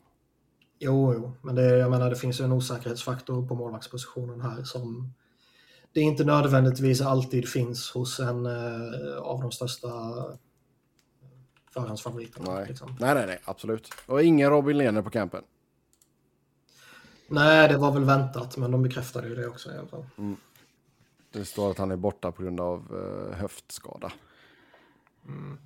Jo, 0.79 1.14
jo, 1.14 1.33
men 1.43 1.55
det, 1.55 1.79
jag 1.79 1.91
menar, 1.91 2.11
det 2.11 2.17
finns 2.17 2.41
ju 2.41 2.45
en 2.45 2.53
osäkerhetsfaktor 2.53 3.49
på 3.49 3.55
målvaktspositionen 3.55 4.41
här 4.41 4.62
som 4.62 5.12
det 5.93 6.01
inte 6.01 6.25
nödvändigtvis 6.25 7.01
alltid 7.01 7.49
finns 7.49 7.91
hos 7.91 8.21
en 8.21 8.47
eh, 8.47 9.19
av 9.19 9.41
de 9.41 9.53
största 9.53 9.89
förhandsfavoriterna. 11.71 12.55
Nej. 12.55 12.67
Liksom. 12.69 12.97
nej, 13.01 13.14
nej, 13.14 13.27
nej, 13.27 13.41
absolut. 13.45 13.89
Och 14.07 14.23
ingen 14.23 14.51
Robin 14.51 14.79
Lehner 14.79 15.03
på 15.03 15.11
campen. 15.11 15.43
Nej, 17.29 17.69
det 17.69 17.77
var 17.77 17.93
väl 17.93 18.05
väntat, 18.05 18.57
men 18.57 18.71
de 18.71 18.83
bekräftade 18.83 19.29
ju 19.29 19.35
det 19.35 19.49
också 19.49 19.71
i 19.75 19.79
alla 19.79 19.89
fall. 19.89 20.07
Mm. 20.19 20.37
Det 21.33 21.45
står 21.45 21.71
att 21.71 21.79
han 21.79 21.91
är 21.91 21.97
borta 21.97 22.33
på 22.33 22.43
grund 22.43 22.61
av 22.61 22.95
uh, 22.95 23.35
höftskada. 23.35 24.12
Mm. 25.27 25.59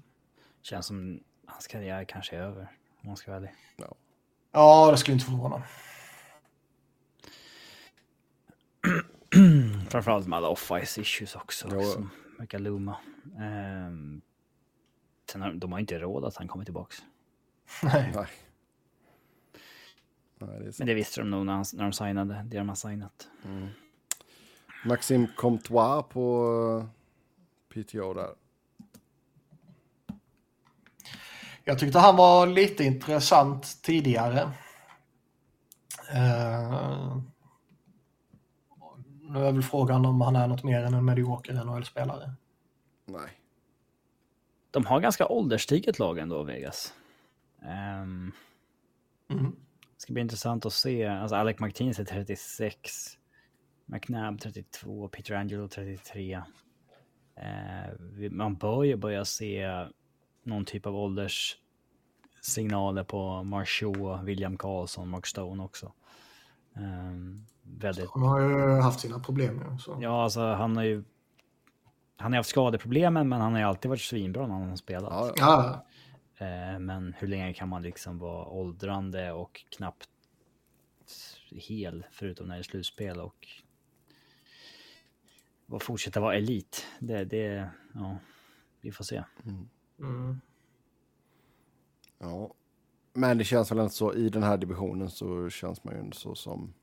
Känns 0.62 0.86
som 0.86 1.20
hans 1.46 1.66
karriär 1.66 2.04
kanske 2.04 2.36
är 2.36 2.40
över, 2.40 2.76
om 3.00 3.06
man 3.06 3.16
ska 3.16 3.30
vara 3.30 3.36
ärlig. 3.36 3.54
Ja. 3.76 3.94
ja, 4.52 4.90
det 4.90 4.96
skulle 4.96 5.12
inte 5.12 5.26
förvåna. 5.26 5.62
Framförallt 9.88 10.26
med 10.26 10.36
alla 10.36 10.48
off-ice 10.48 11.00
issues 11.00 11.36
också 11.36 11.68
jo. 11.72 11.82
som 11.82 12.10
verkar 12.38 12.58
luma. 12.58 12.96
Um, 13.24 14.22
sen 15.30 15.42
har, 15.42 15.52
de 15.52 15.72
har 15.72 15.78
inte 15.78 15.98
råd 15.98 16.24
att 16.24 16.36
han 16.36 16.48
kommer 16.48 16.64
tillbaka. 16.64 16.96
Nej. 17.82 18.12
Nej. 18.14 18.26
Nej 20.38 20.60
det 20.60 20.78
Men 20.78 20.86
det 20.86 20.94
visste 20.94 21.20
de 21.20 21.30
nog 21.30 21.46
när, 21.46 21.76
när 21.76 21.82
de 21.82 21.92
signade 21.92 22.44
det 22.48 22.58
de 22.58 22.68
har 22.68 22.76
signat. 22.76 23.28
Mm. 23.44 23.68
Maxime 24.84 25.28
Comtois 25.36 26.04
på 26.08 26.88
PTO 27.68 28.14
där. 28.14 28.34
Jag 31.64 31.78
tyckte 31.78 31.98
han 31.98 32.16
var 32.16 32.46
lite 32.46 32.84
intressant 32.84 33.82
tidigare. 33.82 34.42
Uh, 36.14 37.18
nu 39.22 39.38
är 39.46 39.52
väl 39.52 39.62
frågan 39.62 40.06
om 40.06 40.20
han 40.20 40.36
är 40.36 40.46
något 40.48 40.64
mer 40.64 40.82
än 40.82 40.94
en 40.94 41.04
medioker 41.04 41.64
NHL-spelare. 41.64 42.32
Nej. 43.06 43.30
De 44.70 44.86
har 44.86 45.00
ganska 45.00 45.26
ålderstiget 45.26 45.98
lag 45.98 46.18
ändå, 46.18 46.42
Vegas. 46.42 46.94
Um, 47.62 48.32
mm. 49.30 49.56
Det 49.96 50.02
ska 50.02 50.12
bli 50.12 50.22
intressant 50.22 50.66
att 50.66 50.72
se. 50.72 51.06
Alltså 51.06 51.36
Alec 51.36 51.60
McTeens 51.60 51.98
är 51.98 52.04
36. 52.04 52.90
McNabb 53.86 54.40
32, 54.40 55.08
Peter 55.08 55.34
Angelo 55.34 55.68
33. 55.68 56.36
Uh, 56.36 58.30
man 58.30 58.54
bör 58.54 58.84
ju 58.84 58.96
börja 58.96 59.24
se 59.24 59.86
någon 60.42 60.64
typ 60.64 60.86
av 60.86 60.96
ålderssignaler 60.96 63.04
på 63.04 63.42
Marchaux, 63.42 64.24
William 64.24 64.56
Karlsson, 64.56 65.08
Mark 65.08 65.26
Stone 65.26 65.62
också. 65.62 65.92
Um, 66.74 67.46
väldigt... 67.62 68.10
Han 68.10 68.22
har 68.22 68.40
ju 68.40 68.80
haft 68.80 69.00
sina 69.00 69.20
problem. 69.20 69.62
Ja, 69.70 69.78
så. 69.78 69.98
ja 70.00 70.22
alltså 70.22 70.40
han 70.40 70.76
har 70.76 70.84
ju... 70.84 71.04
Han 72.16 72.32
har 72.32 72.36
haft 72.36 72.50
skadeproblemen, 72.50 73.28
men 73.28 73.40
han 73.40 73.52
har 73.52 73.58
ju 73.58 73.66
alltid 73.66 73.88
varit 73.88 74.00
svinbra 74.00 74.46
när 74.46 74.54
han 74.54 74.68
har 74.68 74.76
spelat. 74.76 75.32
Ja. 75.36 75.84
Uh, 76.40 76.78
men 76.78 77.14
hur 77.18 77.28
länge 77.28 77.54
kan 77.54 77.68
man 77.68 77.82
liksom 77.82 78.18
vara 78.18 78.44
åldrande 78.44 79.32
och 79.32 79.64
knappt 79.68 80.08
hel, 81.50 82.06
förutom 82.10 82.46
när 82.46 82.54
det 82.54 82.60
är 82.60 82.62
slutspel 82.62 83.20
och 83.20 83.46
och 85.70 85.82
fortsätta 85.82 86.20
vara 86.20 86.34
elit. 86.34 86.86
Det, 86.98 87.24
det, 87.24 87.70
ja, 87.94 88.18
vi 88.80 88.92
får 88.92 89.04
se. 89.04 89.22
Mm. 89.44 89.68
Mm. 90.00 90.40
Ja, 92.18 92.54
men 93.12 93.38
det 93.38 93.44
känns 93.44 93.70
väl 93.70 93.78
inte 93.78 93.94
så 93.94 94.14
i 94.14 94.28
den 94.28 94.42
här 94.42 94.56
divisionen 94.56 95.10
så 95.10 95.50
känns 95.50 95.84
man 95.84 95.94
ju 95.94 96.00
inte 96.00 96.16
så 96.16 96.34
som. 96.34 96.74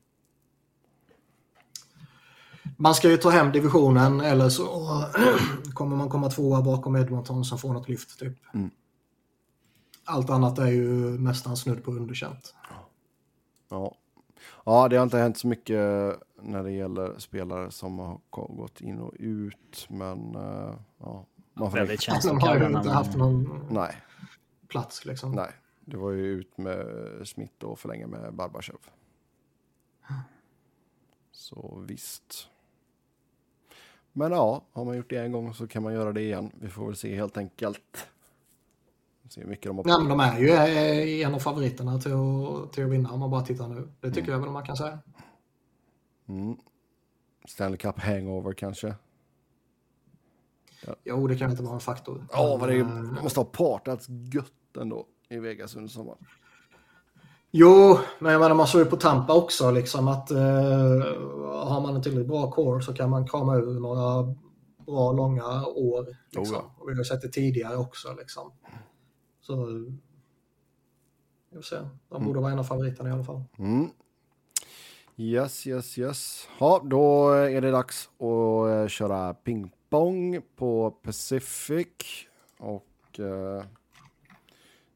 Man 2.76 2.94
ska 2.94 3.10
ju 3.10 3.16
ta 3.16 3.30
hem 3.30 3.52
divisionen 3.52 4.20
eller 4.20 4.48
så 4.48 4.64
kommer 5.74 5.96
man 5.96 6.08
komma 6.08 6.30
tvåa 6.30 6.62
bakom 6.62 6.96
Edmonton 6.96 7.44
som 7.44 7.58
får 7.58 7.72
något 7.72 7.88
lyft 7.88 8.18
typ. 8.18 8.54
Mm. 8.54 8.70
Allt 10.04 10.30
annat 10.30 10.58
är 10.58 10.66
ju 10.66 11.18
nästan 11.18 11.56
snudd 11.56 11.84
på 11.84 11.90
underkänt. 11.90 12.54
Ja. 13.68 13.94
ja, 14.64 14.88
det 14.88 14.96
har 14.96 15.02
inte 15.02 15.18
hänt 15.18 15.38
så 15.38 15.46
mycket 15.46 15.78
när 16.42 16.62
det 16.62 16.70
gäller 16.70 17.18
spelare 17.18 17.70
som 17.70 17.98
har 17.98 18.20
gått 18.30 18.80
in 18.80 18.98
och 18.98 19.14
ut, 19.18 19.86
men 19.88 20.36
uh, 20.36 20.74
ja. 20.98 21.26
Man 21.58 21.70
får 21.70 21.78
Väldigt 21.78 22.06
De 22.22 22.40
har 22.40 22.56
ju 22.58 22.66
inte 22.66 22.90
haft 22.90 23.16
någon 23.16 23.66
Nej. 23.70 23.96
plats 24.68 25.04
liksom. 25.04 25.32
Nej, 25.32 25.50
det 25.84 25.96
var 25.96 26.10
ju 26.10 26.26
ut 26.26 26.58
med 26.58 26.86
Smith 27.24 27.64
och 27.64 27.78
förlänga 27.78 28.06
med 28.06 28.34
Barbachev. 28.34 28.78
Så 31.32 31.84
visst. 31.88 32.48
Men 34.12 34.32
ja, 34.32 34.64
har 34.72 34.84
man 34.84 34.96
gjort 34.96 35.10
det 35.10 35.18
en 35.18 35.32
gång 35.32 35.54
så 35.54 35.66
kan 35.66 35.82
man 35.82 35.94
göra 35.94 36.12
det 36.12 36.20
igen. 36.20 36.50
Vi 36.60 36.68
får 36.68 36.86
väl 36.86 36.96
se 36.96 37.16
helt 37.16 37.36
enkelt. 37.36 38.08
Se 39.28 39.44
mycket 39.44 39.64
de, 39.64 39.76
har 39.76 39.84
Nej, 39.84 39.98
men 39.98 40.08
de 40.08 40.20
är 40.20 40.38
ju 40.38 40.48
eh, 40.50 41.26
en 41.26 41.34
av 41.34 41.38
favoriterna 41.38 42.00
till 42.00 42.12
att, 42.12 42.72
till 42.72 42.84
att 42.84 42.90
vinna 42.90 43.10
om 43.10 43.20
man 43.20 43.30
bara 43.30 43.44
tittar 43.44 43.68
nu. 43.68 43.88
Det 44.00 44.08
tycker 44.08 44.20
mm. 44.20 44.32
jag 44.32 44.40
väl 44.40 44.50
man 44.50 44.66
kan 44.66 44.76
säga. 44.76 44.98
Mm. 46.26 46.56
Stanley 47.44 47.76
Cup 47.76 47.98
hangover 47.98 48.52
kanske? 48.52 48.94
Ja. 50.86 50.94
Jo, 51.04 51.26
det 51.26 51.36
kan 51.36 51.50
inte 51.50 51.62
vara 51.62 51.74
en 51.74 51.80
faktor. 51.80 52.26
Ja, 52.32 52.56
vad 52.60 52.68
det 52.68 52.78
eh, 52.78 53.22
måste 53.22 53.40
ha 53.40 53.44
partats 53.44 54.06
gött 54.08 54.76
ändå 54.80 55.06
i 55.28 55.38
Vegas 55.38 55.76
under 55.76 55.88
sommaren. 55.88 56.18
Jo, 57.50 57.98
men 58.18 58.32
jag 58.32 58.40
menar 58.40 58.54
man 58.54 58.66
såg 58.66 58.80
ju 58.80 58.84
på 58.84 58.96
Tampa 58.96 59.34
också 59.34 59.70
liksom 59.70 60.08
att 60.08 60.30
uh, 60.30 60.38
har 61.46 61.80
man 61.80 61.96
en 61.96 62.02
tillräckligt 62.02 62.28
bra 62.28 62.50
core 62.50 62.82
så 62.82 62.94
kan 62.94 63.10
man 63.10 63.28
krama 63.28 63.56
ur 63.56 63.80
några 63.80 64.34
bra 64.86 65.12
långa 65.12 65.66
år. 65.66 66.06
Liksom. 66.30 66.56
Oh, 66.56 66.62
ja. 66.62 66.74
Och 66.78 66.90
vi 66.90 66.94
har 66.94 67.04
sett 67.04 67.22
det 67.22 67.28
tidigare 67.28 67.76
också 67.76 68.14
liksom. 68.18 68.52
Så 69.40 69.52
jag 71.50 71.56
vill 71.56 71.64
säga, 71.64 71.90
de 72.08 72.16
mm. 72.16 72.26
borde 72.26 72.40
vara 72.40 72.52
en 72.52 72.58
av 72.58 72.64
favoriterna 72.64 73.08
i 73.08 73.12
alla 73.12 73.24
fall. 73.24 73.42
Mm. 73.58 73.90
Yes, 75.16 75.66
yes, 75.66 75.98
yes. 75.98 76.48
Ja, 76.60 76.82
då 76.84 77.30
är 77.30 77.60
det 77.60 77.70
dags 77.70 78.08
att 78.18 78.70
eh, 78.70 78.88
köra 78.88 79.34
pingpong 79.88 80.42
på 80.56 80.90
Pacific. 80.90 81.88
Och 82.58 83.20
eh, 83.20 83.64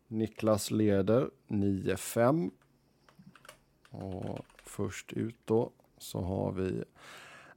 Niklas 0.08 0.70
leder 0.70 1.30
9-5. 1.48 2.50
Och 3.90 4.38
först 4.64 5.12
ut 5.12 5.36
då 5.44 5.70
så 5.98 6.20
har 6.20 6.52
vi 6.52 6.84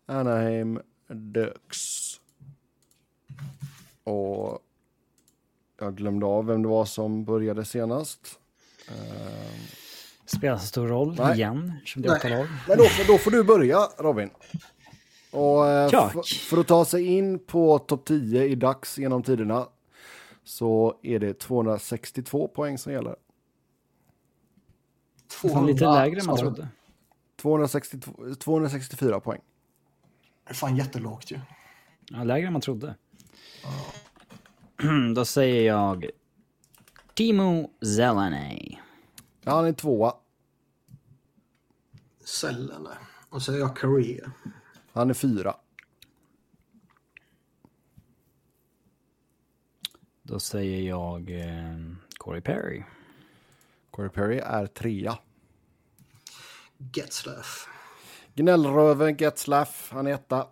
Anaheim 0.05 0.79
Ducks. 1.07 2.21
Och 4.03 4.59
jag 5.79 5.95
glömde 5.95 6.25
av 6.25 6.45
vem 6.45 6.61
det 6.61 6.67
var 6.67 6.85
som 6.85 7.25
började 7.25 7.65
senast. 7.65 8.39
Uh, 8.89 8.95
Spelar 10.25 10.57
så 10.57 10.65
stor 10.67 10.87
roll 10.87 11.15
Nej. 11.19 11.35
igen, 11.35 11.73
som 11.85 12.01
det 12.01 12.09
är 12.09 12.29
lag. 12.29 12.47
Men 12.67 12.77
då, 12.77 12.83
då 13.07 13.17
får 13.17 13.31
du 13.31 13.43
börja, 13.43 13.79
Robin. 13.97 14.29
Och 15.35 15.67
eh, 15.67 16.21
för 16.49 16.57
att 16.57 16.67
ta 16.67 16.85
sig 16.85 17.05
in 17.05 17.39
på 17.39 17.79
topp 17.79 18.05
10 18.05 18.43
i 18.43 18.55
dags 18.55 18.97
genom 18.97 19.23
tiderna 19.23 19.67
så 20.43 20.99
är 21.03 21.19
det 21.19 21.39
262 21.39 22.47
poäng 22.47 22.77
som 22.77 22.93
gäller. 22.93 23.15
200, 25.27 25.67
lite 25.67 25.85
lägre 25.85 26.19
än 26.19 26.25
man 26.25 26.37
trodde. 26.37 26.67
262, 27.35 28.35
264 28.39 29.19
poäng. 29.19 29.41
Det 30.43 30.49
är 30.49 30.53
fan 30.53 30.75
jättelågt 30.75 31.31
ju. 31.31 31.39
Ja, 32.11 32.23
lägre 32.23 32.47
än 32.47 32.53
man 32.53 32.61
trodde. 32.61 32.95
Då 35.15 35.25
säger 35.25 35.67
jag 35.67 36.05
Timo 37.13 37.71
Zeleny. 37.81 38.77
Ja, 39.41 39.51
han 39.55 39.65
är 39.65 39.73
tvåa. 39.73 40.13
Sellene. 42.25 42.97
Och 43.29 43.41
så 43.41 43.53
är 43.53 43.57
jag 43.57 43.77
Korea. 43.77 44.31
Han 44.95 45.09
är 45.09 45.13
fyra. 45.13 45.55
Då 50.23 50.39
säger 50.39 50.89
jag 50.89 51.31
eh, 51.31 51.77
Corey 52.17 52.41
Perry. 52.41 52.83
Corey 53.91 54.09
Perry 54.09 54.37
är 54.37 54.67
trea. 54.67 55.17
Getzlaff. 56.93 57.67
Gnällröven 58.33 59.17
Getzlaff, 59.17 59.89
han 59.91 60.07
är 60.07 60.13
etta. 60.13 60.47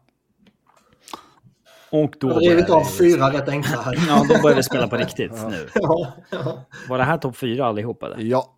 Och 1.89 2.15
då... 2.19 2.27
Jag 2.27 2.33
har 2.33 2.41
drivit 2.41 2.69
av 2.69 2.83
fyra 2.83 3.33
rätt 3.33 3.49
enkla 3.49 3.81
här. 3.81 4.05
ja, 4.07 4.25
då 4.29 4.41
börjar 4.41 4.57
vi 4.57 4.63
spela 4.63 4.87
på 4.87 4.97
riktigt 4.97 5.31
nu. 5.49 5.69
Ja, 5.73 6.13
ja. 6.29 6.65
Var 6.89 6.97
det 6.97 7.03
här 7.03 7.17
topp 7.17 7.37
fyra 7.37 7.65
allihopa? 7.65 8.05
Eller? 8.05 8.17
Ja. 8.19 8.57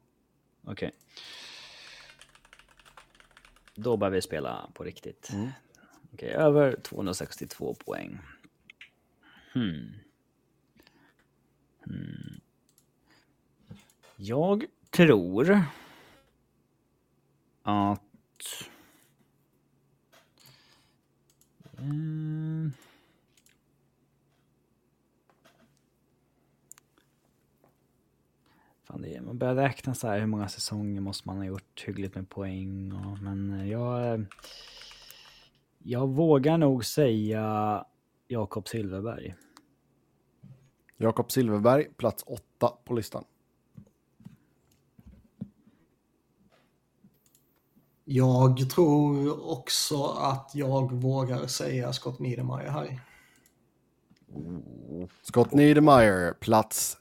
Okej. 0.63 0.73
Okay. 0.73 0.91
Då 3.75 3.97
börjar 3.97 4.11
vi 4.11 4.21
spela 4.21 4.69
på 4.73 4.83
riktigt. 4.83 5.29
Mm. 5.33 5.49
Okej, 6.15 6.29
okay, 6.29 6.41
över 6.43 6.75
262 6.75 7.75
poäng. 7.85 8.19
Hmm. 9.53 9.93
Hmm. 11.83 12.39
Jag 14.15 14.65
tror 14.89 15.61
att... 17.63 18.01
Mm. 21.77 22.73
Fan, 28.83 29.01
det 29.01 29.15
är, 29.15 29.21
man 29.21 29.37
börjar 29.37 29.55
räkna 29.55 29.95
så 29.95 30.07
här 30.07 30.19
hur 30.19 30.25
många 30.25 30.47
säsonger 30.47 31.01
måste 31.01 31.27
man 31.27 31.37
ha 31.37 31.45
gjort 31.45 31.83
hyggligt 31.87 32.15
med 32.15 32.29
poäng. 32.29 32.91
Och, 32.91 33.21
men 33.21 33.69
jag... 33.69 34.25
Jag 35.87 36.07
vågar 36.07 36.57
nog 36.57 36.85
säga 36.85 37.85
Jakob 38.27 38.67
Silverberg. 38.67 39.35
Jakob 40.97 41.31
Silverberg, 41.31 41.83
plats 41.97 42.23
åtta 42.27 42.73
på 42.85 42.93
listan. 42.93 43.23
Jag 48.03 48.69
tror 48.69 49.51
också 49.51 50.03
att 50.05 50.51
jag 50.53 50.93
vågar 50.93 51.47
säga 51.47 51.93
Scott 51.93 52.19
Niedermayer 52.19 52.69
här. 52.69 52.99
Scott 55.21 55.53
Niedermayer, 55.53 56.33
plats 56.33 56.97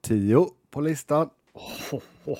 tio 0.00 0.46
på 0.70 0.80
listan. 0.80 1.30
Oh, 1.52 2.00
oh. 2.24 2.38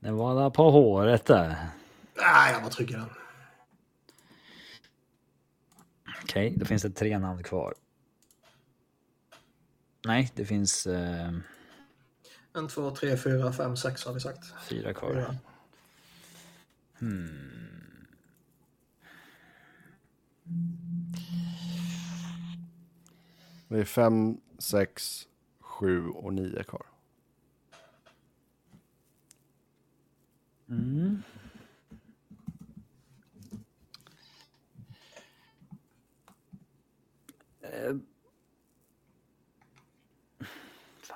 Det 0.00 0.10
var 0.10 0.34
där 0.34 0.50
på 0.50 0.70
håret 0.70 1.24
där. 1.24 1.68
Nej, 2.16 2.52
jag 2.52 2.60
var 2.60 2.70
trygg 2.70 2.90
i 2.90 2.94
den. 2.94 3.10
Okej, 6.26 6.46
okay, 6.46 6.58
då 6.58 6.64
finns 6.64 6.82
det 6.82 6.90
tre 6.90 7.18
namn 7.18 7.42
kvar. 7.42 7.74
Nej, 10.06 10.32
det 10.34 10.44
finns... 10.44 10.86
Uh... 10.86 11.38
En, 12.54 12.68
två, 12.68 12.90
tre, 12.90 13.16
fyra, 13.16 13.52
fem, 13.52 13.76
sex 13.76 14.04
har 14.04 14.14
vi 14.14 14.20
sagt. 14.20 14.44
Fyra 14.68 14.94
kvar. 14.94 15.12
Fyra. 15.12 15.36
Hmm. 16.98 18.06
Det 23.68 23.78
är 23.78 23.84
fem, 23.84 24.40
sex, 24.58 25.28
sju 25.60 26.08
och 26.08 26.34
nio 26.34 26.64
kvar. 26.64 26.86
Mm. 30.68 31.22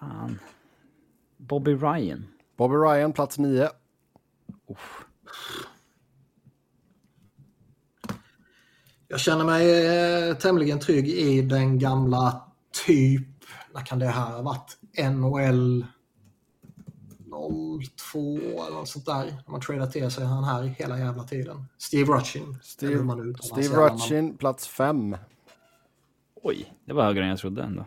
Fan. 0.01 0.39
Bobby 1.37 1.75
Ryan. 1.75 2.27
Bobby 2.57 2.75
Ryan, 2.75 3.13
plats 3.13 3.39
nio. 3.39 3.69
Uff. 4.67 5.05
Jag 9.09 9.21
känner 9.21 9.45
mig 9.45 9.87
eh, 10.29 10.37
tämligen 10.37 10.81
trygg 10.81 11.09
i 11.09 11.43
den 11.43 11.79
gamla 11.79 12.43
typ, 12.87 13.29
när 13.75 13.87
kan 13.87 13.99
det 13.99 14.07
här 14.07 14.33
ha 14.33 14.43
varit? 14.43 14.79
NHL 15.13 15.85
02 18.11 18.19
eller 18.39 18.77
något 18.77 18.89
sånt 18.89 19.07
där. 19.07 19.25
När 19.25 19.51
man 19.51 19.61
tradar 19.61 19.87
till 19.87 20.11
sig 20.11 20.25
han 20.25 20.45
här 20.45 20.63
hela 20.63 20.99
jävla 20.99 21.25
tiden. 21.25 21.65
Steve 21.79 22.13
Rutchin. 22.13 22.59
Steve, 22.63 23.35
Steve 23.43 23.77
Rutchin, 23.77 24.37
plats 24.37 24.69
5. 24.69 25.17
Oj, 26.43 26.73
det 26.85 26.93
var 26.93 27.05
högre 27.05 27.23
än 27.23 27.29
jag 27.29 27.39
trodde 27.39 27.63
ändå. 27.63 27.85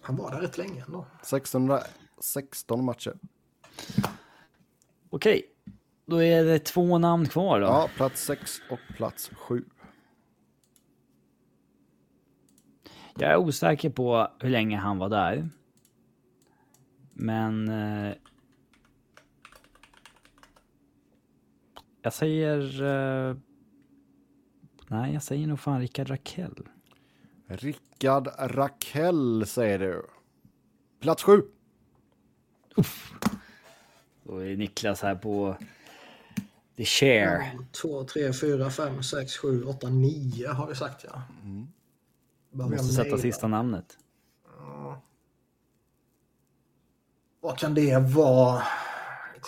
Han 0.00 0.16
var 0.16 0.30
där 0.30 0.40
rätt 0.40 0.58
länge 0.58 0.84
ändå. 0.86 1.06
616 1.22 2.84
matcher. 2.84 3.14
Okej, 5.10 5.42
då 6.06 6.22
är 6.22 6.44
det 6.44 6.58
två 6.58 6.98
namn 6.98 7.28
kvar 7.28 7.60
då. 7.60 7.66
Ja, 7.66 7.88
plats 7.96 8.24
6 8.24 8.60
och 8.70 8.96
plats 8.96 9.30
7. 9.34 9.64
Jag 13.14 13.30
är 13.30 13.36
osäker 13.36 13.90
på 13.90 14.28
hur 14.40 14.50
länge 14.50 14.76
han 14.76 14.98
var 14.98 15.08
där. 15.08 15.48
Men... 17.12 17.68
Eh, 17.68 18.14
jag 22.02 22.12
säger... 22.12 22.82
Eh, 22.82 23.36
nej, 24.90 25.12
jag 25.12 25.22
säger 25.22 25.46
nog 25.46 25.60
fan 25.60 25.80
Rickard 25.80 26.10
Rakell. 26.10 26.68
Rickard 27.46 28.28
Rakell 28.38 29.46
säger 29.46 29.78
du. 29.78 30.06
Plats 31.00 31.22
7. 31.22 31.42
Uff. 32.76 33.12
Då 34.22 34.38
är 34.38 34.56
Niklas 34.56 35.02
här 35.02 35.14
på 35.14 35.56
The 36.76 36.84
Share. 36.84 37.58
2, 37.82 38.04
3, 38.04 38.32
4, 38.32 38.70
5, 38.70 39.02
6, 39.02 39.36
7, 39.36 39.64
8, 39.64 39.88
9 39.88 40.48
har 40.48 40.66
vi 40.66 40.74
sagt 40.74 41.04
ja. 41.04 41.22
Mm. 41.42 41.66
Måste 42.50 42.84
sätta 42.84 43.18
sista 43.18 43.48
namnet. 43.48 43.98
Vad 47.40 47.58
kan 47.58 47.74
det 47.74 47.98
vara? 47.98 48.62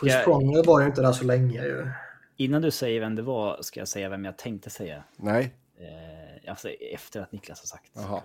Chris 0.00 0.12
jag... 0.12 0.24
Pronger 0.24 0.64
var 0.64 0.80
ju 0.80 0.86
inte 0.86 1.02
där 1.02 1.12
så 1.12 1.24
länge 1.24 1.64
ju. 1.64 1.90
Innan 2.36 2.62
du 2.62 2.70
säger 2.70 3.00
vem 3.00 3.14
det 3.14 3.22
var 3.22 3.62
ska 3.62 3.80
jag 3.80 3.88
säga 3.88 4.08
vem 4.08 4.24
jag 4.24 4.38
tänkte 4.38 4.70
säga. 4.70 5.04
Nej. 5.16 5.54
Eh, 5.76 6.50
alltså 6.50 6.68
efter 6.68 7.20
att 7.20 7.32
Niklas 7.32 7.60
har 7.60 7.66
sagt. 7.66 7.92
Jaha. 7.94 8.22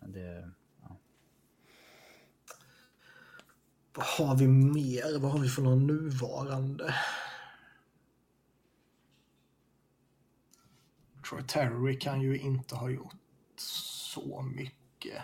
Det, 0.00 0.50
ja. 0.82 0.96
Vad 3.92 4.06
har 4.06 4.36
vi 4.36 4.48
mer? 4.48 5.18
Vad 5.18 5.32
har 5.32 5.38
vi 5.38 5.48
för 5.48 5.62
någon 5.62 5.86
nuvarande? 5.86 6.94
Troy 11.28 11.42
Terry 11.42 11.98
kan 11.98 12.20
ju 12.20 12.38
inte 12.38 12.74
ha 12.74 12.90
gjort 12.90 13.14
så 13.56 14.42
mycket. 14.42 15.22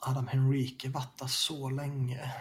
Adam 0.00 0.26
Henrique 0.26 0.88
varit 0.88 1.18
där 1.18 1.26
så 1.26 1.70
länge? 1.70 2.34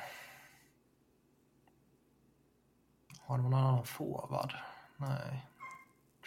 Har 3.26 3.38
det 3.38 3.44
någon 3.44 3.54
annan 3.54 3.86
forward? 3.86 4.54
Nej. 4.98 5.48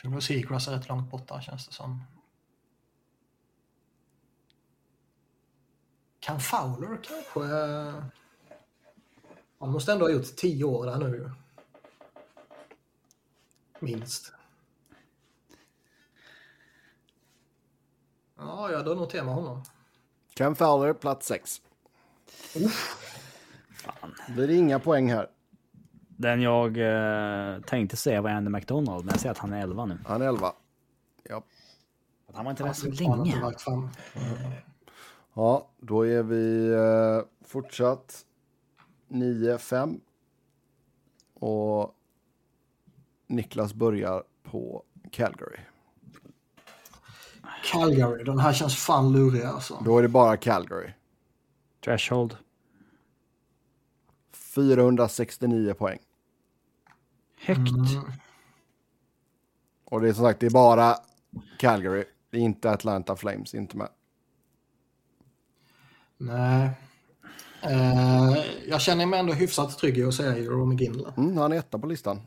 Trevor 0.01 0.21
Seagrass 0.21 0.69
är 0.69 0.73
rätt 0.73 0.89
långt 0.89 1.11
borta 1.11 1.41
känns 1.41 1.67
det 1.67 1.73
som. 1.73 2.05
Kan 6.21 6.41
Fowler 6.41 6.99
kanske? 7.03 7.41
Han 9.59 9.73
måste 9.73 9.93
ändå 9.93 10.05
ha 10.05 10.11
gjort 10.11 10.37
tio 10.37 10.65
år 10.65 10.87
där 10.87 10.99
nu. 10.99 11.33
Minst. 13.79 14.33
Ja, 18.37 18.71
jag 18.71 18.85
drar 18.85 18.95
nog 18.95 19.11
tema 19.11 19.33
honom. 19.33 19.63
Cam 20.35 20.57
Fowler, 20.57 20.93
plats 20.93 21.27
6. 21.27 21.63
Fan. 23.75 24.15
Blir 24.29 24.49
det 24.49 24.55
inga 24.55 24.79
poäng 24.79 25.13
här. 25.13 25.31
Den 26.17 26.43
jag 26.43 26.79
eh, 26.79 27.61
tänkte 27.61 27.97
säga 27.97 28.23
var 28.23 28.31
Andy 28.31 28.51
McDonald, 28.51 29.05
men 29.05 29.13
jag 29.13 29.21
ser 29.21 29.31
att 29.31 29.39
han 29.39 29.53
är 29.53 29.63
11 29.63 29.87
nu. 29.87 29.99
Han 30.07 30.23
är 30.23 30.27
11. 30.27 30.53
Ja. 31.23 31.43
Han 32.35 32.45
var 32.45 32.51
inte 32.51 32.65
där 32.65 32.73
så 32.73 32.91
länge. 32.91 33.53
Ja, 35.35 35.69
då 35.79 36.07
är 36.07 36.23
vi 36.23 36.73
eh, 36.73 37.47
fortsatt 37.47 38.25
9-5. 39.09 40.01
Och 41.35 41.95
Niklas 43.27 43.75
börjar 43.75 44.25
på 44.43 44.83
Calgary. 45.11 45.59
Calgary, 47.73 48.25
den 48.25 48.39
här 48.39 48.53
känns 48.53 48.77
fan 48.77 49.13
lurig 49.13 49.43
alltså. 49.43 49.83
Då 49.85 49.99
är 49.99 50.03
det 50.03 50.09
bara 50.09 50.37
Calgary. 50.37 50.93
Threshold. 51.85 52.37
469 54.33 55.75
poäng. 55.75 55.99
Högt. 57.47 57.59
Mm. 57.59 58.13
Och 59.85 60.01
det 60.01 60.09
är 60.09 60.13
som 60.13 60.25
sagt, 60.25 60.41
det 60.41 60.47
är 60.47 60.51
bara 60.51 60.97
Calgary. 61.59 62.05
Det 62.31 62.37
är 62.37 62.43
inte 62.43 62.71
Atlanta 62.71 63.17
Flames, 63.17 63.55
inte 63.55 63.77
med. 63.77 63.89
Nej. 66.19 66.71
Uh, 67.65 68.39
jag 68.69 68.81
känner 68.81 69.07
mig 69.07 69.21
ändå 69.21 69.33
hyfsat 69.33 69.79
trygg 69.79 69.99
i 69.99 70.05
att 70.05 70.15
säga 70.15 70.39
Jerome 70.39 70.75
McGinley. 70.75 71.07
Mm, 71.17 71.37
han 71.37 71.53
är 71.53 71.57
etta 71.57 71.79
på 71.79 71.87
listan. 71.87 72.21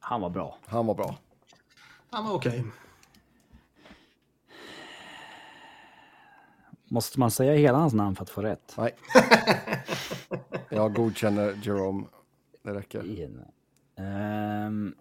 Han 0.00 0.20
var 0.20 0.30
bra. 0.30 0.58
Han 0.66 0.86
var 0.86 0.94
bra. 0.94 1.18
Han 2.10 2.24
var 2.24 2.34
okej. 2.34 2.60
Okay. 2.60 2.70
Måste 6.88 7.20
man 7.20 7.30
säga 7.30 7.54
hela 7.54 7.78
hans 7.78 7.92
namn 7.92 8.16
för 8.16 8.22
att 8.22 8.30
få 8.30 8.42
rätt? 8.42 8.74
Nej. 8.78 8.94
Jag 10.68 10.94
godkänner 10.94 11.58
Jerome. 11.62 12.04
Det 12.62 12.74
räcker. 12.74 13.02
Um, 14.00 14.94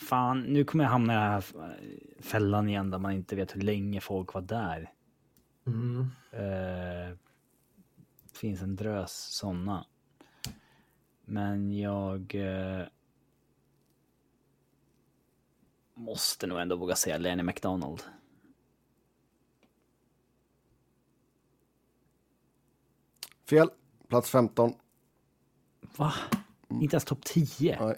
fan, 0.00 0.40
nu 0.40 0.64
kommer 0.64 0.84
jag 0.84 0.90
hamna 0.90 1.12
i 1.12 1.16
den 1.16 1.30
här 1.30 1.44
fällan 2.20 2.68
igen 2.68 2.90
där 2.90 2.98
man 2.98 3.12
inte 3.12 3.36
vet 3.36 3.56
hur 3.56 3.60
länge 3.60 4.00
folk 4.00 4.34
var 4.34 4.40
där. 4.42 4.92
Mm. 5.66 6.00
Uh, 6.32 7.16
finns 8.32 8.62
en 8.62 8.76
drös 8.76 9.12
sådana. 9.12 9.86
Men 11.24 11.78
jag 11.78 12.34
uh, 12.34 12.86
måste 15.94 16.46
nog 16.46 16.60
ändå 16.60 16.76
våga 16.76 16.94
säga 16.94 17.18
Lenny 17.18 17.42
McDonald. 17.42 18.02
Fel. 23.44 23.70
Plats 24.08 24.30
15. 24.30 24.74
Va? 25.96 26.12
Inte 26.82 26.94
ens 26.94 27.04
topp 27.04 27.24
10? 27.24 27.78
Nej. 27.80 27.96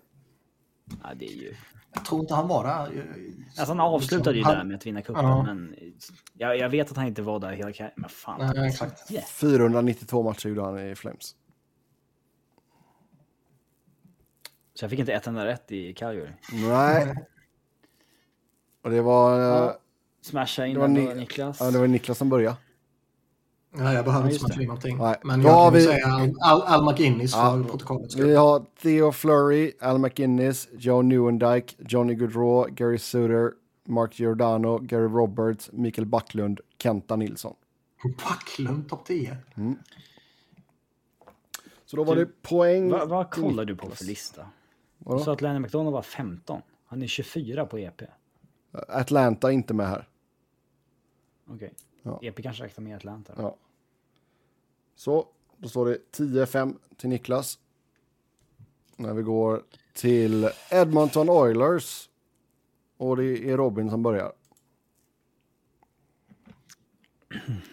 Ja, 1.03 1.15
det 1.15 1.27
är 1.27 1.37
ju... 1.37 1.55
Jag 1.93 2.05
tror 2.05 2.21
inte 2.21 2.35
han 2.35 2.49
var 2.49 2.65
där. 2.65 3.07
Alltså 3.59 3.75
han 3.75 3.81
avslutade 3.81 4.37
ju 4.37 4.45
han... 4.45 4.57
där 4.57 4.65
med 4.65 4.77
att 4.77 4.87
vinna 4.87 5.03
cupen, 5.03 5.25
ja. 5.25 5.43
men 5.43 5.75
jag, 6.33 6.59
jag, 6.59 6.69
vet 6.69 6.91
att 6.91 6.97
han 6.97 7.07
inte 7.07 7.23
var 7.23 7.41
där 7.41 7.53
hela 7.53 7.73
karriären. 7.73 7.95
Men 7.97 8.11
fan, 8.11 8.53
Nej, 8.57 8.69
exakt. 8.69 9.29
492 9.31 10.23
matcher 10.23 10.49
gjorde 10.49 10.63
han 10.63 10.79
i 10.79 10.95
Flames. 10.95 11.37
Så 14.75 14.85
jag 14.85 14.91
fick 14.91 14.99
inte 15.01 15.13
ett 15.13 15.27
enda 15.27 15.47
rätt 15.47 15.73
i 15.73 15.95
Calgary? 15.95 16.31
Nej. 16.53 17.15
Och 18.83 18.91
det 18.91 19.03
var... 19.03 19.41
Ja. 19.41 19.79
Smasha 20.21 20.67
in 20.67 20.75
det 20.75 20.81
var 20.81 20.89
Ni 20.89 21.15
Niklas. 21.15 21.61
Ja, 21.61 21.71
det 21.71 21.79
var 21.79 21.87
Niklas 21.87 22.19
som 22.19 22.29
började. 22.29 22.57
Nej, 23.79 23.95
jag 23.95 24.05
behöver 24.05 24.27
inte 24.29 24.39
smasha 24.39 24.61
in 24.61 24.67
någonting. 24.67 24.99
Nej. 24.99 25.17
Men 25.25 25.43
jag 25.43 25.67
kan 25.67 25.75
vi... 25.75 25.85
säga 25.85 26.07
Al, 26.41 26.63
Al 26.63 26.85
McInnes 26.85 27.33
ja, 27.33 27.53
för 27.53 27.71
protokollet. 27.71 28.15
Vi 28.15 28.35
har 28.35 28.65
Theo 28.83 29.13
Flurry, 29.13 29.73
Al 29.81 29.99
McInnes, 29.99 30.69
Joe 30.79 31.03
Newendike, 31.03 31.75
Johnny 31.79 32.15
Gaudreau, 32.15 32.67
Gary 32.71 32.99
Suter, 32.99 33.53
Mark 33.85 34.21
Giordano, 34.21 34.79
Gary 34.79 35.09
Roberts, 35.09 35.73
Mikael 35.73 36.07
Backlund, 36.07 36.61
Kenta 36.83 37.17
Nilsson. 37.17 37.55
Backlund 38.05 38.89
topp 38.89 39.05
10? 39.05 39.37
Mm. 39.57 39.77
Så 41.87 41.97
då 41.97 42.05
var 42.05 42.17
du, 42.17 42.25
det 42.25 42.43
poäng. 42.43 42.91
Vad 42.91 43.09
va 43.09 43.25
kollar 43.25 43.65
du 43.65 43.77
på 43.77 43.91
för 43.91 44.05
lista? 44.05 44.47
Du 44.99 45.19
sa 45.19 45.33
att 45.33 45.41
Lenny 45.41 45.59
McDonald 45.59 45.95
var 45.95 46.03
15. 46.03 46.63
Han 46.87 47.03
är 47.03 47.07
24 47.07 47.67
på 47.67 47.79
EP. 47.79 48.03
Atlanta 48.89 49.49
är 49.49 49.53
inte 49.53 49.75
med 49.75 49.89
här. 49.89 50.09
Okej. 51.47 51.55
Okay. 51.57 51.71
Ja. 52.03 52.19
EP 52.23 52.43
kanske 52.43 52.65
räknar 52.65 52.85
med 52.85 52.97
Atlanta. 52.97 53.33
Ja. 53.37 53.57
Så, 54.97 55.27
då 55.57 55.69
står 55.69 55.87
det 55.87 55.99
10-5 56.17 56.75
till 56.97 57.09
Niklas. 57.09 57.59
När 58.97 59.15
vi 59.15 59.23
går 59.23 59.63
till 59.93 60.51
Edmonton 60.71 61.31
Oilers. 61.31 62.09
Och 62.97 63.17
det 63.17 63.51
är 63.51 63.57
Robin 63.57 63.91
som 63.91 64.03
börjar. 64.03 64.33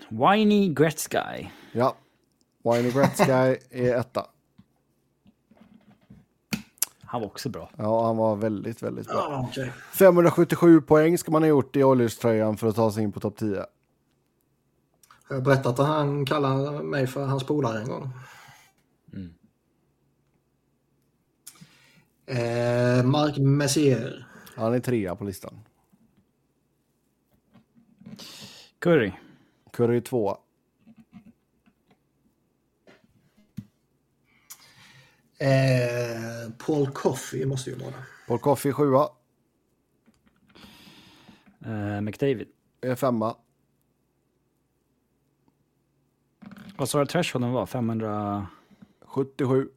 Whiny 0.10 0.74
Gretzky. 0.74 1.48
Ja, 1.72 1.96
Wayne 2.64 2.92
Gretzky 2.92 3.32
är 3.70 4.00
etta. 4.00 4.28
Han 7.02 7.22
var 7.22 7.28
också 7.28 7.50
bra. 7.50 7.70
Ja, 7.78 8.06
han 8.06 8.18
var 8.18 8.36
väldigt, 8.36 8.84
väldigt 8.84 9.08
bra. 9.08 9.18
Ah, 9.18 9.48
okay. 9.48 9.70
577 9.94 10.82
poäng 10.82 11.18
ska 11.18 11.32
man 11.32 11.42
ha 11.42 11.50
gjort 11.50 11.76
i 11.76 11.84
Oilers-tröjan 11.84 12.58
för 12.58 12.68
att 12.68 12.76
ta 12.76 12.92
sig 12.92 13.04
in 13.04 13.12
på 13.12 13.20
topp 13.20 13.38
10. 13.38 13.66
Har 15.34 15.38
jag 15.38 15.44
berättat 15.44 15.80
att 15.80 15.88
han 15.88 16.26
kallar 16.26 16.84
mig 16.84 17.08
för 17.08 17.26
hans 17.26 17.44
polare 17.44 17.82
en 17.82 17.88
gång? 17.88 18.10
Mm. 19.14 19.34
Eh, 22.26 23.06
Mark 23.06 23.38
Messier. 23.38 24.28
Han 24.56 24.74
är 24.74 24.80
trea 24.80 25.16
på 25.16 25.24
listan. 25.24 25.60
Curry. 28.80 29.12
Curry 29.72 29.98
är 29.98 30.02
tvåa. 30.02 30.38
Eh, 35.38 36.52
Paul 36.66 36.92
Coffey 36.92 37.46
måste 37.46 37.70
ju 37.70 37.76
vara. 37.76 37.94
Paul 38.28 38.40
Coffey 38.40 38.72
sjua. 38.72 39.10
Eh, 41.66 42.02
McDavid. 42.02 42.48
Är 42.82 42.96
femma. 42.96 43.36
Vad 46.78 46.90
sa 46.90 47.00
du 47.00 47.06
thresholden 47.06 47.52
var? 47.52 47.66
500? 47.66 48.48
77. 49.02 49.70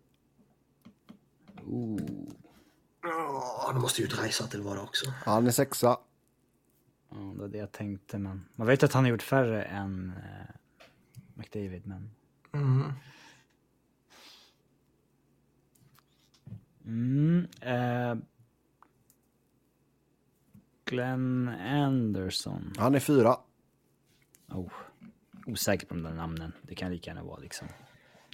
Ooh. 1.67 2.01
Oh, 3.03 3.75
då 3.75 3.81
måste 3.81 4.03
ju 4.03 4.09
Dreisat 4.09 4.51
till 4.51 4.63
vara 4.63 4.83
också. 4.83 5.13
Han 5.25 5.47
är 5.47 5.51
sexa. 5.51 5.99
Ja, 7.11 7.17
det 7.17 7.41
var 7.41 7.49
det 7.49 7.59
jag 7.59 7.73
tänkte, 7.73 8.19
men 8.19 8.45
man 8.55 8.67
vet 8.67 8.83
att 8.83 8.93
han 8.93 9.05
har 9.05 9.11
gjort 9.11 9.23
färre 9.23 9.63
än 9.63 10.13
eh, 10.17 10.55
McDavid, 11.35 11.87
men... 11.87 12.11
Mm. 12.53 12.93
Mm, 16.85 17.47
eh, 17.61 18.15
Glenn 20.85 21.49
Anderson. 21.49 22.73
Han 22.79 22.95
är 22.95 23.01
fyra. 23.01 23.37
Oh, 24.49 24.73
osäker 25.47 25.87
på 25.87 25.95
de 25.95 26.03
där 26.03 26.15
namnen. 26.15 26.53
Det 26.63 26.75
kan 26.75 26.91
lika 26.91 27.11
gärna 27.11 27.25
vara 27.25 27.39
liksom... 27.39 27.69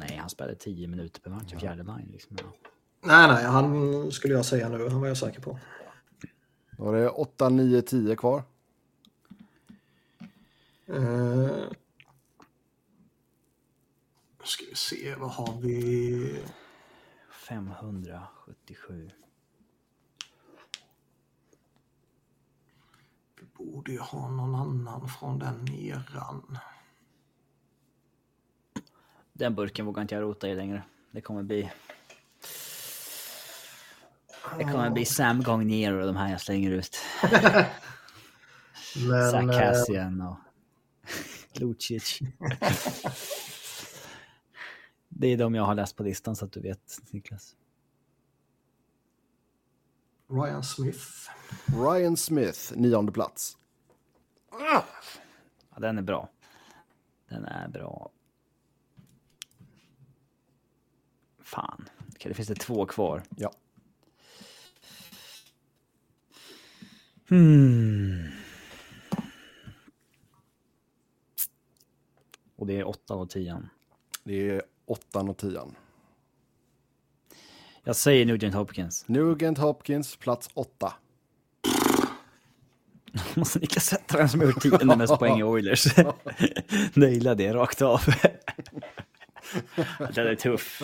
Nej, 0.00 0.16
han 0.16 0.30
spelade 0.30 0.56
tio 0.56 0.88
minuter 0.88 1.20
per 1.20 1.30
match 1.30 1.52
i 1.52 1.56
fjärde 1.56 1.82
line. 1.82 2.08
Liksom. 2.12 2.36
Ja. 2.40 2.52
Nej, 3.04 3.28
nej, 3.28 3.44
han 3.44 4.12
skulle 4.12 4.34
jag 4.34 4.44
säga 4.44 4.68
nu. 4.68 4.88
Han 4.88 5.00
var 5.00 5.08
jag 5.08 5.16
säker 5.16 5.40
på. 5.40 5.58
Då 6.76 6.84
var 6.84 6.94
det 6.94 7.08
8, 7.08 7.48
9, 7.48 7.82
10 7.82 8.16
kvar. 8.16 8.42
Uh, 10.90 11.70
ska 14.44 14.64
vi 14.70 14.74
se, 14.74 15.14
vad 15.14 15.30
har 15.30 15.60
vi? 15.60 16.42
577. 17.48 19.10
Vi 23.40 23.46
borde 23.54 23.92
ju 23.92 23.98
ha 23.98 24.30
någon 24.30 24.54
annan 24.54 25.08
från 25.08 25.38
den 25.38 25.68
eran. 25.74 26.58
Den 29.42 29.54
burken 29.54 29.86
vågar 29.86 30.02
inte 30.02 30.14
jag 30.14 30.22
rota 30.22 30.48
i 30.48 30.54
längre. 30.54 30.82
Det 31.10 31.20
kommer 31.20 31.42
bli... 31.42 31.70
Det 34.58 34.64
kommer 34.64 34.90
bli 34.90 35.04
Sam 35.04 35.42
Gagner 35.42 35.92
och 35.92 36.06
de 36.06 36.16
här 36.16 36.30
jag 36.30 36.40
slänger 36.40 36.70
ut. 36.70 36.96
Men, 39.08 39.30
Zach 39.30 39.90
eh, 39.90 40.28
och 40.28 40.38
Lucic. 41.60 42.18
Det 45.08 45.28
är 45.28 45.36
de 45.36 45.54
jag 45.54 45.62
har 45.62 45.74
läst 45.74 45.96
på 45.96 46.02
listan 46.02 46.36
så 46.36 46.44
att 46.44 46.52
du 46.52 46.60
vet, 46.60 46.98
Niklas. 47.10 47.56
Ryan 50.30 50.64
Smith. 50.64 51.06
Ryan 51.66 52.16
Smith, 52.16 52.72
nionde 52.74 53.12
plats. 53.12 53.58
Ja, 54.50 54.84
den 55.76 55.98
är 55.98 56.02
bra. 56.02 56.28
Den 57.28 57.44
är 57.44 57.68
bra. 57.68 58.10
Fan. 61.52 61.88
Okej, 61.98 62.28
det 62.28 62.34
finns 62.34 62.48
det 62.48 62.54
två 62.54 62.86
kvar. 62.86 63.22
Ja. 63.36 63.52
Hmm. 67.28 68.28
Och 72.56 72.66
det 72.66 72.78
är 72.78 72.88
åtta 72.88 73.14
och 73.14 73.30
tian. 73.30 73.68
Det 74.24 74.50
är 74.50 74.62
åttan 74.86 75.28
och 75.28 75.36
tian. 75.36 75.74
Jag 77.84 77.96
säger 77.96 78.26
Nugent 78.26 78.54
Hopkins. 78.54 79.08
Nugent 79.08 79.58
Hopkins, 79.58 80.16
plats 80.16 80.50
åtta. 80.54 80.94
Måste 83.34 83.58
Niklas 83.58 83.84
sätta 83.84 84.16
vem 84.16 84.28
som 84.28 84.40
har 84.40 84.46
gjort 84.46 84.62
tionde 84.62 84.96
mest 84.96 85.18
poäng 85.18 85.38
i 85.38 85.42
Oilers. 85.42 85.86
Naila 86.94 87.34
det 87.34 87.54
rakt 87.54 87.82
av. 87.82 88.00
Den 90.14 90.26
är 90.26 90.34
tuff. 90.34 90.82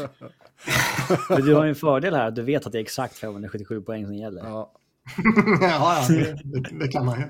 Men 1.29 1.43
du 1.43 1.55
har 1.55 1.65
ju 1.65 1.69
en 1.69 1.75
fördel 1.75 2.15
här, 2.15 2.31
du 2.31 2.43
vet 2.43 2.67
att 2.67 2.73
det 2.73 2.79
är 2.79 2.83
exakt 2.83 3.19
577 3.19 3.83
poäng 3.83 4.07
som 4.07 4.15
gäller. 4.15 4.45
Ja, 4.45 4.73
ja, 5.61 6.07
det, 6.09 6.39
det, 6.71 6.89
kan 6.89 7.07
man 7.07 7.21
ju. 7.21 7.27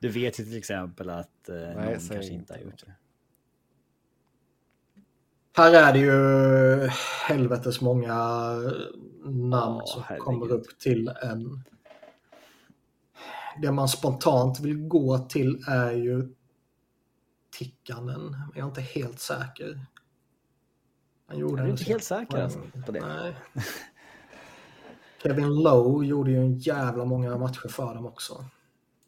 Du 0.00 0.08
vet 0.08 0.40
ju 0.40 0.44
till 0.44 0.58
exempel 0.58 1.10
att 1.10 1.48
eh, 1.48 1.54
Nej, 1.54 1.74
någon 1.74 2.08
kanske 2.08 2.32
inte 2.32 2.52
har 2.52 2.60
gjort 2.60 2.84
det. 2.86 2.92
Här 5.56 5.72
är 5.72 5.92
det 5.92 5.98
ju 5.98 6.88
helvetes 7.28 7.80
många 7.80 8.14
namn 9.24 9.80
oh, 9.80 9.86
som 9.86 10.02
herregud. 10.02 10.24
kommer 10.24 10.52
upp 10.52 10.78
till 10.78 11.08
en. 11.08 11.64
Det 13.62 13.72
man 13.72 13.88
spontant 13.88 14.60
vill 14.60 14.88
gå 14.88 15.18
till 15.18 15.64
är 15.68 15.92
ju 15.92 16.28
Tikkanen, 17.58 18.30
men 18.30 18.52
jag 18.54 18.64
är 18.64 18.68
inte 18.68 18.80
helt 18.80 19.20
säker. 19.20 19.80
Han 21.32 21.40
gjorde 21.40 21.62
jag 21.62 21.66
är 21.66 21.70
inte 21.70 21.84
helt 21.84 22.04
säker 22.04 22.38
alltså, 22.38 22.58
på 22.86 22.92
det. 22.92 23.00
Nej. 23.00 23.34
Kevin 25.22 25.54
Lowe 25.62 26.06
gjorde 26.06 26.30
ju 26.30 26.36
en 26.36 26.58
jävla 26.58 27.04
många 27.04 27.38
matcher 27.38 27.68
för 27.68 27.94
dem 27.94 28.06
också. 28.06 28.44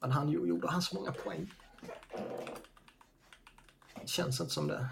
Men 0.00 0.12
han 0.12 0.28
gjorde 0.28 0.68
han 0.68 0.82
så 0.82 0.96
många 0.96 1.12
poäng? 1.12 1.52
Det 4.00 4.08
känns 4.08 4.40
inte 4.40 4.52
som 4.52 4.68
det. 4.68 4.88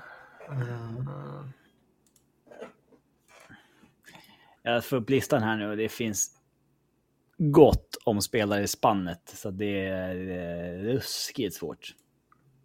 Uh... 0.51 1.49
Jag 4.62 4.85
får 4.85 4.97
upp 4.97 5.11
listan 5.11 5.43
här 5.43 5.57
nu 5.57 5.70
och 5.70 5.76
det 5.76 5.89
finns 5.89 6.30
gott 7.37 7.97
om 8.05 8.22
spelare 8.22 8.62
i 8.62 8.68
spannet. 8.68 9.33
Så 9.35 9.51
det 9.51 9.87
är 9.87 10.14
ruskigt 10.78 11.55
svårt. 11.55 11.95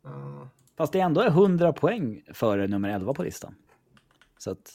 Uh... 0.05 0.45
Fast 0.77 0.93
det 0.93 0.99
ändå 0.99 1.21
är 1.21 1.27
100 1.27 1.73
poäng 1.73 2.23
före 2.33 2.67
nummer 2.67 2.89
11 2.89 3.13
på 3.13 3.23
listan. 3.23 3.55
Så 4.37 4.51
att... 4.51 4.71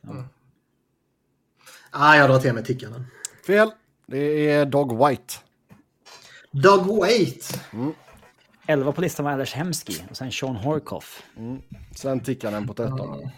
Ja. 0.00 0.10
Mm. 0.10 0.24
Ah, 1.90 2.16
jag 2.16 2.30
drar 2.30 2.38
till 2.38 2.52
med 2.52 2.64
tickarna. 2.64 3.04
Fel. 3.46 3.70
Det 4.06 4.50
är 4.50 4.66
Dog 4.66 5.08
White. 5.08 5.34
Dog 6.50 7.04
White. 7.04 7.60
Mm. 7.72 7.92
11 8.66 8.92
på 8.92 9.00
listan 9.00 9.24
var 9.24 9.32
Anders 9.32 9.54
Hemski 9.54 10.04
och 10.10 10.16
sen 10.16 10.32
Sean 10.32 10.56
Horkoff. 10.56 11.22
Mm. 11.36 11.62
Sen 11.96 12.20
tickaren 12.20 12.66
på 12.66 12.74
13. 12.74 13.14
Mm. 13.14 13.30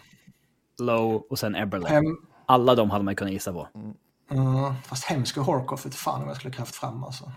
Low 0.79 1.25
och 1.29 1.39
sen 1.39 1.55
Eberle. 1.55 1.87
Hem... 1.87 2.17
Alla 2.45 2.75
de 2.75 2.89
hade 2.89 3.03
man 3.03 3.15
kunnat 3.15 3.33
gissa 3.33 3.53
på. 3.53 3.67
Mm. 3.75 4.47
Uh, 4.47 4.73
fast 4.83 5.03
Hemski 5.03 5.39
och 5.39 5.45
Horkoff 5.45 5.85
vet 5.85 5.95
fan 5.95 6.21
om 6.21 6.27
jag 6.27 6.37
skulle 6.37 6.53
kraft 6.53 6.75
fram 6.75 7.03
alltså. 7.03 7.31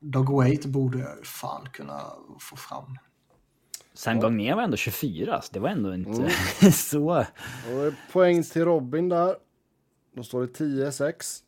Dog 0.00 0.42
White 0.42 0.68
borde 0.68 0.98
jag 0.98 1.26
fan 1.26 1.68
kunna 1.72 2.00
få 2.40 2.56
fram. 2.56 2.98
Sam 3.94 4.20
Gagner 4.20 4.54
var 4.54 4.62
ändå 4.62 4.76
24, 4.76 5.42
så 5.42 5.52
det 5.52 5.60
var 5.60 5.68
ändå 5.68 5.94
inte 5.94 6.10
mm. 6.10 6.72
så... 6.72 7.18
Och 7.18 8.12
poäng 8.12 8.42
till 8.42 8.64
Robin 8.64 9.08
där. 9.08 9.36
Då 10.14 10.22
står 10.22 10.40
det 10.40 10.46
10-6. 10.46 11.42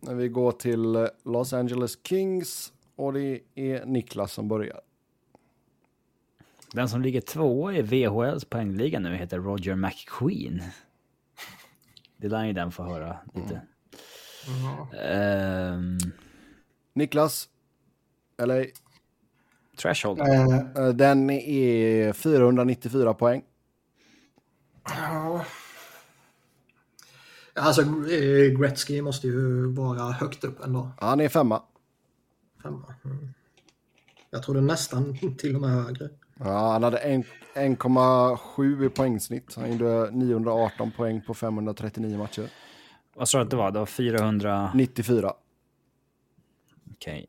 När 0.00 0.14
vi 0.14 0.28
går 0.28 0.52
till 0.52 1.08
Los 1.24 1.52
Angeles 1.52 1.98
Kings 2.02 2.72
och 2.96 3.12
det 3.12 3.40
är 3.54 3.84
Niklas 3.86 4.32
som 4.32 4.48
börjar. 4.48 4.80
Den 6.72 6.88
som 6.88 7.02
ligger 7.02 7.20
två 7.20 7.72
i 7.72 7.82
VHLs 7.82 8.44
poängliga 8.44 8.98
nu 8.98 9.16
heter 9.16 9.38
Roger 9.38 9.74
McQueen. 9.74 10.62
Det 12.16 12.28
lär 12.28 12.44
ju 12.44 12.52
den 12.52 12.72
få 12.72 12.82
höra 12.82 13.18
lite. 13.34 13.60
Mm. 14.48 15.74
Um... 15.74 15.98
Niklas, 16.92 17.48
eller 18.38 18.66
Threshold. 19.76 20.20
Uh, 20.20 20.88
den 20.88 21.30
är 21.30 22.12
494 22.12 23.14
poäng. 23.14 23.42
Ja. 24.84 25.44
Alltså 27.54 27.82
eh, 27.82 28.58
Gretzky 28.60 29.02
måste 29.02 29.26
ju 29.26 29.66
vara 29.72 30.12
högt 30.12 30.44
upp 30.44 30.64
ändå. 30.64 30.90
Han 31.00 31.20
är 31.20 31.28
femma. 31.28 31.62
Femma. 32.62 32.94
Mm. 33.04 33.28
Jag 34.30 34.42
trodde 34.42 34.60
nästan 34.60 35.18
till 35.38 35.54
och 35.54 35.60
med 35.60 35.70
högre. 35.70 36.08
Ja, 36.38 36.72
han 36.72 36.82
hade 36.82 36.98
1,7 36.98 38.86
i 38.86 38.88
poängsnitt. 38.88 39.54
Han 39.56 39.72
gjorde 39.72 40.10
918 40.10 40.90
poäng 40.90 41.22
på 41.26 41.34
539 41.34 42.18
matcher. 42.18 42.50
Vad 43.14 43.28
sa 43.28 43.38
du 43.38 43.44
att 43.44 43.50
det 43.50 43.56
var? 43.56 43.70
Det 43.70 43.78
var 43.78 43.86
400... 43.86 44.70
94. 44.74 45.34
Okej. 46.90 47.12
Okay. 47.12 47.26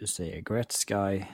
Du 0.00 0.06
säger 0.06 0.40
Gretzky. 0.40 1.24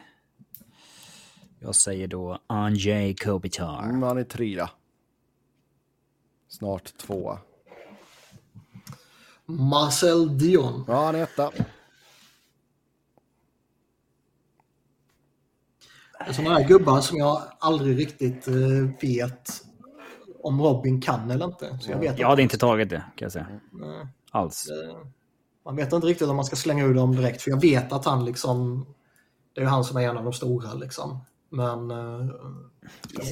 Jag 1.63 1.75
säger 1.75 2.09
då 2.09 2.39
Anjay 2.47 3.15
Kopitar. 3.15 3.83
Mm, 3.83 4.03
han 4.03 4.19
är 4.19 4.25
trea. 4.25 4.71
Snart 6.49 6.97
tvåa. 6.99 7.39
Marcel 9.47 10.39
Dion. 10.39 10.85
Ja, 10.89 11.05
han 11.05 11.15
är 11.15 11.23
etta. 11.23 11.53
Sådana 16.33 16.59
här 16.59 16.69
gubbar 16.69 17.01
som 17.01 17.19
jag 17.19 17.43
aldrig 17.59 17.99
riktigt 17.99 18.49
uh, 18.49 18.91
vet 19.01 19.65
om 20.43 20.63
Robin 20.63 21.01
kan 21.01 21.31
eller 21.31 21.45
inte. 21.45 21.79
Så 21.81 21.91
jag, 21.91 21.99
vet 21.99 22.19
jag 22.19 22.29
hade 22.29 22.43
inte 22.43 22.59
tagit 22.59 22.91
det, 22.91 23.05
kan 23.17 23.27
jag 23.27 23.33
säga. 23.33 23.47
Mm. 23.73 24.09
Alls. 24.31 24.67
Man 25.65 25.77
vet 25.77 25.93
inte 25.93 26.07
riktigt 26.07 26.29
om 26.29 26.37
man 26.37 26.45
ska 26.45 26.57
slänga 26.57 26.85
ur 26.85 26.95
dem 26.95 27.17
direkt, 27.17 27.43
för 27.43 27.51
jag 27.51 27.61
vet 27.61 27.93
att 27.93 28.05
han 28.05 28.25
liksom... 28.25 28.87
Det 29.55 29.61
är 29.61 29.65
han 29.65 29.85
som 29.85 29.97
är 29.97 30.09
en 30.09 30.17
av 30.17 30.25
de 30.25 30.33
stora 30.33 30.75
liksom. 30.75 31.21
Men... 31.51 31.91
Uh, 31.91 32.31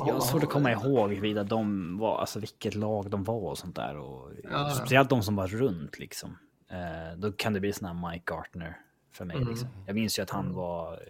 jag 0.06 0.14
har 0.14 0.20
svårt 0.20 0.42
att 0.42 0.50
komma 0.50 0.72
ihåg 0.72 1.10
vida 1.10 1.44
de 1.44 1.98
var, 1.98 2.18
alltså 2.18 2.40
vilket 2.40 2.74
lag 2.74 3.10
de 3.10 3.24
var 3.24 3.50
och 3.50 3.58
sånt 3.58 3.76
där. 3.76 3.96
Och, 3.96 4.32
ja, 4.50 4.70
speciellt 4.70 5.10
de 5.10 5.22
som 5.22 5.36
var 5.36 5.46
runt 5.46 5.98
liksom. 5.98 6.38
Uh, 6.72 7.18
då 7.18 7.32
kan 7.32 7.52
det 7.52 7.60
bli 7.60 7.72
sån 7.72 7.88
här 7.88 8.10
Mike 8.10 8.32
Gartner 8.32 8.80
för 9.12 9.24
mig. 9.24 9.36
Mm. 9.36 9.48
Liksom. 9.48 9.68
Jag 9.86 9.94
minns 9.94 10.18
ju 10.18 10.22
att 10.22 10.30
han 10.30 10.44
mm. 10.44 10.56
var 10.56 11.02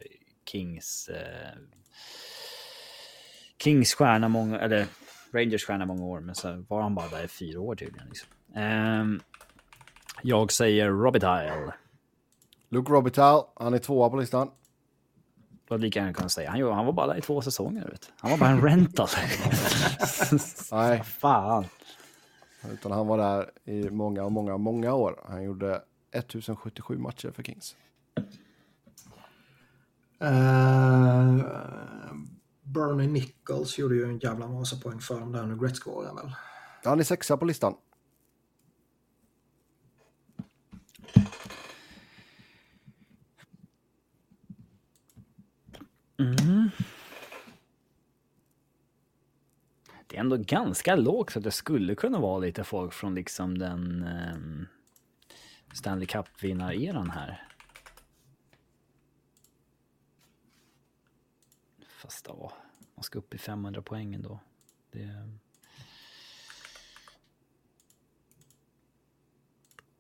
Kings... 0.51 1.11
Uh, 1.13 1.63
Kings 3.63 3.95
stjärna 3.95 4.29
många, 4.29 4.61
eller 4.61 4.87
Rangers 5.33 5.65
stjärna 5.65 5.87
många 5.87 6.05
år, 6.05 6.21
men 6.21 6.35
så 6.35 6.65
var 6.69 6.83
han 6.83 6.95
bara 6.95 7.09
där 7.09 7.25
i 7.25 7.29
fyra 7.29 7.61
år 7.61 7.75
tydligen. 7.75 8.09
Liksom. 8.09 8.29
Um, 8.63 9.21
jag 10.23 10.53
säger 10.53 10.89
Robitaille. 10.89 11.75
Luke 12.69 12.93
Robitaille, 12.93 13.43
han 13.57 13.75
är 13.75 13.79
tvåa 13.79 14.11
på 14.11 14.17
listan. 14.17 14.51
Vad 15.69 15.81
lika 15.81 15.99
gärna 15.99 16.13
kunna 16.13 16.29
säga. 16.29 16.51
Han, 16.51 16.63
han 16.63 16.87
var 16.87 16.93
bara 16.93 17.07
där 17.07 17.17
i 17.17 17.21
två 17.21 17.43
säsonger. 17.43 17.89
Vet. 17.91 18.13
Han 18.17 18.31
var 18.31 18.39
bara 18.39 18.51
en 18.51 18.63
rental. 18.63 19.09
Nej. 20.73 21.03
Fan. 21.05 21.65
Utan 22.73 22.93
han 22.93 23.07
var 23.07 23.19
där 23.19 23.51
i 23.65 23.91
många, 23.91 24.29
många, 24.29 24.57
många 24.57 24.95
år. 24.95 25.25
Han 25.29 25.43
gjorde 25.43 25.83
1077 26.13 26.99
matcher 26.99 27.31
för 27.31 27.43
Kings. 27.43 27.77
Uh, 30.23 31.45
Bernie 32.63 33.09
Nichols 33.09 33.79
gjorde 33.79 33.95
ju 33.95 34.05
en 34.05 34.19
jävla 34.19 34.47
massa 34.47 34.77
poäng 34.77 35.01
för 35.01 35.21
dem 35.21 35.33
där 35.33 35.43
under 35.43 35.57
Gretzky-åren 35.57 36.17
väl? 36.17 36.33
Han 36.85 37.01
är 37.01 37.05
sexa 37.05 37.37
på 37.37 37.45
listan. 37.45 37.75
Mm. 46.19 46.71
Det 50.07 50.17
är 50.17 50.21
ändå 50.21 50.37
ganska 50.37 50.97
lågt 50.97 51.31
så 51.31 51.41
det 51.41 51.51
skulle 51.51 51.95
kunna 51.95 52.21
vara 52.21 52.39
lite 52.39 52.65
folk 52.65 52.93
från 52.93 53.15
liksom 53.15 53.59
den 53.59 54.05
um, 54.35 54.67
Stanley 55.73 56.07
Cup-vinnareran 56.07 57.11
här. 57.11 57.49
Fast 61.89 62.27
ja, 62.29 62.53
man 62.95 63.03
ska 63.03 63.19
upp 63.19 63.35
i 63.35 63.39
500 63.39 63.83
poäng 63.83 64.15
ändå. 64.15 64.41
Det... 64.91 65.29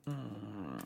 Mm. 0.06 0.80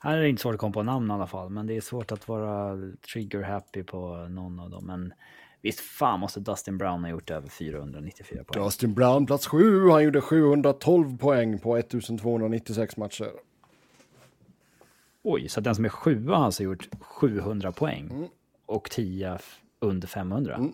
Här 0.00 0.16
är 0.16 0.22
det 0.22 0.28
inte 0.28 0.42
svårt 0.42 0.54
att 0.54 0.60
komma 0.60 0.72
på 0.72 0.82
namn 0.82 1.10
i 1.10 1.14
alla 1.14 1.26
fall, 1.26 1.50
men 1.50 1.66
det 1.66 1.76
är 1.76 1.80
svårt 1.80 2.12
att 2.12 2.28
vara 2.28 2.78
trigger 3.12 3.42
happy 3.42 3.82
på 3.82 4.28
någon 4.28 4.60
av 4.60 4.70
dem. 4.70 4.86
Men 4.86 5.14
visst 5.62 5.80
fan 5.80 6.20
måste 6.20 6.40
Dustin 6.40 6.78
Brown 6.78 7.04
ha 7.04 7.10
gjort 7.10 7.30
över 7.30 7.48
494 7.48 8.44
poäng. 8.44 8.64
Dustin 8.64 8.94
Brown 8.94 9.26
plats 9.26 9.46
7, 9.46 9.88
han 9.88 10.04
gjorde 10.04 10.20
712 10.20 11.18
poäng 11.18 11.58
på 11.58 11.76
1296 11.76 12.96
matcher. 12.96 13.30
Oj, 15.22 15.48
så 15.48 15.60
den 15.60 15.74
som 15.74 15.84
är 15.84 15.88
sjua 15.88 16.36
har 16.36 16.44
alltså 16.44 16.62
gjort 16.62 16.88
700 17.00 17.72
poäng 17.72 18.10
mm. 18.10 18.28
och 18.66 18.90
10 18.90 19.38
under 19.78 20.08
500. 20.08 20.54
Mm. 20.54 20.72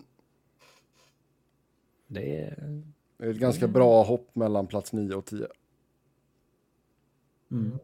Det 2.07 2.41
är... 2.41 2.83
Det 3.17 3.25
är 3.25 3.31
ett 3.31 3.37
ganska 3.37 3.65
mm. 3.65 3.73
bra 3.73 4.03
hopp 4.03 4.35
mellan 4.35 4.67
plats 4.67 4.93
9 4.93 5.15
och 5.15 5.25
10. 5.25 5.47
Mm. 7.51 7.79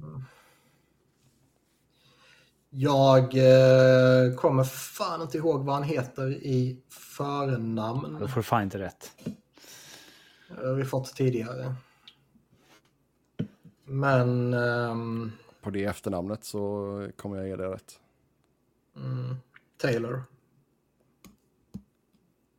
Jag 2.70 3.24
eh, 3.24 4.36
kommer 4.36 4.63
fan 4.63 5.22
inte 5.22 5.38
ihåg 5.38 5.65
vad 5.65 5.76
han 5.76 5.84
heter 5.84 6.32
i 6.32 6.82
förnamn. 6.89 8.17
Då 8.20 8.28
får 8.28 8.39
du 8.39 8.43
fan 8.43 8.63
inte 8.63 8.80
rätt. 8.80 9.11
Det 10.47 10.67
har 10.67 10.76
vi 10.76 10.86
fått 10.86 11.15
tidigare. 11.15 11.76
Men... 13.86 14.53
Um, 14.53 15.32
På 15.61 15.70
det 15.70 15.86
efternamnet 15.86 16.43
så 16.43 17.09
kommer 17.15 17.38
jag 17.38 17.47
ge 17.47 17.55
det 17.55 17.70
rätt. 17.70 17.99
Mm, 18.95 19.36
Taylor. 19.78 20.24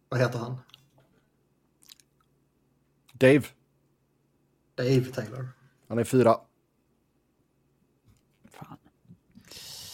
Vad 0.09 0.21
heter 0.21 0.39
han? 0.39 0.57
Dave. 3.13 3.43
Dave 4.75 5.05
Taylor. 5.05 5.49
Han 5.89 5.99
är 5.99 6.05
fyra. 6.05 6.37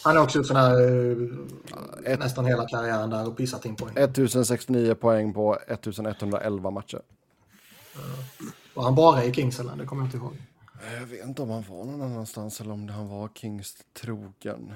Han 0.06 0.16
har 0.16 0.24
också 0.24 0.38
gjort 0.38 0.46
sådana 0.46 0.68
här, 0.68 0.80
uh, 0.80 2.18
nästan 2.18 2.46
hela 2.46 2.68
karriären 2.68 3.10
där 3.10 3.28
och 3.28 3.36
pissat 3.36 3.64
in 3.64 3.76
poäng. 3.76 3.96
1069 3.96 4.94
poäng 4.94 5.32
på 5.32 5.58
1111 5.66 6.70
matcher. 6.70 7.00
Uh, 7.96 8.48
var 8.74 8.84
han 8.84 8.94
bara 8.94 9.24
i 9.24 9.32
Kings 9.32 9.60
eller? 9.60 9.76
Det 9.76 9.84
kommer 9.86 10.02
jag 10.02 10.06
inte 10.06 10.16
ihåg. 10.16 10.36
Jag 11.00 11.06
vet 11.06 11.26
inte 11.26 11.42
om 11.42 11.50
han 11.50 11.64
var 11.68 11.84
någon 11.84 12.02
annanstans 12.02 12.60
eller 12.60 12.72
om 12.72 12.88
han 12.88 13.08
var 13.08 13.28
Kings 13.34 13.76
trogen. 13.92 14.72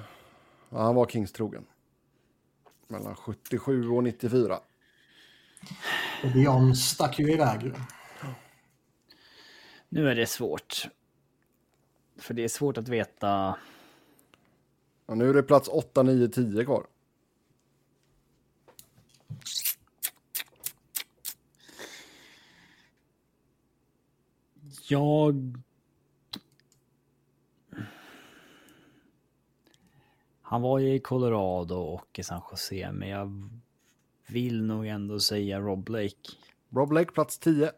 Ja, 0.69 0.81
han 0.81 0.95
var 0.95 1.05
Kings 1.05 1.31
trogen. 1.31 1.65
Mellan 2.87 3.15
77 3.15 3.89
och 3.89 4.03
94. 4.03 4.59
Och 6.23 6.31
Björn 6.33 6.75
stack 6.75 7.19
ju 7.19 7.31
iväg. 7.31 7.73
Nu 9.89 10.09
är 10.09 10.15
det 10.15 10.27
svårt. 10.27 10.87
För 12.19 12.33
det 12.33 12.43
är 12.43 12.47
svårt 12.47 12.77
att 12.77 12.87
veta 12.87 13.55
och 15.11 15.17
nu 15.17 15.29
är 15.29 15.33
det 15.33 15.43
plats 15.43 15.67
8, 15.67 16.03
9, 16.03 16.27
10 16.27 16.65
kvar. 16.65 16.87
Jag... 24.89 25.57
Han 30.41 30.61
var 30.61 30.79
ju 30.79 30.93
i 30.93 30.99
Colorado 30.99 31.75
och 31.75 32.19
i 32.19 32.23
San 32.23 32.41
Jose, 32.51 32.91
men 32.91 33.09
jag 33.09 33.49
vill 34.27 34.63
nog 34.63 34.87
ändå 34.87 35.19
säga 35.19 35.59
Rob 35.59 35.83
Blake. 35.83 36.31
Rob 36.69 36.89
Blake, 36.89 37.11
plats 37.11 37.39
10. 37.39 37.71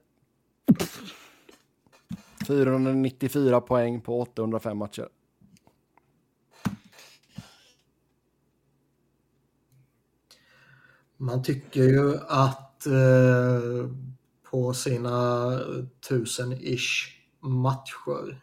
494 2.47 3.61
poäng 3.67 4.01
på 4.01 4.21
805 4.21 4.77
matcher. 4.77 5.09
Man 11.23 11.43
tycker 11.43 11.83
ju 11.83 12.17
att 12.27 12.85
eh, 12.85 13.89
på 14.51 14.73
sina 14.73 15.49
tusen-ish 16.09 17.07
matcher 17.39 18.41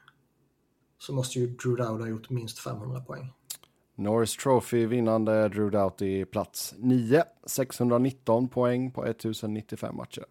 så 0.98 1.12
måste 1.12 1.38
ju 1.38 1.46
Drew 1.46 1.76
Dowd 1.76 2.00
ha 2.00 2.08
gjort 2.08 2.30
minst 2.30 2.58
500 2.58 3.00
poäng. 3.00 3.32
Norris 3.94 4.36
Trophy 4.36 4.86
vinnande 4.86 5.48
Drew 5.48 5.70
Doughty 5.70 6.24
plats 6.24 6.74
9, 6.78 7.24
619 7.46 8.48
poäng 8.48 8.90
på 8.90 9.04
1095 9.04 9.96
matcher. 9.96 10.24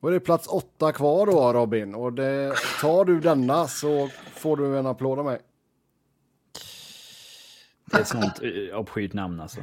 Då 0.00 0.08
är 0.08 0.12
det 0.12 0.20
plats 0.20 0.46
8 0.46 0.92
kvar 0.92 1.26
då 1.26 1.52
Robin 1.52 1.94
och 1.94 2.12
det, 2.12 2.54
tar 2.80 3.04
du 3.04 3.20
denna 3.20 3.68
så 3.68 4.08
får 4.34 4.56
du 4.56 4.78
en 4.78 4.86
applåd 4.86 5.18
av 5.18 5.24
mig. 5.24 5.40
Det 7.84 7.96
är 7.96 8.00
ett 8.00 8.08
sånt 8.08 8.42
eh, 8.42 8.80
uppskyrt 8.80 9.12
namn 9.12 9.40
alltså. 9.40 9.60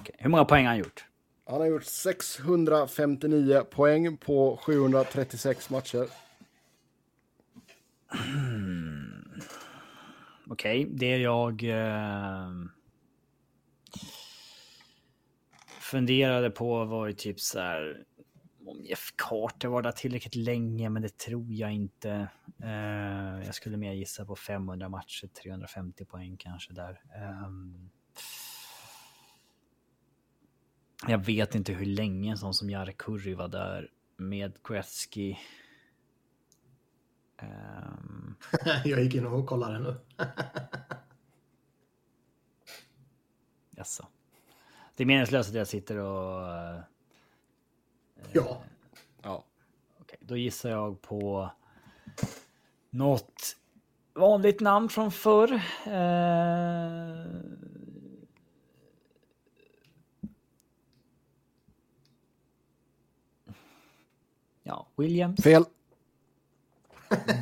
Okay. 0.00 0.14
Hur 0.18 0.30
många 0.30 0.44
poäng 0.44 0.64
har 0.64 0.70
han 0.70 0.78
gjort? 0.78 1.06
Han 1.46 1.60
har 1.60 1.66
gjort 1.66 1.84
659 1.84 3.62
poäng 3.70 4.16
på 4.16 4.56
736 4.56 5.70
matcher. 5.70 6.06
okej, 10.46 10.84
okay. 10.84 10.96
det 10.96 11.16
jag 11.18 11.64
eh, 11.64 12.50
funderade 15.80 16.50
på 16.50 16.84
var 16.84 17.06
ju 17.06 17.12
typ 17.12 17.40
så 17.40 17.60
här 17.60 18.04
om 18.66 18.82
Jeff 18.84 19.14
Carter 19.16 19.68
var 19.68 19.82
där 19.82 19.92
tillräckligt 19.92 20.34
länge, 20.34 20.88
men 20.88 21.02
det 21.02 21.18
tror 21.18 21.54
jag 21.54 21.72
inte. 21.72 22.28
Uh, 22.64 23.44
jag 23.44 23.54
skulle 23.54 23.76
mer 23.76 23.92
gissa 23.92 24.24
på 24.24 24.36
500 24.36 24.88
matcher, 24.88 25.26
350 25.42 26.04
poäng 26.04 26.36
kanske 26.36 26.72
där. 26.72 27.00
Um, 27.46 27.90
jag 31.08 31.18
vet 31.18 31.54
inte 31.54 31.72
hur 31.72 31.86
länge 31.86 32.30
en 32.30 32.38
sån 32.38 32.54
som 32.54 32.70
Jare 32.70 32.92
Kurri 32.92 33.34
var 33.34 33.48
där 33.48 33.90
med 34.16 34.52
Gretzky. 34.68 35.36
Um... 37.42 38.36
jag 38.84 39.02
gick 39.02 39.14
in 39.14 39.26
och 39.26 39.46
kollade 39.46 39.78
nu. 39.78 39.96
Jaså. 43.70 44.06
Det 44.96 45.02
är 45.02 45.06
meningslöst 45.06 45.48
att 45.48 45.54
jag 45.54 45.66
sitter 45.66 45.98
och... 45.98 46.40
Uh, 46.40 46.80
ja. 48.32 48.62
Ja. 49.22 49.44
Okej, 50.00 50.18
då 50.20 50.36
gissar 50.36 50.70
jag 50.70 51.02
på 51.02 51.50
något 52.90 53.56
vanligt 54.14 54.60
namn 54.60 54.88
från 54.88 55.12
förr. 55.12 55.52
Uh, 55.86 57.26
Ja, 64.66 64.86
Williams. 64.96 65.42
Fel. 65.42 65.64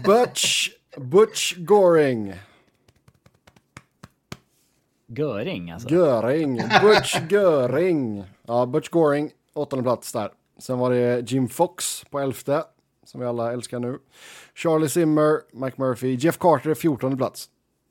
Butch, 0.04 0.68
Butch 0.96 1.54
Goring. 1.58 2.34
Göring 5.06 5.70
alltså? 5.70 5.88
Göring. 5.88 6.56
Butch 6.82 7.20
Göring. 7.30 8.24
Ja, 8.46 8.66
Butch 8.66 8.90
Goring, 8.90 9.30
åttonde 9.52 9.82
plats 9.82 10.12
där. 10.12 10.30
Sen 10.58 10.78
var 10.78 10.90
det 10.90 11.30
Jim 11.32 11.48
Fox 11.48 12.04
på 12.10 12.20
elfte, 12.20 12.64
som 13.04 13.20
vi 13.20 13.26
alla 13.26 13.52
älskar 13.52 13.78
nu. 13.78 13.98
Charlie 14.54 14.88
Zimmer, 14.88 15.40
Mike 15.52 15.82
Murphy, 15.82 16.14
Jeff 16.14 16.38
Carter, 16.38 16.74
fjortonde 16.74 17.16
plats. 17.16 17.48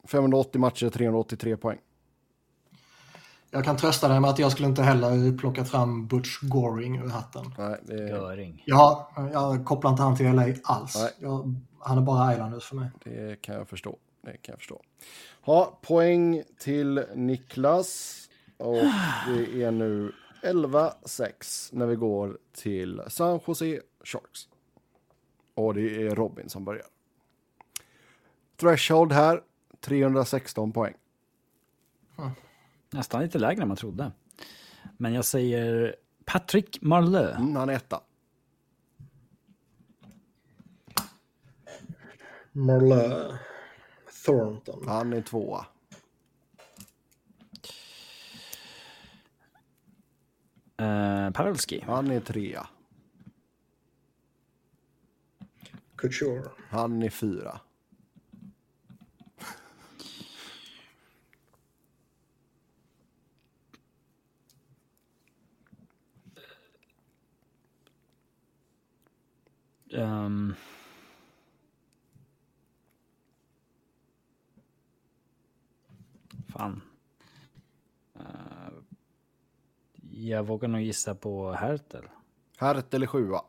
580 0.08 0.60
matcher, 0.62 0.90
383 0.90 1.58
poäng. 1.58 1.80
Jag 3.54 3.66
kan 3.66 3.78
trösta 3.78 4.08
dig 4.08 4.20
med 4.20 4.30
att 4.30 4.40
jag 4.40 4.52
skulle 4.52 4.68
inte 4.68 4.82
heller 4.84 5.38
plockat 5.38 5.70
fram 5.70 6.08
Butch 6.08 6.40
Goring 6.42 7.00
ur 7.00 7.10
hatten. 7.10 7.54
Nej, 7.58 7.80
det... 7.84 8.10
Göring. 8.10 8.64
Ja, 8.66 9.12
jag 9.34 9.66
kopplar 9.66 9.92
inte 9.92 10.04
han 10.04 10.18
till 10.18 10.34
LA 10.34 10.46
alls. 10.64 11.14
Jag, 11.20 11.56
han 11.80 11.98
är 11.98 12.02
bara 12.02 12.34
Islanders 12.34 12.66
för 12.66 12.76
mig. 12.76 12.90
Det 13.04 13.42
kan 13.42 13.56
jag 13.56 13.70
förstå. 13.70 13.98
Det 14.22 14.38
kan 14.38 14.54
jag 14.54 14.60
förstå. 14.60 14.82
Ha, 15.42 15.80
poäng 15.82 16.44
till 16.60 17.06
Niklas. 17.16 18.20
Och 18.58 18.84
det 19.28 19.64
är 19.64 19.72
nu 19.72 20.12
11-6 20.44 21.70
när 21.72 21.86
vi 21.86 21.96
går 21.96 22.38
till 22.54 23.02
San 23.08 23.40
Jose 23.48 23.80
Sharks. 24.04 24.48
Och 25.56 25.74
det 25.74 26.08
är 26.08 26.16
Robin 26.16 26.50
som 26.50 26.66
börjar. 26.66 26.86
Threshold 28.58 29.12
här, 29.12 29.42
316 29.82 30.72
poäng. 30.72 30.94
Mm. 32.18 32.32
Nästan 32.94 33.22
lite 33.22 33.40
lägre 33.40 33.62
än 33.62 33.68
man 33.68 33.78
trodde. 33.78 34.12
Men 34.98 35.14
jag 35.14 35.26
säger 35.26 35.96
Patrick 36.26 36.82
Marleux. 36.82 37.38
Mm, 37.38 37.56
han 37.56 37.70
är 37.70 37.74
etta. 37.74 38.02
Marleux. 42.52 43.40
Thornton. 44.26 44.88
Han 44.88 45.14
är 45.14 45.22
tvåa. 45.22 45.66
Uh, 50.82 51.32
Pavelski. 51.32 51.84
Han 51.88 52.12
är 52.12 52.20
trea. 52.20 52.68
Couture. 55.96 56.50
Han 56.70 57.04
är 57.04 57.10
fyra. 57.10 57.60
Um, 69.94 70.56
fan. 76.48 76.82
Uh, 78.16 78.74
jag 80.12 80.44
vågar 80.44 80.68
nog 80.68 80.82
gissa 80.82 81.16
på 81.16 81.52
Hertel. 81.52 82.04
Hertel 82.58 83.04
är 83.04 83.08
sjua. 83.08 83.42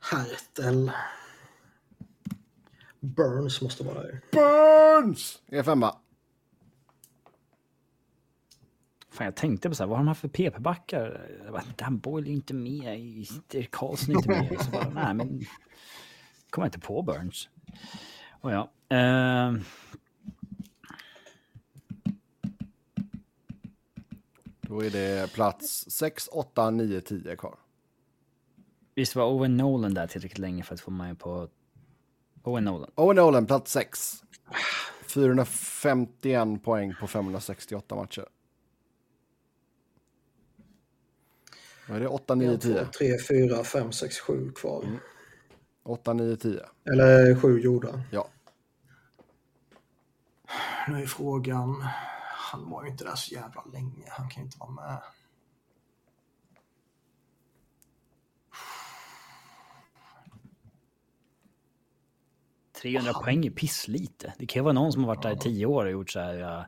Hertel. 0.00 0.92
Burns 3.00 3.60
måste 3.62 3.84
vara 3.84 4.02
där. 4.02 4.20
Burns 4.32 5.42
är 5.46 5.62
femma. 5.62 5.96
Fan, 9.10 9.24
jag 9.24 9.36
tänkte 9.36 9.68
på 9.68 9.74
så 9.74 9.82
här, 9.82 9.88
vad 9.88 9.98
har 9.98 10.04
de 10.04 10.14
för 10.14 10.28
PP-backar? 10.28 11.28
Dan 11.76 11.98
Boyle 11.98 12.28
är 12.28 12.32
inte 12.32 12.54
med, 12.54 13.00
Erik 13.52 13.70
Karlsson 13.70 14.14
är 14.14 14.18
inte 14.18 14.28
med. 14.28 14.60
Så 14.60 14.70
bara, 14.70 14.88
nej, 14.88 15.14
men 15.14 15.40
kommer 16.50 16.66
inte 16.66 16.78
på 16.78 17.02
Burns. 17.02 17.48
Och 18.30 18.52
ja. 18.52 18.70
Uh... 18.92 19.60
Då 24.60 24.84
är 24.84 24.90
det 24.90 25.32
plats 25.32 25.90
6, 25.90 26.28
8, 26.32 26.70
9, 26.70 27.00
10 27.00 27.36
kvar. 27.36 27.54
Visst 28.94 29.16
var 29.16 29.24
Owen 29.24 29.56
Nolan 29.56 29.94
där 29.94 30.06
tillräckligt 30.06 30.38
länge 30.38 30.62
för 30.62 30.74
att 30.74 30.80
få 30.80 30.90
mig 30.90 31.14
på 31.14 31.48
Owen 32.42 32.64
Nolan? 32.64 32.90
Owen 32.94 33.16
Nolan, 33.16 33.46
plats 33.46 33.72
6. 33.72 34.22
451 35.14 36.62
poäng 36.62 36.94
på 37.00 37.06
568 37.06 37.94
matcher. 37.94 38.26
Vad 41.90 41.96
är 41.96 42.00
det? 42.00 42.08
8, 42.08 42.34
9, 42.34 42.58
10? 42.58 42.84
3, 42.84 43.18
4, 43.18 43.64
5, 43.64 43.92
6, 43.92 44.20
7 44.20 44.52
kvar. 44.52 44.82
Mm. 44.82 44.98
8, 45.82 46.12
9, 46.12 46.36
10. 46.36 46.60
Eller 46.92 47.34
7 47.40 47.60
gjorda. 47.60 48.02
Ja. 48.10 48.28
Nu 50.88 51.02
är 51.02 51.06
frågan, 51.06 51.84
han 52.50 52.70
var 52.70 52.84
ju 52.84 52.90
inte 52.90 53.04
där 53.04 53.14
så 53.14 53.34
jävla 53.34 53.64
länge. 53.72 54.04
Han 54.08 54.28
kan 54.30 54.42
ju 54.42 54.44
inte 54.44 54.58
vara 54.58 54.70
med. 54.70 54.98
...300 62.82 63.22
poäng 63.22 63.46
är 63.46 63.50
pisslite. 63.50 64.34
Det 64.38 64.46
kan 64.46 64.60
ju 64.60 64.64
vara 64.64 64.72
någon 64.72 64.92
som 64.92 65.04
har 65.04 65.14
varit 65.14 65.22
där 65.22 65.32
i 65.32 65.38
10 65.38 65.66
år 65.66 65.84
och 65.84 65.90
gjort 65.90 66.10
så 66.10 66.20
här... 66.20 66.34
Ja, 66.34 66.66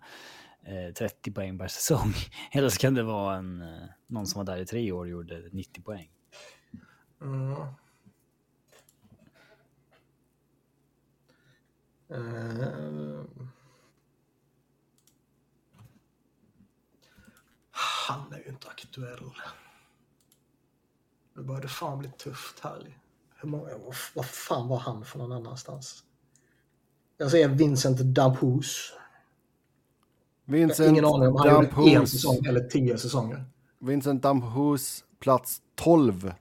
Eh, 0.64 0.92
30 0.94 1.32
poäng 1.32 1.58
per 1.58 1.68
säsong. 1.68 2.14
Eller 2.52 2.68
så 2.68 2.78
kan 2.78 2.94
det 2.94 3.02
vara 3.02 3.36
en, 3.36 3.62
eh, 3.62 3.88
någon 4.06 4.26
som 4.26 4.38
var 4.38 4.44
där 4.44 4.62
i 4.62 4.66
tre 4.66 4.92
år 4.92 5.00
och 5.00 5.08
gjorde 5.08 5.48
90 5.52 5.82
poäng. 5.82 6.10
Mm. 7.20 7.56
Uh, 12.10 13.24
han 17.70 18.32
är 18.32 18.38
ju 18.38 18.44
inte 18.44 18.68
aktuell. 18.68 19.30
Nu 21.34 21.42
börjar 21.42 21.60
det 21.60 21.68
fan 21.68 21.98
bli 21.98 22.08
tufft 22.08 22.60
här. 22.60 22.98
Hur 23.36 23.48
många, 23.48 23.70
vad 24.14 24.26
fan 24.26 24.68
var 24.68 24.78
han 24.78 25.04
för 25.04 25.18
någon 25.18 25.32
annanstans? 25.32 26.04
Jag 27.16 27.30
säger 27.30 27.48
Vincent 27.48 27.98
Dampus. 27.98 28.92
Vincent 30.44 30.90
Ingen 30.90 31.04
aning 31.04 31.28
om 31.28 31.36
han 31.36 31.48
gjorde 31.48 31.90
en 31.90 32.06
säsong 32.06 32.46
eller 32.46 32.60
tio 32.60 32.98
säsonger. 32.98 33.44
Vincent 33.78 34.22
Dampus 34.22 35.04
plats 35.18 35.62
12. 35.74 36.32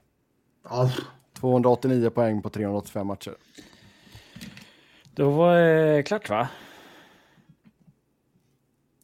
Ja. 0.64 0.90
289 1.40 2.10
poäng 2.10 2.42
på 2.42 2.50
385 2.50 3.06
matcher. 3.06 3.34
Då 5.14 5.30
var 5.30 5.56
det 5.56 6.02
klart 6.02 6.30
va? 6.30 6.48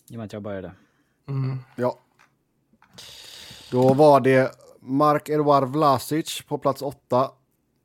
I 0.08 0.14
och 0.14 0.16
med 0.16 0.24
att 0.24 0.32
jag 0.32 0.42
började. 0.42 0.72
Mm. 1.28 1.58
Ja. 1.76 1.98
Då 3.70 3.94
var 3.94 4.20
det 4.20 4.52
Mark 4.80 5.28
Edouard 5.28 5.68
Vlasic 5.68 6.42
på 6.48 6.58
plats 6.58 6.82
8. 6.82 7.30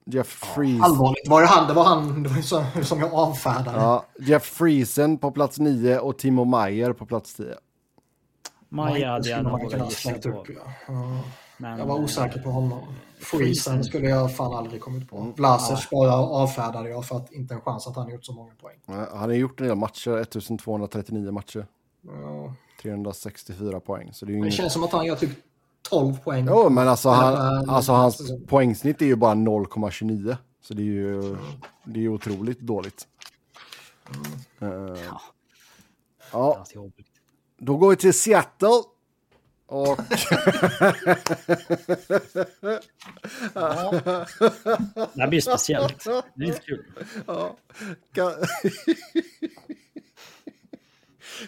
Jeff 0.06 0.28
Freeze. 0.28 0.78
Ja, 0.78 0.86
allvarligt, 0.86 1.28
var 1.28 1.42
det 1.42 1.48
han? 1.48 1.68
Det 1.68 1.74
var 1.74 1.84
han 1.84 2.24
det 2.24 2.30
var 2.30 2.42
så, 2.42 2.66
som 2.84 3.00
jag 3.00 3.14
avfärdade. 3.14 3.78
Ja, 3.78 4.06
Jeff 4.20 4.44
Friesen 4.44 5.18
på 5.18 5.32
plats 5.32 5.60
9 5.60 6.00
och 6.00 6.18
Timo 6.18 6.46
Meyer 6.46 6.94
på 6.94 7.06
plats 7.06 7.34
10. 7.34 7.56
Meyer 8.70 9.08
hade 9.08 9.30
jag 9.30 9.44
nog 9.44 9.62
vågat 9.62 9.90
gissa 9.90 10.32
på. 10.32 10.46
Ja. 10.88 11.20
Men, 11.58 11.80
jag 11.80 11.86
var 11.86 12.00
osäker 12.00 12.40
på 12.40 12.50
honom. 12.50 12.80
Freezen 13.20 13.84
skulle 13.84 14.10
jag 14.10 14.36
fan 14.36 14.54
aldrig 14.54 14.82
kommit 14.82 15.10
på. 15.10 15.18
Mm. 15.18 15.34
Vlasic 15.34 15.90
bara 15.90 16.14
avfärdade 16.14 16.90
jag 16.90 17.06
för 17.06 17.18
att 17.18 17.32
inte 17.32 17.54
en 17.54 17.62
chans 17.62 17.88
att 17.88 17.96
han 17.96 18.10
gjort 18.10 18.26
så 18.26 18.34
många 18.34 18.52
poäng. 18.62 18.78
Han 18.88 19.08
har 19.20 19.32
gjort 19.34 19.60
en 19.60 19.68
del 19.68 19.76
matcher, 19.76 20.18
1239 20.18 21.32
matcher. 21.32 21.68
Ja. 22.02 22.54
364 22.82 23.80
poäng. 23.80 24.14
Så 24.14 24.26
det, 24.26 24.38
är 24.38 24.44
det 24.44 24.52
känns 24.52 24.74
som 24.74 24.84
att 24.84 24.92
han 24.92 25.06
gör 25.06 25.16
typ 25.16 25.30
12 25.90 26.18
poäng. 26.18 26.46
Jo, 26.50 26.70
men 26.70 26.88
alltså, 26.88 27.10
han, 27.10 27.70
alltså 27.70 27.92
hans 27.92 28.32
poängsnitt 28.48 29.02
är 29.02 29.06
ju 29.06 29.16
bara 29.16 29.34
0,29. 29.34 30.38
Så 30.62 30.74
det 30.74 30.82
är 30.82 30.86
ju 30.86 31.38
det 31.84 32.04
är 32.06 32.08
otroligt 32.08 32.60
dåligt. 32.60 33.08
Mm. 34.62 34.74
Uh, 34.74 34.98
ja. 35.06 35.22
ja. 36.32 36.66
Då 37.58 37.78
går 37.78 37.90
vi 37.90 37.96
till 37.96 38.14
Seattle. 38.14 38.70
Och... 39.66 40.00
ja. 43.54 43.92
Det 45.14 45.22
här 45.22 45.28
blir 45.28 45.42
speciellt. 45.42 46.04
Det 46.04 46.44
är 46.44 46.48
lite 46.48 46.60
kul. 46.60 46.86
Ja. 47.28 47.56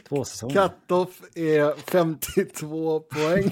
Två 0.10 0.26
säsonger. 0.26 0.56
Cut-off 0.56 1.22
är 1.36 1.74
52 1.92 3.00
poäng. 3.00 3.52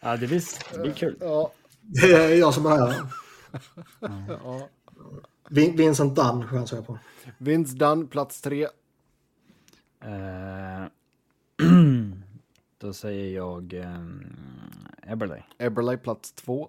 ja, 0.00 0.16
det 0.16 0.26
blir, 0.26 0.72
det 0.72 0.78
blir 0.80 0.92
kul. 0.92 1.16
Ja. 1.20 1.52
Det 1.80 2.12
är 2.12 2.34
jag 2.34 2.54
som 2.54 2.62
börjar. 2.62 3.06
Ja. 4.28 4.68
Vincent 5.50 6.14
Dunn 6.14 6.48
chansar 6.48 6.76
jag 6.76 6.86
på. 6.86 6.98
Vince 7.38 7.76
Dunn, 7.76 8.06
plats 8.08 8.40
tre. 8.40 8.68
Uh, 10.04 10.86
då 12.78 12.92
säger 12.92 13.34
jag 13.34 13.72
um, 13.72 14.36
Eberley. 15.02 15.42
Eberley, 15.58 15.96
plats 15.96 16.32
två. 16.32 16.68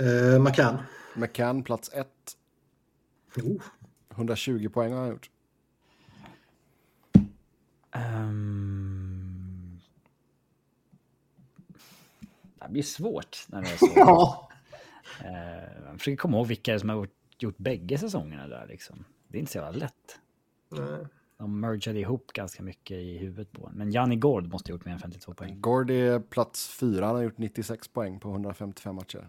Uh, 0.00 0.38
McCann. 0.38 0.78
McCann, 1.14 1.62
plats 1.62 1.90
ett. 1.92 2.36
Oh. 3.36 3.62
120 4.18 4.68
poäng 4.68 4.92
har 4.92 5.00
han 5.00 5.08
gjort. 5.08 5.30
Um... 7.94 9.80
Det 12.60 12.72
blir 12.72 12.82
svårt 12.82 13.46
när 13.48 13.62
det 13.62 13.68
är 13.68 13.76
så. 13.78 13.92
ja. 13.96 14.48
Uh, 15.20 15.86
jag 15.86 15.98
försöker 15.98 16.16
komma 16.16 16.36
ihåg 16.36 16.46
vilka 16.46 16.78
som 16.78 16.88
har 16.88 16.96
gjort, 16.96 17.14
gjort 17.38 17.58
bägge 17.58 17.98
säsongerna 17.98 18.48
där 18.48 18.66
liksom. 18.66 19.04
Det 19.28 19.38
är 19.38 19.40
inte 19.40 19.52
så 19.52 19.58
jävla 19.58 19.78
lätt. 19.78 20.18
Nej. 20.68 21.06
De 21.38 21.60
mergade 21.60 21.98
ihop 21.98 22.32
ganska 22.32 22.62
mycket 22.62 22.96
i 22.96 23.18
huvudet 23.18 23.52
på 23.52 23.70
Men 23.74 23.90
Janni 23.90 24.16
Gård 24.16 24.52
måste 24.52 24.72
ha 24.72 24.76
gjort 24.76 24.84
mer 24.84 24.92
än 24.92 24.98
52 24.98 25.34
poäng. 25.34 25.60
Gård 25.60 25.90
är 25.90 26.20
plats 26.20 26.68
fyra. 26.68 27.06
Han 27.06 27.14
har 27.14 27.22
gjort 27.22 27.38
96 27.38 27.88
poäng 27.88 28.20
på 28.20 28.30
155 28.30 28.94
matcher. 28.94 29.28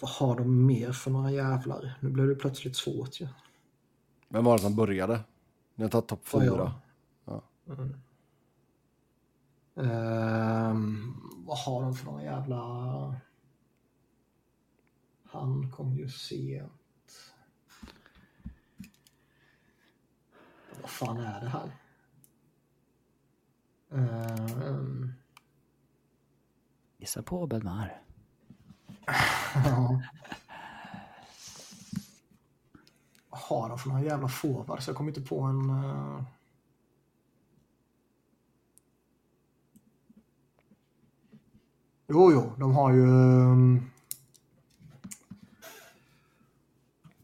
Vad 0.00 0.10
har 0.10 0.36
de 0.36 0.66
mer 0.66 0.92
för 0.92 1.10
några 1.10 1.30
jävlar? 1.30 1.98
Nu 2.00 2.10
blev 2.10 2.28
det 2.28 2.34
plötsligt 2.34 2.76
svårt 2.76 3.20
ju. 3.20 3.24
Ja. 3.24 3.30
Vem 4.28 4.44
var 4.44 4.56
det 4.56 4.62
som 4.62 4.76
började? 4.76 5.20
Ni 5.74 5.84
har 5.84 5.90
tagit 5.90 6.08
topp 6.08 6.28
fyra. 6.28 6.74
Ja. 7.24 7.42
Mm. 7.68 8.00
Um, 9.74 11.44
vad 11.46 11.58
har 11.58 11.82
de 11.82 11.94
för 11.94 12.06
några 12.06 12.22
jävla... 12.22 13.20
Han 15.24 15.70
kom 15.70 15.94
ju 15.94 16.08
sent. 16.08 17.34
Vad 20.80 20.90
fan 20.90 21.16
är 21.16 21.40
det 21.40 21.48
här? 21.48 21.76
Um... 23.88 25.12
Gissa 26.98 27.22
på 27.22 27.46
Belmar. 27.46 28.02
Vad 33.30 33.40
har 33.40 33.68
de 33.68 33.78
för 33.78 33.88
några 33.88 34.02
jävla 34.02 34.28
forwards? 34.28 34.86
Jag 34.86 34.96
kommer 34.96 35.10
inte 35.10 35.20
på 35.20 35.40
en... 35.40 35.70
Uh... 35.70 36.22
Jo, 42.08 42.32
jo, 42.32 42.52
de 42.58 42.74
har 42.74 42.92
ju... 42.92 43.02
Um... 43.02 43.90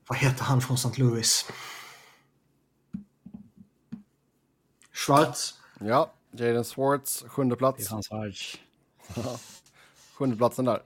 Vad 0.08 0.18
heter 0.18 0.44
han 0.44 0.60
från 0.60 0.74
St. 0.74 1.02
Louis? 1.02 1.50
Schwartz. 4.92 5.54
Ja, 5.80 6.12
Jaden 6.30 6.64
Swartz, 6.64 7.24
sjunde 7.28 7.56
plats. 7.56 7.88
Sjunde 10.14 10.36
platsen 10.36 10.64
där. 10.64 10.82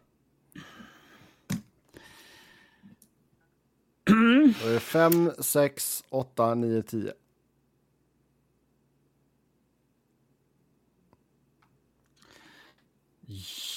Då 4.31 4.69
är 4.69 4.73
det 4.73 4.81
5, 4.81 5.33
6, 5.39 6.05
8, 6.09 6.55
9, 6.55 6.83
10. 6.83 7.13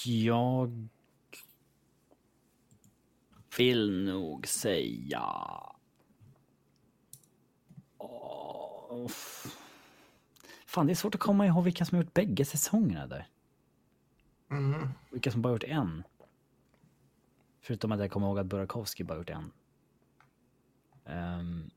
Jag 0.05 0.87
vill 3.57 4.03
nog 4.03 4.47
säga... 4.47 5.23
Oh. 7.97 9.07
Fan, 10.65 10.87
det 10.87 10.93
är 10.93 10.95
svårt 10.95 11.15
att 11.15 11.21
komma 11.21 11.47
ihåg 11.47 11.63
vilka 11.63 11.85
som 11.85 11.95
har 11.95 12.03
gjort 12.03 12.13
bägge 12.13 12.45
säsongerna 12.45 13.07
där. 13.07 13.27
Mm. 14.51 14.89
Vilka 15.09 15.31
som 15.31 15.41
bara 15.41 15.53
gjort 15.53 15.63
en. 15.63 16.03
Förutom 17.61 17.91
att 17.91 17.99
jag 17.99 18.11
kommer 18.11 18.27
ihåg 18.27 18.39
att 18.39 18.45
Burakovsky 18.45 19.03
bara 19.03 19.17
gjort 19.17 19.29
en. 19.29 19.51
Um, 21.05 21.71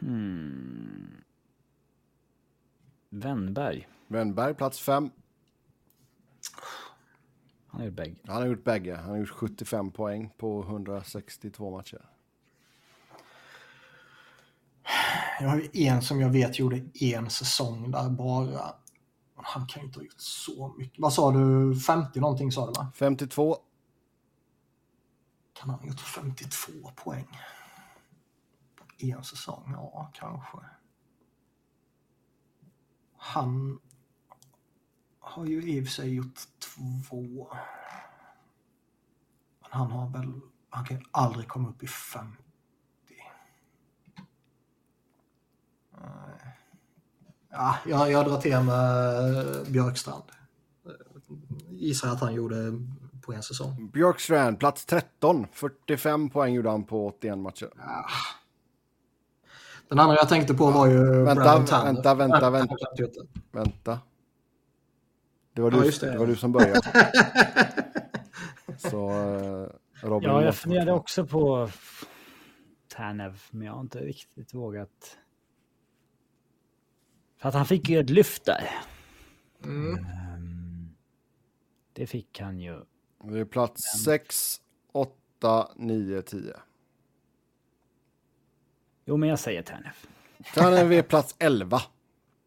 hmm. 0.00 1.22
Wennberg. 3.10 3.88
Wennberg, 4.08 4.54
plats 4.54 4.80
fem. 4.80 5.10
Han 7.66 7.80
har 7.80 7.86
gjort 7.86 7.96
bägge. 7.96 8.16
Han 8.26 8.36
har 8.36 8.46
gjort 8.46 8.64
bägge. 8.64 8.96
Han 8.96 9.10
har 9.10 9.18
gjort 9.18 9.30
75 9.30 9.90
poäng 9.90 10.30
på 10.38 10.62
162 10.62 11.70
matcher. 11.70 12.00
Jag 15.40 15.48
har 15.48 15.56
ju 15.56 15.86
en 15.86 16.02
som 16.02 16.20
jag 16.20 16.30
vet 16.30 16.58
gjorde 16.58 16.82
en 17.00 17.30
säsong 17.30 17.90
där 17.90 18.10
bara. 18.10 18.74
Han 19.44 19.66
kan 19.66 19.82
ju 19.82 19.86
inte 19.86 19.98
ha 19.98 20.04
gjort 20.04 20.20
så 20.20 20.74
mycket. 20.78 20.98
Vad 20.98 21.12
sa 21.12 21.32
du? 21.32 21.74
50 21.80 22.20
någonting 22.20 22.52
sa 22.52 22.66
du 22.66 22.72
va? 22.72 22.92
52. 22.94 23.56
Kan 25.52 25.70
han 25.70 25.78
ha 25.78 25.86
gjort 25.86 26.00
52 26.00 26.72
poäng? 26.96 27.28
En 28.98 29.24
säsong? 29.24 29.70
Ja, 29.72 30.10
kanske. 30.14 30.58
Han 33.16 33.80
har 35.18 35.46
ju 35.46 35.62
i 35.62 35.80
och 35.80 35.84
för 35.84 35.92
sig 35.92 36.14
gjort 36.14 36.40
två. 36.58 37.48
Men 39.60 39.70
han 39.70 39.90
har 39.90 40.08
väl, 40.08 40.40
han 40.70 40.84
kan 40.84 40.96
ju 40.96 41.02
aldrig 41.10 41.48
komma 41.48 41.68
upp 41.68 41.82
i 41.82 41.86
50. 41.86 42.42
Ja, 47.50 47.76
jag, 47.86 48.10
jag 48.10 48.26
drar 48.26 48.40
till 48.40 48.60
med 48.60 49.66
Björkstrand. 49.72 50.22
Gissar 51.70 52.08
att 52.08 52.20
han 52.20 52.34
gjorde 52.34 52.56
på 53.20 53.32
en 53.32 53.42
säsong. 53.42 53.90
Björkstrand, 53.92 54.58
plats 54.58 54.84
13. 54.86 55.46
45 55.52 56.30
poäng 56.30 56.54
gjorde 56.54 56.70
han 56.70 56.84
på 56.84 57.06
81 57.06 57.38
matcher. 57.38 57.68
Ja. 57.76 58.06
Den 59.88 59.98
andra 59.98 60.16
jag 60.16 60.28
tänkte 60.28 60.54
på 60.54 60.70
var 60.70 60.86
ju 60.86 61.24
vänta, 61.24 61.58
vänta, 61.58 61.84
vänta, 61.84 62.14
vänta, 62.14 62.50
vänta. 62.50 62.76
Vänta. 63.52 63.98
Det 65.52 65.62
var, 65.62 65.70
du, 65.70 65.76
ja, 65.76 65.92
det. 66.00 66.10
det 66.12 66.18
var 66.18 66.26
du 66.26 66.36
som 66.36 66.52
började. 66.52 66.80
Så 68.76 69.10
uh, 69.10 69.68
Robin 70.02 70.28
Ja, 70.28 70.44
jag 70.44 70.54
funderade 70.54 70.92
också 70.92 71.26
på 71.26 71.70
Tanev, 72.88 73.42
men 73.50 73.66
jag 73.66 73.72
har 73.72 73.80
inte 73.80 73.98
riktigt 73.98 74.54
vågat. 74.54 75.16
För 77.40 77.48
att 77.48 77.54
han 77.54 77.66
fick 77.66 77.88
ju 77.88 78.00
ett 78.00 78.10
lyft 78.10 78.44
där. 78.44 78.70
Mm. 79.64 79.94
Um, 79.94 80.96
det 81.92 82.06
fick 82.06 82.40
han 82.40 82.60
ju. 82.60 82.80
Det 83.24 83.38
är 83.38 83.44
plats 83.44 83.82
6, 84.04 84.60
8, 84.92 85.68
9, 85.76 86.22
10. 86.22 86.56
Jo, 89.04 89.16
men 89.16 89.28
jag 89.28 89.38
säger 89.38 89.62
Ternef. 89.62 90.06
Ternef 90.54 90.92
är 90.92 91.02
plats 91.02 91.34
11. 91.38 91.80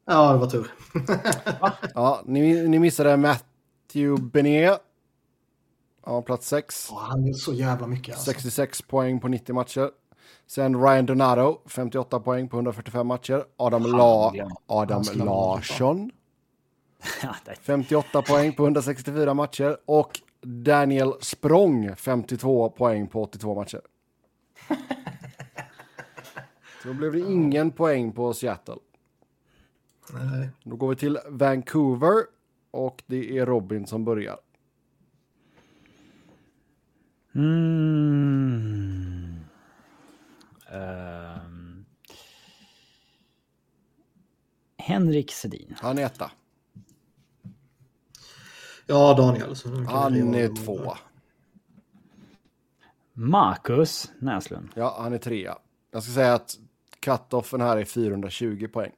Ja, 0.06 0.34
det 0.34 0.40
var 0.40 0.48
tur. 0.48 0.72
ja, 1.94 2.22
ni, 2.26 2.68
ni 2.68 2.80
missade 2.80 3.18
Matthew 3.18 4.24
Benet. 4.24 4.82
Ja, 6.06 6.22
plats 6.22 6.48
6. 6.48 6.92
Oh, 6.92 7.00
han 7.00 7.28
är 7.28 7.34
så 7.34 7.54
jävla 7.54 7.88
mycket. 7.88 8.16
Alltså. 8.16 8.32
66 8.32 8.82
poäng 8.82 9.20
på 9.20 9.28
90 9.28 9.56
matcher. 9.56 9.92
Sen 10.54 10.82
Ryan 10.82 11.06
Donato, 11.06 11.62
58 11.66 12.20
poäng 12.20 12.50
på 12.50 12.58
145 12.58 13.08
matcher. 13.08 13.46
Adam, 13.58 13.84
La 13.84 14.34
Adam 14.66 15.04
Larsson. 15.16 16.12
58 17.62 18.22
poäng 18.22 18.54
på 18.54 18.64
164 18.64 19.34
matcher. 19.34 19.78
Och 19.86 20.20
Daniel 20.42 21.14
Språng, 21.20 21.96
52 21.96 22.70
poäng 22.70 23.08
på 23.08 23.22
82 23.22 23.56
matcher. 23.56 23.82
Så 26.82 26.88
då 26.88 26.94
blev 26.94 27.14
det 27.14 27.20
ingen 27.20 27.72
poäng 27.72 28.12
på 28.12 28.34
Seattle. 28.34 28.78
Nej. 30.14 30.50
Då 30.64 30.76
går 30.76 30.90
vi 30.90 30.96
till 30.96 31.20
Vancouver 31.30 32.24
och 32.72 33.04
det 33.06 33.38
är 33.38 33.46
Robin 33.46 33.88
som 33.88 34.06
börjar. 34.06 34.38
Mm. 37.36 39.03
Um. 40.74 41.86
Henrik 44.78 45.32
Sedin. 45.32 45.76
Han 45.80 45.98
är 45.98 46.06
etta. 46.06 46.32
Ja, 48.86 49.14
Daniel. 49.14 49.56
Han 49.88 50.34
är 50.34 50.56
tvåa. 50.56 50.98
Marcus 53.14 54.12
Näslund. 54.20 54.70
Ja, 54.76 54.98
han 55.00 55.14
är 55.14 55.18
trea. 55.18 55.58
Jag 55.92 56.04
ska 56.04 56.12
säga 56.12 56.34
att 56.34 56.58
cut-offen 57.00 57.62
här 57.62 57.78
är 57.78 57.86
420 57.86 58.68
poäng. 58.74 58.92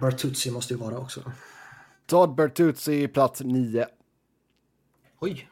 Bertuzzi 0.00 0.50
måste 0.50 0.74
ju 0.74 0.80
vara 0.80 0.98
också. 0.98 1.32
Todd 2.06 2.34
Bertuzzi 2.34 3.08
plats 3.08 3.40
9. 3.40 3.86
Oj. 5.18 5.48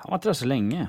Han 0.00 0.10
var 0.10 0.16
inte 0.16 0.28
där 0.28 0.32
så 0.32 0.46
länge. 0.46 0.88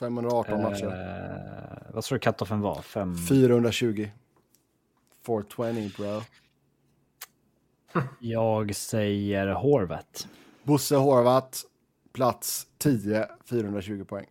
518 0.00 0.62
matcher. 0.62 0.86
Uh, 0.86 1.94
vad 1.94 2.04
tror 2.04 2.18
du 2.18 2.22
cut-offen 2.22 2.60
var? 2.60 2.82
Fem... 2.82 3.16
420. 3.28 4.10
420 5.26 5.90
bro. 5.96 6.22
Jag 8.18 8.74
säger 8.74 9.46
Horvat. 9.46 10.28
Bosse 10.62 10.96
Horvat, 10.96 11.64
plats 12.12 12.66
10, 12.78 13.28
420 13.44 14.04
poäng. 14.04 14.26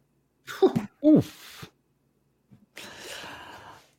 Uff. 1.01 1.69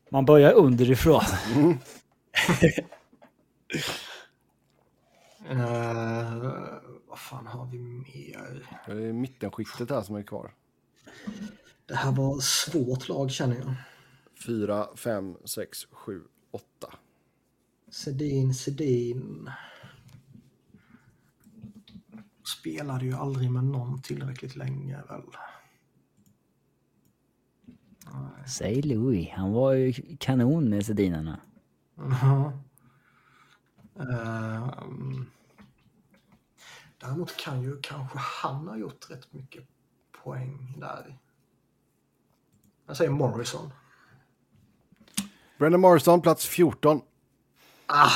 Man 0.09 0.25
börjar 0.25 0.53
underifrån. 0.53 1.23
Mm. 1.55 1.79
uh, 5.51 6.65
vad 7.15 7.21
fan 7.21 7.47
har 7.47 7.67
vi 7.67 7.79
mer? 7.79 8.69
Det 8.87 8.93
är 8.93 9.13
mittenskiktet 9.13 9.91
här 9.91 10.03
som 10.03 10.17
är 10.17 10.23
kvar. 10.23 10.55
Det 11.87 11.95
här 11.95 12.13
var 12.13 12.41
svårt 12.41 13.09
lag 13.09 13.31
känner 13.31 13.57
jag. 13.57 13.75
4, 14.47 14.87
5, 14.97 15.37
6, 15.45 15.87
7, 15.91 16.23
8. 16.51 16.65
Sedin, 17.89 18.55
Sedin. 18.55 19.51
Spelade 22.61 23.05
ju 23.05 23.13
aldrig 23.13 23.51
med 23.51 23.65
någon 23.65 24.03
tillräckligt 24.03 24.57
länge 24.57 25.03
väl. 25.09 25.23
Säg 28.47 28.83
Louis, 28.83 29.29
han 29.31 29.53
var 29.53 29.73
ju 29.73 29.93
kanon 30.19 30.71
med 30.71 30.87
Sedinarna. 30.87 31.41
Ja. 31.97 32.53
Um, 33.95 35.27
däremot 37.05 37.37
kan 37.37 37.63
ju 37.63 37.81
kanske 37.81 38.19
han 38.19 38.69
ha 38.69 38.77
gjort 38.77 39.11
rätt 39.11 39.33
mycket 39.33 39.65
poäng 40.23 40.77
där. 40.81 41.19
Jag 42.87 42.97
säger 42.97 43.11
Morrison. 43.11 43.71
Brendan 45.59 45.81
Morrison, 45.81 46.21
plats 46.21 46.47
14. 46.47 47.01
Ah! 47.87 48.11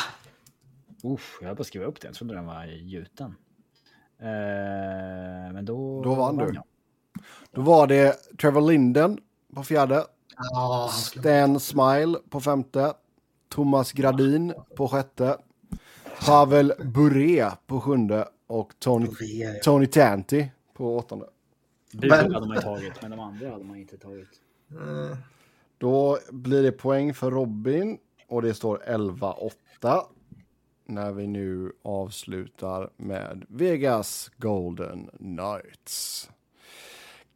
Uff, 1.03 1.39
jag 1.41 1.47
höll 1.47 1.57
på 1.57 1.63
att 1.63 1.67
skriva 1.67 1.87
upp 1.87 2.01
det. 2.01 2.09
Jag 2.09 2.15
trodde 2.15 2.35
den 2.35 2.47
var 2.47 2.65
gjuten. 2.65 3.35
Eh, 4.19 5.53
men 5.53 5.65
då... 5.65 6.03
Då 6.03 6.15
vann 6.15 6.37
du. 6.37 6.55
Jag. 6.55 6.65
Då 7.51 7.61
var 7.61 7.87
det 7.87 8.13
Trevor 8.39 8.61
Linden 8.61 9.21
på 9.55 9.63
fjärde. 9.63 10.07
Ah, 10.55 10.89
Stan 10.89 11.61
Smile 11.61 12.19
på 12.31 12.41
femte. 12.41 12.95
Thomas 13.49 13.93
Gradin 13.93 14.55
på 14.77 14.89
sjätte. 14.89 15.37
Pavel 16.27 16.73
Bure 16.85 17.53
på 17.67 17.81
sjunde. 17.81 18.29
Och 18.49 18.73
Tony, 18.79 19.09
Tony 19.63 19.87
Tanti 19.87 20.51
på 20.75 20.97
åttonde. 20.97 21.29
Du 21.91 22.11
hade 22.11 22.29
man 22.29 22.57
ju 22.57 22.63
tagit, 22.63 23.03
men 23.03 23.11
de 23.11 23.21
andra 23.21 23.51
hade 23.51 23.65
man 23.65 23.77
inte 23.77 23.99
tagit. 23.99 24.29
Mm. 24.71 25.17
Då 25.79 26.19
blir 26.31 26.63
det 26.63 26.73
poäng 26.73 27.15
för 27.15 27.31
Robin 27.31 27.99
och 28.27 28.43
det 28.43 28.55
står 28.55 28.83
11-8 28.87 30.03
när 30.87 31.13
vi 31.13 31.27
nu 31.27 31.73
avslutar 31.83 32.91
med 32.97 33.45
Vegas 33.49 34.31
Golden 34.37 35.11
Knights. 35.19 36.31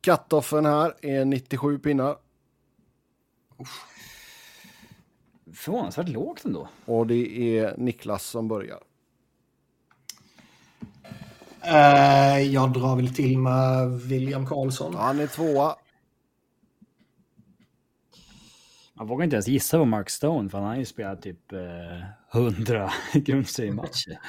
Cutoffen 0.00 0.66
här 0.66 0.94
är 1.02 1.24
97 1.24 1.78
pinnar. 1.78 2.16
Förvånansvärt 5.54 6.08
lågt 6.08 6.44
ändå. 6.44 6.68
Och 6.84 7.06
det 7.06 7.58
är 7.58 7.76
Niklas 7.76 8.26
som 8.26 8.48
börjar. 8.48 8.80
Uh, 11.64 12.42
jag 12.42 12.72
drar 12.72 12.96
väl 12.96 13.14
till 13.14 13.38
med 13.38 13.90
William 13.90 14.46
Karlsson. 14.46 14.94
Han 14.94 15.20
är 15.20 15.26
tvåa. 15.26 15.76
Man 18.94 19.06
vågar 19.06 19.24
inte 19.24 19.36
ens 19.36 19.48
gissa 19.48 19.78
på 19.78 19.84
Mark 19.84 20.10
Stone 20.10 20.48
för 20.48 20.58
han 20.58 20.66
har 20.66 20.76
ju 20.76 20.84
spelat 20.84 21.22
typ 21.22 21.52
eh, 21.52 22.38
100 22.40 22.92
grundseriematcher. 23.12 24.18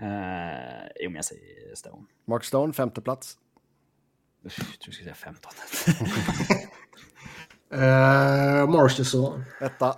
Eh, 0.00 0.88
jo, 1.00 1.10
men 1.10 1.14
jag 1.14 1.24
säger 1.24 1.74
Stone. 1.74 2.06
Mark 2.24 2.44
Stone, 2.44 2.72
femte 2.72 3.00
plats. 3.00 3.38
Uff, 4.44 4.58
jag 4.58 4.66
tror 4.66 4.76
jag 4.86 4.94
skulle 4.94 5.14
säga 5.14 5.14
15. 5.14 5.52
uh, 7.72 8.70
Marchesson. 8.70 9.44
Etta. 9.60 9.96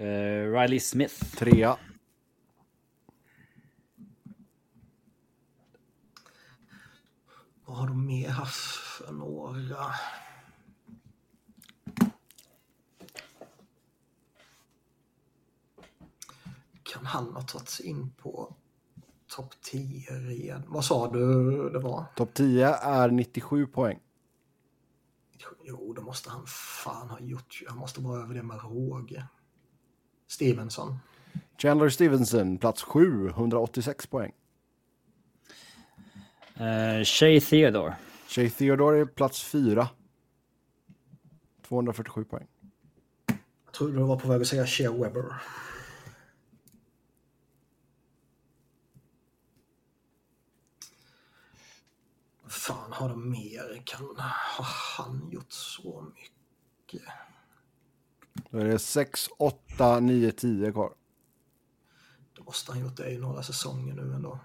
Uh, 0.00 0.52
Riley 0.52 0.80
Smith. 0.80 1.36
Trea. 1.36 1.76
Vad 7.64 7.76
har 7.76 7.86
de 7.86 8.06
mer 8.06 8.28
haft 8.28 8.76
för 8.76 9.12
några? 9.12 9.94
Kan 16.82 17.06
han 17.06 17.34
ha 17.34 17.42
tagit 17.42 17.68
sig 17.68 17.86
in 17.86 18.10
på 18.10 18.54
topp 19.26 19.54
10 19.62 20.30
igen? 20.30 20.62
Vad 20.66 20.84
sa 20.84 21.12
du 21.12 21.70
det 21.70 21.78
var? 21.78 22.04
Topp 22.16 22.34
10 22.34 22.68
är 22.68 23.10
97 23.10 23.66
poäng. 23.66 24.00
Jo, 25.64 25.92
det 25.92 26.02
måste 26.02 26.30
han 26.30 26.46
fan 26.46 27.10
ha 27.10 27.20
gjort. 27.20 27.62
Han 27.68 27.78
måste 27.78 28.00
vara 28.00 28.22
över 28.22 28.34
det 28.34 28.42
med 28.42 28.62
råge. 28.62 29.28
Stevenson. 30.26 30.98
Chandler 31.58 31.88
Stevenson, 31.88 32.58
plats 32.58 32.82
7, 32.82 33.28
186 33.28 34.06
poäng. 34.06 34.32
Uh, 36.60 37.04
Shay 37.04 37.40
Theodore. 37.40 37.96
Shay 38.28 38.50
Theodore 38.50 39.00
är 39.00 39.04
plats 39.04 39.42
4. 39.42 39.88
247 41.68 42.24
poäng. 42.24 42.46
Jag 43.64 43.72
trodde 43.72 43.92
du 43.92 44.02
var 44.02 44.18
på 44.18 44.28
väg 44.28 44.40
att 44.40 44.46
säga 44.46 44.66
Shea 44.66 44.92
Webber. 44.92 45.34
fan 52.64 52.92
har 52.92 53.08
de 53.08 53.30
mer? 53.30 53.82
Kan 53.84 54.16
har 54.16 54.64
han 54.96 55.28
gjort 55.30 55.52
så 55.52 56.06
mycket? 56.14 57.08
Då 58.54 58.60
är 58.60 58.64
det 58.64 58.78
6, 58.78 59.28
8, 59.38 60.00
9, 60.00 60.32
10 60.32 60.72
kvar. 60.72 60.94
Då 62.32 62.42
måste 62.42 62.72
han 62.72 62.80
gjort 62.80 62.96
det 62.96 63.10
i 63.10 63.18
några 63.18 63.42
säsonger 63.42 63.94
nu 63.94 64.14
ändå. 64.14 64.38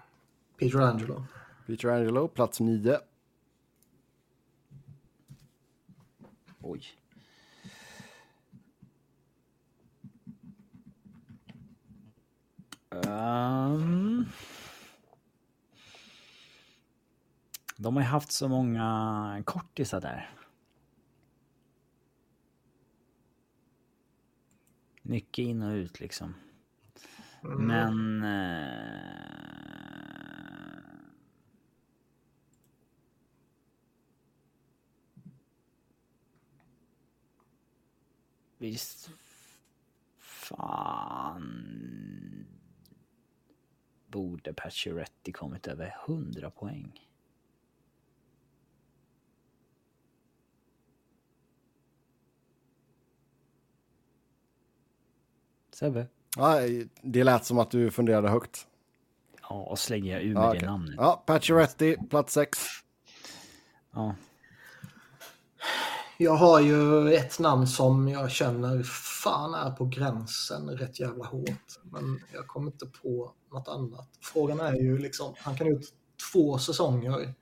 Peter 0.58 0.78
Angelo. 0.78 1.24
Peter 1.66 1.88
Angelo, 1.88 2.28
plats 2.28 2.60
9. 2.60 2.98
Oj. 6.60 6.84
Um... 12.90 14.26
De 17.76 17.96
har 17.96 18.02
ju 18.02 18.08
haft 18.08 18.32
så 18.32 18.48
många 18.48 19.42
kortisar 19.46 20.00
där. 20.00 20.39
Mycket 25.10 25.42
in 25.42 25.62
och 25.62 25.72
ut 25.72 26.00
liksom. 26.00 26.34
Mm. 27.44 27.66
Men... 27.66 28.22
Eh... 28.22 29.40
Visst. 38.58 39.10
Fan. 40.18 41.56
Borde 44.06 44.52
Pacioretty 44.52 45.32
kommit 45.32 45.66
över 45.66 45.96
100 46.08 46.50
poäng? 46.50 47.09
Sebbe? 55.80 56.06
Ja, 56.36 56.60
det 57.02 57.24
lät 57.24 57.44
som 57.44 57.58
att 57.58 57.70
du 57.70 57.90
funderade 57.90 58.28
högt. 58.28 58.66
Ja, 59.42 59.56
och 59.56 59.78
slänger 59.78 60.12
jag 60.12 60.22
ur 60.22 60.34
med 60.34 60.42
ja, 60.42 60.52
det 60.52 60.66
namnet. 60.66 60.94
Ja, 60.98 61.22
Pacioretty, 61.26 61.96
plats 62.10 62.32
6. 62.32 62.58
Ja. 63.94 64.14
Jag 66.18 66.34
har 66.34 66.60
ju 66.60 67.12
ett 67.14 67.38
namn 67.38 67.66
som 67.66 68.08
jag 68.08 68.30
känner 68.30 68.82
fan 69.22 69.54
är 69.54 69.70
på 69.70 69.84
gränsen 69.84 70.70
rätt 70.70 71.00
jävla 71.00 71.24
hårt. 71.24 71.80
Men 71.82 72.20
jag 72.32 72.46
kommer 72.46 72.70
inte 72.70 72.86
på 72.86 73.32
något 73.52 73.68
annat. 73.68 74.08
Frågan 74.20 74.60
är 74.60 74.74
ju 74.74 74.98
liksom, 74.98 75.34
han 75.38 75.56
kan 75.56 75.66
ha 75.66 75.72
gjort 75.72 75.86
två 76.32 76.58
säsonger. 76.58 77.34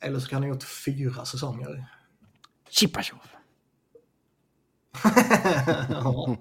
Eller 0.00 0.20
så 0.20 0.28
kan 0.28 0.36
han 0.36 0.42
ha 0.42 0.54
gjort 0.54 0.64
fyra 0.84 1.24
säsonger. 1.24 1.86
Chipachov. 2.68 3.20
ja. 5.90 6.36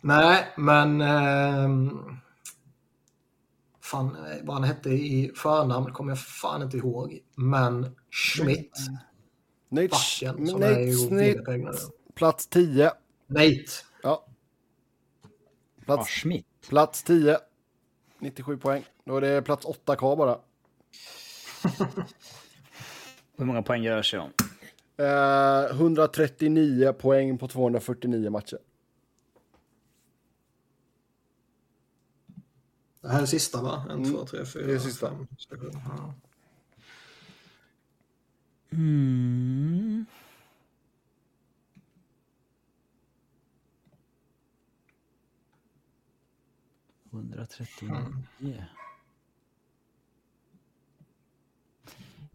Nej, 0.00 0.46
men... 0.56 1.00
Eh, 1.00 1.68
fan, 3.80 4.16
vad 4.42 4.54
han 4.56 4.64
hette 4.64 4.90
i 4.90 5.32
förnamn 5.36 5.92
kommer 5.92 6.10
jag 6.10 6.20
fan 6.20 6.62
inte 6.62 6.76
ihåg. 6.76 7.18
Men 7.34 7.96
Schmidt. 8.10 8.76
Nate, 9.68 9.88
backen, 9.88 10.46
som 10.46 10.60
Nate 10.60 10.74
är 10.74 12.14
plats 12.14 12.46
10. 12.46 12.92
Nate. 13.26 13.64
Ja. 14.02 14.26
Plats, 15.84 16.00
ah, 16.00 16.04
Schmidt. 16.04 16.46
plats 16.68 17.02
10. 17.02 17.38
97 18.18 18.56
poäng. 18.56 18.84
Då 19.04 19.16
är 19.16 19.20
det 19.20 19.42
plats 19.42 19.64
8 19.64 19.96
kvar 19.96 20.16
bara. 20.16 20.38
Hur 23.36 23.44
många 23.44 23.62
poäng 23.62 23.82
gör 23.82 24.02
sig 24.02 24.18
om? 24.18 24.30
Eh, 24.96 25.64
139 25.70 26.92
poäng 26.92 27.38
på 27.38 27.48
249 27.48 28.30
matcher. 28.30 28.58
Det 33.00 33.08
här 33.08 33.22
är 33.22 33.26
sista 33.26 33.62
va? 33.62 33.86
En, 33.90 33.98
mm. 33.98 34.10
två, 34.10 34.26
tre, 34.26 34.44
fyra, 34.44 34.66
det 34.66 34.74
är 34.74 34.78
sista. 34.78 35.08
fem, 35.08 35.26
sex, 35.38 35.60
sju. 35.60 35.70
Ja. 35.72 36.14
Mm. 38.70 40.06
Mm. 48.40 48.62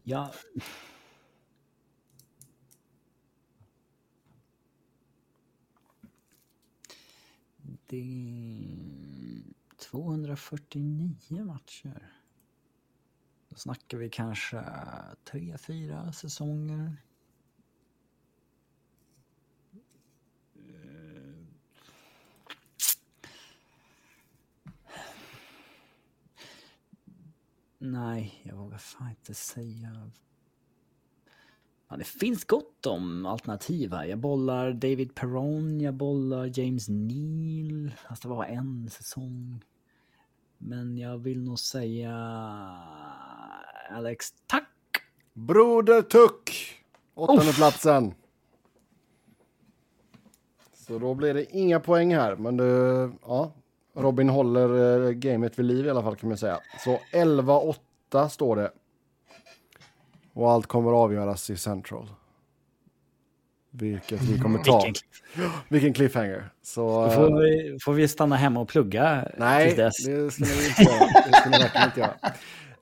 Ja. 0.04 0.32
Det... 7.88 9.03
249 9.94 11.46
matcher. 11.46 12.12
Då 13.50 13.56
snackar 13.56 13.98
vi 13.98 14.10
kanske 14.10 14.64
tre, 15.24 15.58
fyra 15.58 16.12
säsonger. 16.14 16.96
Eh. 20.56 21.46
Nej, 27.78 28.42
jag 28.44 28.56
vågar 28.56 28.78
fan 28.78 29.10
inte 29.10 29.34
säga. 29.34 30.12
Ja, 31.88 31.98
det 31.98 32.04
finns 32.04 32.46
gott 32.46 32.86
om 32.86 33.26
alternativ 33.26 33.94
här. 33.94 34.06
Jag 34.06 34.20
bollar 34.20 34.74
David 34.74 35.16
Perron, 35.16 35.82
jag 35.82 35.94
bollar 35.94 36.60
James 36.60 36.90
Neal. 36.90 37.92
Fast 38.08 38.22
det 38.22 38.30
var 38.30 38.46
en 38.46 38.90
säsong. 38.90 39.64
Men 40.66 40.98
jag 40.98 41.18
vill 41.18 41.44
nog 41.44 41.60
säga 41.60 42.16
Alex 43.90 44.34
Tack. 44.48 44.70
Broder 45.34 46.02
Tuck. 46.02 46.52
Åttonde 47.14 47.50
Uff. 47.50 47.56
platsen. 47.56 48.14
Så 50.74 51.00
då 51.00 51.14
blir 51.14 51.34
det 51.34 51.56
inga 51.56 51.80
poäng 51.80 52.16
här. 52.16 52.36
Men 52.36 52.58
det, 52.58 53.12
ja, 53.22 53.52
Robin 53.94 54.30
håller 54.30 55.02
eh, 55.08 55.12
gamet 55.12 55.60
vid 55.60 55.66
liv 55.66 55.86
i 55.86 55.90
alla 55.90 56.04
fall 56.04 56.16
kan 56.16 56.30
man 56.30 56.38
säga. 56.38 56.60
Så 56.84 57.00
11-8 57.14 58.28
står 58.28 58.56
det. 58.56 58.72
Och 60.34 60.52
allt 60.52 60.68
kommer 60.68 60.90
att 60.92 60.96
avgöras 60.98 61.50
i 61.50 61.58
Central. 61.58 62.10
Vilket 63.76 64.22
vi 64.22 64.40
kommer 64.40 64.60
ta. 64.60 64.84
Vilken, 64.86 65.52
Vilken 65.68 65.94
cliffhanger. 65.94 66.50
Så, 66.62 67.10
får, 67.10 67.42
vi, 67.42 67.78
får 67.82 67.94
vi 67.94 68.08
stanna 68.08 68.36
hemma 68.36 68.60
och 68.60 68.68
plugga 68.68 69.28
Nej, 69.38 69.66
tills 69.66 69.78
dess? 69.78 70.06
det 70.06 70.32
ska 70.32 70.46
vi 70.46 70.68
inte 70.68 70.84
göra. 70.84 71.08
Det 71.26 71.34
ska 71.34 71.50
ni 71.50 71.58
verkligen 71.58 71.88
inte 71.88 72.00
göra. 72.00 72.16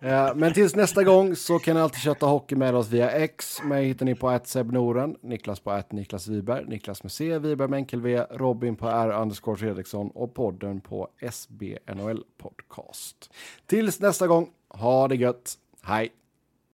Eh, 0.02 0.36
men 0.36 0.54
tills 0.54 0.76
nästa 0.76 1.04
gång 1.04 1.36
så 1.36 1.60
kan 1.60 1.76
ni 1.76 1.82
alltid 1.82 2.02
köta 2.02 2.26
hockey 2.26 2.56
med 2.56 2.76
oss 2.76 2.90
via 2.90 3.12
X. 3.12 3.64
Mig 3.64 3.86
hittar 3.86 4.06
ni 4.06 4.16
på 4.16 4.30
att 4.30 4.56
Noren, 4.56 5.16
Niklas 5.22 5.60
på 5.60 5.72
att 5.72 5.92
Niklas 5.92 6.28
Wiberg, 6.28 6.66
Niklas 6.66 7.04
med 7.04 7.12
C, 7.12 7.40
Wiberg 7.40 7.70
med 7.70 7.78
enkel 7.78 8.02
V, 8.02 8.26
Robin 8.32 8.76
på 8.76 8.88
R 8.88 9.12
underscore 9.22 9.58
Fredriksson 9.58 10.10
och 10.10 10.34
podden 10.34 10.82
på 10.82 11.08
SBNHL 11.32 12.24
Podcast. 12.38 13.34
Tills 13.66 14.00
nästa 14.00 14.28
gång, 14.28 14.50
ha 14.70 15.08
det 15.08 15.16
gött. 15.16 15.54
Hej! 15.82 16.21